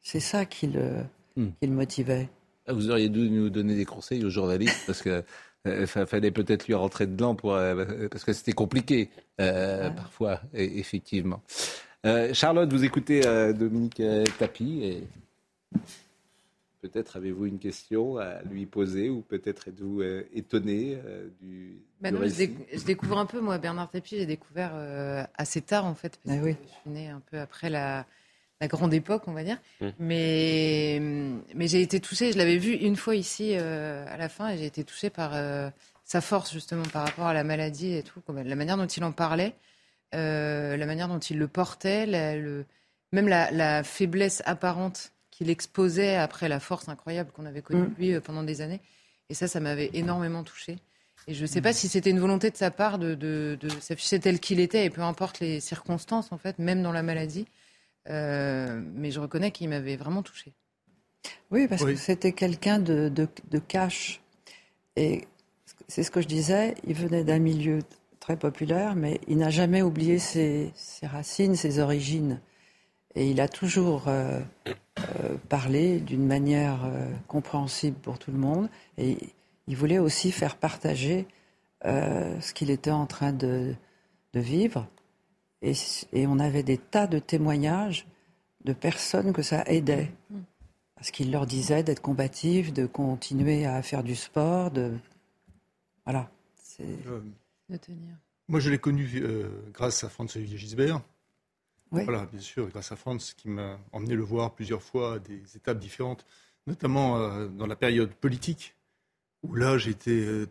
[0.00, 1.04] c'est ça qui le,
[1.36, 1.48] Hmm.
[1.60, 2.28] qui le motivait.
[2.72, 5.22] Ah, Vous auriez dû nous donner des conseils aux journalistes parce que
[5.66, 10.40] euh, fa- fallait peut-être lui rentrer dedans pour euh, parce que c'était compliqué euh, parfois
[10.54, 11.42] effectivement.
[12.06, 15.04] Euh, Charlotte, vous écoutez euh, Dominique euh, Tapi et
[16.80, 22.08] peut-être avez-vous une question à lui poser ou peut-être êtes-vous euh, étonné euh, du, Bah
[22.10, 25.22] du non, je, récit déc- je découvre un peu, moi, Bernard Tapie, j'ai découvert euh,
[25.36, 26.56] assez tard, en fait, parce Ah que oui.
[26.64, 28.04] je suis née un peu après la,
[28.62, 29.58] la grande époque, on va dire.
[29.80, 29.88] Mm.
[29.98, 31.00] Mais,
[31.54, 34.56] mais j'ai été touchée, je l'avais vu une fois ici euh, à la fin, et
[34.56, 35.68] j'ai été touchée par euh,
[36.04, 39.02] sa force, justement, par rapport à la maladie et tout, comme, la manière dont il
[39.04, 39.54] en parlait,
[40.14, 42.64] euh, la manière dont il le portait, la- le,
[43.12, 47.88] même la, la faiblesse apparente qu'il exposait après la force incroyable qu'on avait connue Mm.
[47.90, 48.80] de lui euh, pendant des années.
[49.28, 50.76] Et ça, ça m'avait énormément touchée.
[51.26, 53.68] Et je ne sais pas si c'était une volonté de sa part de, de, de
[53.80, 57.46] s'afficher tel qu'il était, et peu importe les circonstances, en fait, même dans la maladie.
[58.08, 60.52] Euh, mais je reconnais qu'il m'avait vraiment touchée.
[61.50, 64.20] Oui, parce que c'était quelqu'un de, de, de cash.
[64.96, 65.28] Et
[65.88, 67.80] c'est ce que je disais, il venait d'un milieu
[68.20, 72.40] très populaire, mais il n'a jamais oublié ses, ses racines, ses origines.
[73.14, 78.68] Et il a toujours euh, euh, parlé d'une manière euh, compréhensible pour tout le monde.
[78.96, 79.18] Et
[79.66, 81.26] il voulait aussi faire partager
[81.84, 83.74] euh, ce qu'il était en train de,
[84.32, 84.88] de vivre.
[85.62, 85.72] Et,
[86.12, 88.06] et on avait des tas de témoignages
[88.64, 90.10] de personnes que ça aidait.
[90.96, 94.92] Parce qu'il leur disait d'être combatifs, de continuer à faire du sport, de.
[96.04, 96.30] Voilà.
[96.62, 96.84] C'est.
[97.06, 97.20] Euh,
[97.68, 98.14] De tenir.
[98.48, 101.00] Moi, je l'ai connu euh, grâce à Franz-Olivier Gisbert.
[101.90, 102.04] Oui.
[102.04, 105.42] Voilà, bien sûr, grâce à Franz qui m'a emmené le voir plusieurs fois à des
[105.56, 106.24] étapes différentes,
[106.66, 108.74] notamment euh, dans la période politique,
[109.42, 110.46] où là, j'étais euh,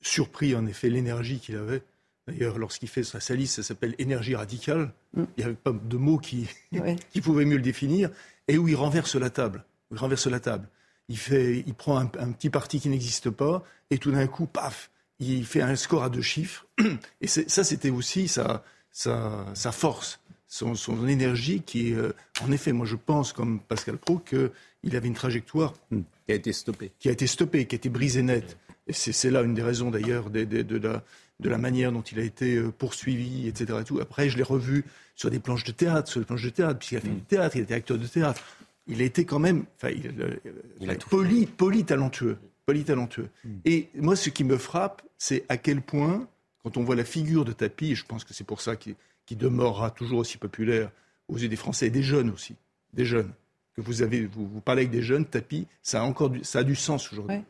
[0.00, 1.82] surpris, en effet, l'énergie qu'il avait.
[2.28, 4.92] D'ailleurs, lorsqu'il fait sa sa liste, ça s'appelle énergie radicale.
[5.16, 6.96] Il n'y avait pas de mots qui, Ouais.
[7.10, 8.10] qui pouvaient mieux le définir.
[8.48, 9.64] Et où il renverse la table.
[9.90, 10.68] Il renverse la table.
[11.08, 14.46] Il, fait, il prend un, un petit parti qui n'existe pas, et tout d'un coup,
[14.46, 16.66] paf, il fait un score à deux chiffres.
[17.20, 22.72] Et ça, c'était aussi sa, sa, sa force, son, son énergie qui, euh, en effet,
[22.72, 26.92] moi je pense, comme Pascal Pro, qu'il avait une trajectoire qui a été stoppée.
[27.00, 28.56] Qui a été stoppée, qui a été brisée net.
[28.86, 31.02] Et c'est c'est là une des raisons d'ailleurs de, de- de la,
[31.40, 33.78] de la manière dont il a été euh, poursuivi, etc.
[33.80, 33.98] et tout.
[34.00, 34.84] Après, je l'ai revu
[35.14, 37.56] sur des planches de théâtre, sur des planches de théâtre, puisqu'il a fait du théâtre,
[37.56, 38.42] il était acteur de théâtre.
[38.86, 40.36] Il a été quand même, enfin, il, euh,
[40.80, 43.28] Il a poli, poli talentueux, poli talentueux.
[43.64, 46.26] Et moi, ce qui me frappe, c'est à quel point,
[46.62, 48.96] quand on voit la figure de Tapi, et je pense que c'est pour ça qu'il
[49.30, 50.90] demeurera toujours aussi populaire
[51.28, 52.56] aux yeux des Français et des jeunes aussi,
[52.92, 53.30] des jeunes.
[53.74, 56.60] Que vous avez, vous, vous parlez avec des jeunes, Tapi, ça a encore du, ça
[56.60, 57.42] a du sens aujourd'hui.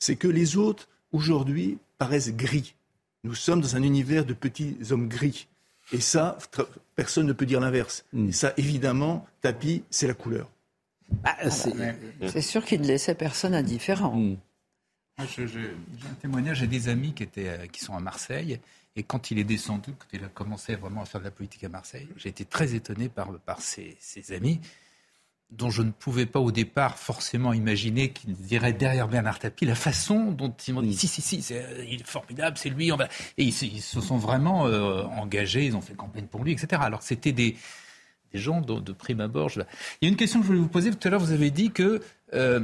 [0.00, 2.74] C'est que les autres aujourd'hui paraissent gris.
[3.24, 5.48] Nous sommes dans un univers de petits hommes gris.
[5.92, 6.36] Et ça,
[6.96, 8.04] personne ne peut dire l'inverse.
[8.28, 10.48] Et ça, évidemment, Tapi, c'est la couleur.
[12.28, 14.36] C'est sûr qu'il ne laissait personne indifférent.
[15.18, 15.68] Je- J'ai
[16.08, 18.60] un témoignage, j'ai des amis qui, étaient, euh, qui sont à Marseille.
[18.94, 21.64] Et quand il est descendu, quand il a commencé vraiment à faire de la politique
[21.64, 24.60] à Marseille, j'ai été très étonné par, par ses, ses amis,
[25.50, 29.74] dont je ne pouvais pas au départ forcément imaginer qu'ils diraient derrière Bernard Tapie la
[29.74, 32.92] façon dont ils m'ont dit si, si, si, c'est, euh, il est formidable, c'est lui.
[32.92, 33.08] On va...
[33.38, 36.52] Et ils, se- ils se sont vraiment euh, engagés, ils ont fait campagne pour lui,
[36.52, 36.82] etc.
[36.84, 37.56] Alors que c'était des,
[38.32, 39.48] des gens de, de prime abord.
[39.48, 39.60] je-
[40.02, 40.90] Il y a une question que je voulais vous poser.
[40.90, 42.02] Tout à l'heure, vous avez dit que
[42.34, 42.60] euh,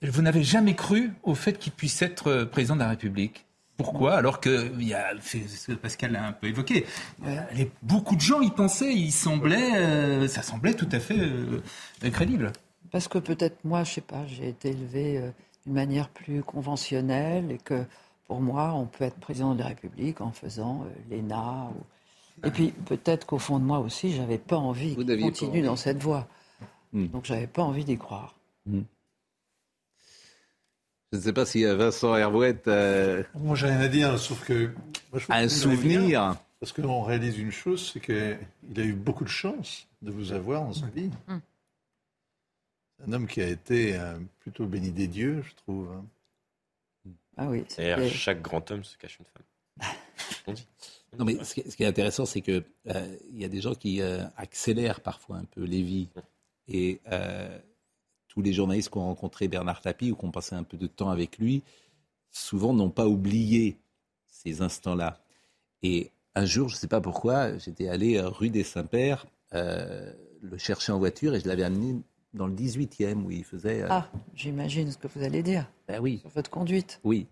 [0.00, 3.44] vous n'avez jamais cru au fait qu'il puisse être président de la République.
[3.76, 6.86] Pourquoi Alors que il y a, c'est ce que Pascal l'a un peu évoqué.
[7.26, 11.18] euh, les- beaucoup de gens y pensaient, il semblait, euh, ça semblait tout à fait
[11.18, 11.60] euh,
[12.10, 12.52] crédible.
[12.90, 15.30] Parce que peut-être moi, je sais pas, j'ai été élevée euh,
[15.64, 17.84] d'une manière plus conventionnelle et que
[18.28, 21.70] pour moi, on peut être président de la République en faisant euh, l'ENA.
[21.74, 25.28] ou- Et puis peut-être qu'au fond de moi aussi, j'avais pas envie qu'il n'aviez pas
[25.30, 25.62] continue envie.
[25.62, 26.28] dans cette voie.
[26.92, 27.06] Hmm.
[27.08, 28.34] Donc j'avais pas envie d'y croire.
[31.12, 34.44] Je ne sais pas si euh, Vincent Herouette euh, Moi, j'ai rien à dire, sauf
[34.44, 34.70] que.
[35.12, 36.00] moi, je un souvenir.
[36.00, 40.32] bien, Parce qu'on réalise une chose, c'est qu'il a eu beaucoup de chance de vous
[40.32, 41.10] avoir dans sa vie.
[41.28, 41.38] Mm.
[43.06, 45.88] Un homme qui a été euh, plutôt béni des dieux, je trouve.
[45.92, 46.04] hein.
[47.36, 47.64] Ah oui.
[47.76, 49.94] Derrière chaque grand homme se cache une femme.
[50.46, 50.66] On dit.
[51.18, 54.00] Non, mais ce qui, est intéressant, c'est que euh, il y a des gens qui
[54.00, 56.08] euh, accélèrent parfois un peu les vies.
[56.68, 57.58] Et euh,
[58.32, 60.86] tous les journalistes qui ont rencontré Bernard Tapie ou qui ont passé un peu de
[60.86, 61.62] temps avec lui,
[62.30, 63.76] souvent n'ont pas oublié
[64.26, 65.18] ces instants-là.
[65.82, 70.10] Et un jour, je ne sais pas pourquoi, j'étais allé euh, rue des Saints-Pères euh,
[70.40, 72.00] le chercher en voiture et je l'avais amené
[72.32, 73.82] dans le 18e où il faisait.
[73.82, 75.70] euh, Ah, j'imagine ce que vous allez dire.
[75.86, 76.20] Ben oui.
[76.20, 77.00] Sur votre conduite.
[77.04, 77.26] Oui,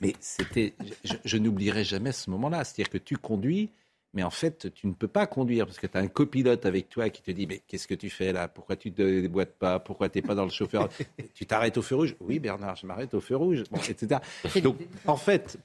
[0.00, 0.74] mais c'était,
[1.04, 2.64] je, je n'oublierai jamais ce moment-là.
[2.64, 3.70] C'est-à-dire que tu conduis,
[4.14, 6.88] mais en fait, tu ne peux pas conduire parce que tu as un copilote avec
[6.90, 8.46] toi qui te dit Mais qu'est-ce que tu fais là?
[8.46, 9.78] Pourquoi tu ne te déboîtes pas?
[9.80, 10.88] Pourquoi tu n'es pas dans le chauffeur?
[11.34, 12.16] Tu t'arrêtes au feu rouge?
[12.20, 14.20] Oui, Bernard, je m'arrête au feu rouge, Bon, etc.
[14.62, 14.76] Donc,
[15.06, 15.58] en fait,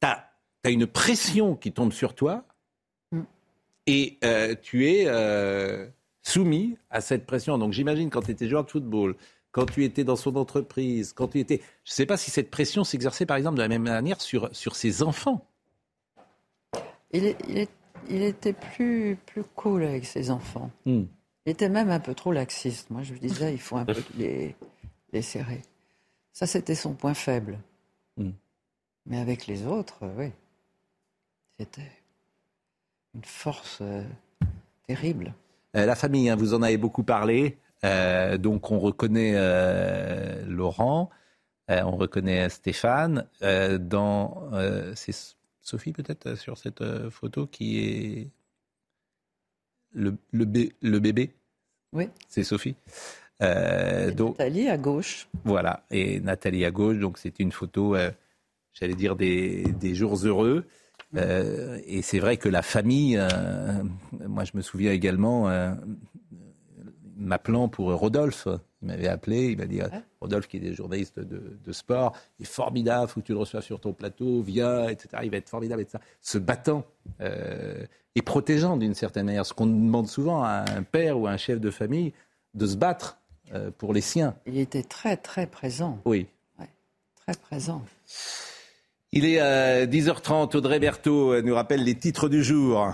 [0.00, 0.28] tu as,
[0.64, 2.44] une pression qui tombe sur toi
[3.86, 5.88] et euh, tu es euh,
[6.22, 7.58] soumis à cette pression.
[7.58, 9.16] Donc, j'imagine quand tu étais joueur de football,
[9.50, 11.60] quand tu étais dans son entreprise, quand tu étais.
[11.84, 14.54] Je ne sais pas si cette pression s'exerçait, par exemple, de la même manière sur,
[14.54, 15.48] sur ses enfants.
[17.12, 17.70] Il, est- il est-
[18.08, 20.70] il était plus, plus cool avec ses enfants.
[20.86, 21.04] Hmm.
[21.46, 22.90] Il était même un peu trop laxiste.
[22.90, 24.54] Moi, je disais, il faut un peu les,
[25.12, 25.62] les serrer.
[26.32, 27.58] Ça, c'était son point faible.
[28.16, 28.30] Hmm.
[29.06, 30.30] Mais avec les autres, euh, oui.
[31.58, 31.90] C'était
[33.14, 34.02] une force euh,
[34.86, 35.34] terrible.
[35.76, 37.58] Euh, la famille, hein, vous en avez beaucoup parlé.
[37.84, 41.10] Euh, donc, on reconnaît euh, Laurent,
[41.70, 43.26] euh, on reconnaît Stéphane.
[43.42, 44.94] Euh, dans, euh,
[45.62, 48.30] Sophie, peut-être, euh, sur cette euh, photo, qui est
[49.92, 51.30] le, le, bé- le bébé?
[51.92, 52.08] Oui.
[52.28, 52.74] C'est Sophie.
[53.42, 55.28] Euh, donc, Nathalie à gauche.
[55.44, 58.10] Voilà, et Nathalie à gauche, donc c'est une photo, euh,
[58.72, 60.66] j'allais dire, des, des jours heureux.
[61.16, 63.20] Euh, et c'est vrai que la famille,
[64.26, 65.50] moi je me souviens également,
[67.16, 68.48] m'appelant pour Rodolphe,
[68.82, 69.80] Il m'avait appelé, il m'a dit
[70.20, 73.80] Rodolphe, qui est des journalistes de, sport, est formidable, faut que tu le reçoives sur
[73.80, 75.22] ton plateau, viens, etc.
[75.22, 75.98] Il va être formidable, etc.
[76.20, 76.84] Se battant
[77.20, 77.84] euh,
[78.14, 79.46] et protégeant d'une certaine manière.
[79.46, 82.12] Ce qu'on demande souvent à un père ou à un chef de famille,
[82.54, 83.18] de se battre
[83.54, 84.34] euh, pour les siens.
[84.46, 85.98] Il était très, très présent.
[86.04, 86.26] Oui.
[87.24, 87.82] très présent.
[89.12, 90.56] Il est à 10h30.
[90.56, 92.92] Audrey Berthaud nous rappelle les titres du jour.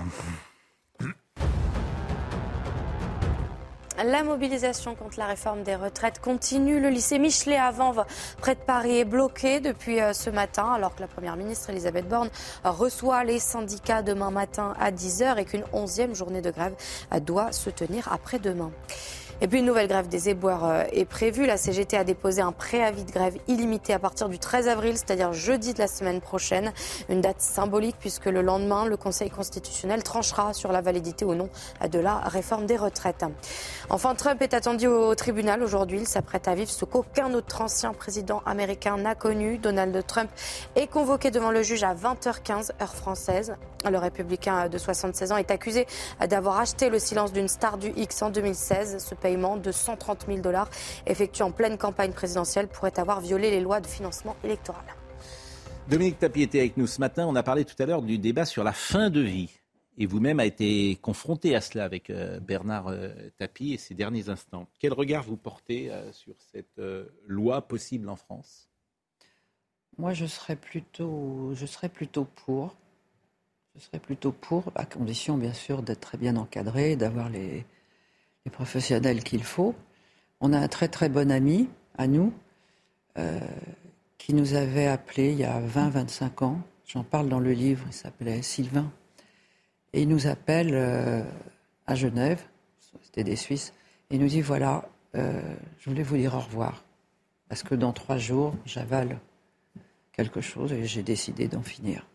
[4.04, 6.78] La mobilisation contre la réforme des retraites continue.
[6.78, 8.04] Le lycée Michelet à Vanves,
[8.40, 12.08] près de Paris, est bloqué depuis euh, ce matin, alors que la Première ministre Elisabeth
[12.08, 12.30] Borne
[12.62, 16.74] reçoit les syndicats demain matin à 10h et qu'une onzième journée de grève
[17.22, 18.70] doit se tenir après-demain.
[19.40, 21.46] Et puis une nouvelle grève des éboueurs euh, est prévue.
[21.46, 25.32] La CGT a déposé un préavis de grève illimité à partir du 13 avril, c'est-à-dire
[25.32, 26.72] jeudi de la semaine prochaine.
[27.08, 31.48] Une date symbolique puisque le lendemain, le Conseil constitutionnel tranchera sur la validité ou non
[31.88, 33.24] de la réforme des retraites.
[33.90, 36.00] Enfin, Trump est attendu au tribunal aujourd'hui.
[36.00, 39.58] Il s'apprête à vivre ce qu'aucun autre ancien président américain n'a connu.
[39.58, 40.30] Donald Trump
[40.74, 43.54] est convoqué devant le juge à 20h15 heure française.
[43.88, 45.86] Le républicain de 76 ans est accusé
[46.28, 48.98] d'avoir acheté le silence d'une star du X en 2016.
[48.98, 50.70] Ce paiement de 130 000 dollars
[51.06, 54.84] effectué en pleine campagne présidentielle pourrait avoir violé les lois de financement électoral.
[55.86, 57.26] Dominique Tapie était avec nous ce matin.
[57.26, 59.50] On a parlé tout à l'heure du débat sur la fin de vie.
[59.98, 64.30] Et vous-même a été confronté à cela avec euh, Bernard euh, Tapie et ces derniers
[64.30, 64.66] instants.
[64.78, 66.80] Quel regard vous portez euh, sur cette
[67.26, 68.70] loi possible en France?
[69.98, 72.76] Moi, je serais plutôt, je serais plutôt pour.
[73.74, 77.64] Je serais plutôt pour, à condition bien sûr d'être très bien encadré, d'avoir les,
[78.48, 79.74] professionnels qu'il faut.
[80.40, 82.32] On a un très très bon ami à nous
[83.18, 83.40] euh,
[84.18, 86.60] qui nous avait appelé il y a 20-25 ans.
[86.86, 88.90] J'en parle dans le livre, il s'appelait Sylvain.
[89.92, 91.22] Et il nous appelle euh,
[91.86, 92.42] à Genève,
[93.02, 93.72] c'était des Suisses,
[94.10, 95.40] et il nous dit voilà, euh,
[95.78, 96.84] je voulais vous dire au revoir.
[97.48, 99.18] Parce que dans trois jours, j'avale
[100.12, 102.06] quelque chose et j'ai décidé d'en finir.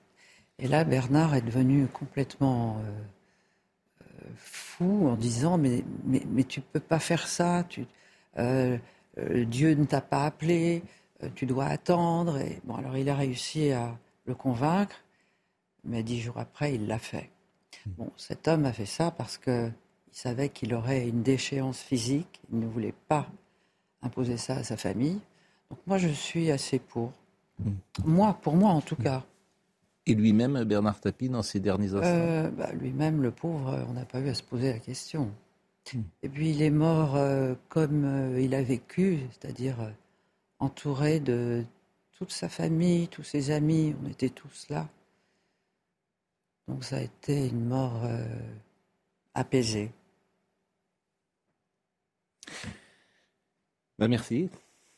[0.59, 2.77] Et là, Bernard est devenu complètement
[4.35, 7.85] fou en disant mais, mais, mais tu peux pas faire ça, tu,
[8.37, 8.77] euh,
[9.17, 10.83] Dieu ne t'a pas appelé,
[11.35, 12.37] tu dois attendre.
[12.37, 14.95] Et, bon, alors il a réussi à le convaincre,
[15.83, 17.29] mais dix jours après, il l'a fait.
[17.85, 19.73] Bon, cet homme a fait ça parce qu'il
[20.11, 23.27] savait qu'il aurait une déchéance physique, il ne voulait pas
[24.01, 25.19] imposer ça à sa famille.
[25.69, 27.11] Donc moi, je suis assez pour.
[27.59, 27.71] Mm.
[28.05, 29.23] Moi, pour moi en tout cas.
[30.05, 34.05] Et lui-même, Bernard Tapie, dans ses derniers instants euh, bah, Lui-même, le pauvre, on n'a
[34.05, 35.31] pas eu à se poser la question.
[35.93, 36.01] Hmm.
[36.23, 39.93] Et puis il est mort euh, comme euh, il a vécu, c'est-à-dire
[40.59, 41.63] entouré de
[42.11, 44.89] toute sa famille, tous ses amis, on était tous là.
[46.67, 48.07] Donc ça a été une mort
[49.33, 49.91] apaisée.
[53.99, 54.49] Merci.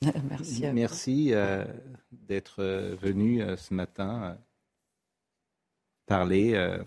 [0.29, 0.65] merci.
[0.73, 1.33] merci
[2.11, 2.63] d'être
[3.01, 4.37] venu ce matin
[6.05, 6.77] parler euh,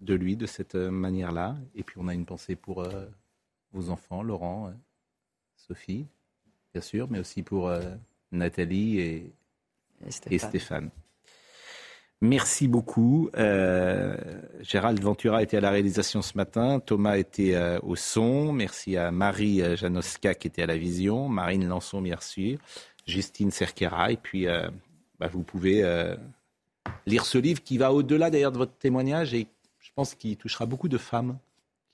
[0.00, 1.56] de lui de cette euh, manière-là.
[1.74, 3.06] Et puis on a une pensée pour euh,
[3.72, 4.72] vos enfants, Laurent,
[5.56, 6.06] Sophie,
[6.72, 7.70] bien sûr, mais aussi pour
[8.32, 9.32] Nathalie et,
[10.08, 10.90] Stéphane.
[12.22, 13.28] Merci beaucoup.
[13.34, 16.80] Gérald Ventura était à la réalisation ce matin.
[16.80, 18.54] Thomas était au son.
[18.54, 21.28] Merci à Marie Janoska qui était à la vision.
[21.28, 22.58] Marine Lançon, bien sûr.
[23.06, 24.10] Justine Cerquera.
[24.10, 24.46] Et puis,
[25.20, 25.84] bah, vous pouvez
[27.06, 29.46] lire ce livre qui va au-delà d'ailleurs de votre témoignage et
[29.78, 31.38] je pense qu'il touchera beaucoup de femmes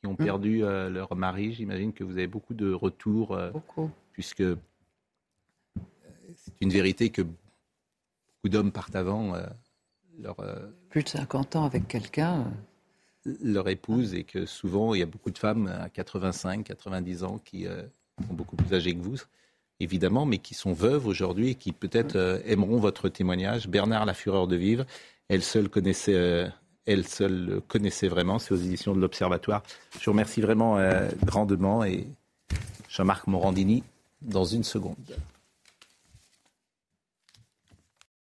[0.01, 0.25] qui ont mm.
[0.25, 1.53] perdu euh, leur mari.
[1.53, 3.51] J'imagine que vous avez beaucoup de retours, euh,
[4.13, 4.57] puisque euh,
[6.37, 9.35] c'est une vérité que beaucoup d'hommes partent avant
[10.19, 10.37] leur...
[10.91, 12.53] Plus de 50 ans avec quelqu'un
[13.43, 17.39] leur épouse et que souvent il y a beaucoup de femmes à 85, 90 ans
[17.43, 19.17] qui sont beaucoup plus âgées que vous
[19.85, 23.69] évidemment, mais qui sont veuves aujourd'hui et qui peut-être euh, aimeront votre témoignage.
[23.69, 24.85] Bernard, la fureur de vivre,
[25.29, 26.49] elle seule connaissait, euh,
[26.87, 28.39] elle seule connaissait vraiment.
[28.39, 29.63] C'est aux éditions de l'Observatoire.
[30.01, 32.07] Je vous remercie vraiment euh, grandement et
[32.89, 33.85] Jean-Marc Morandini
[34.23, 35.17] dans une seconde.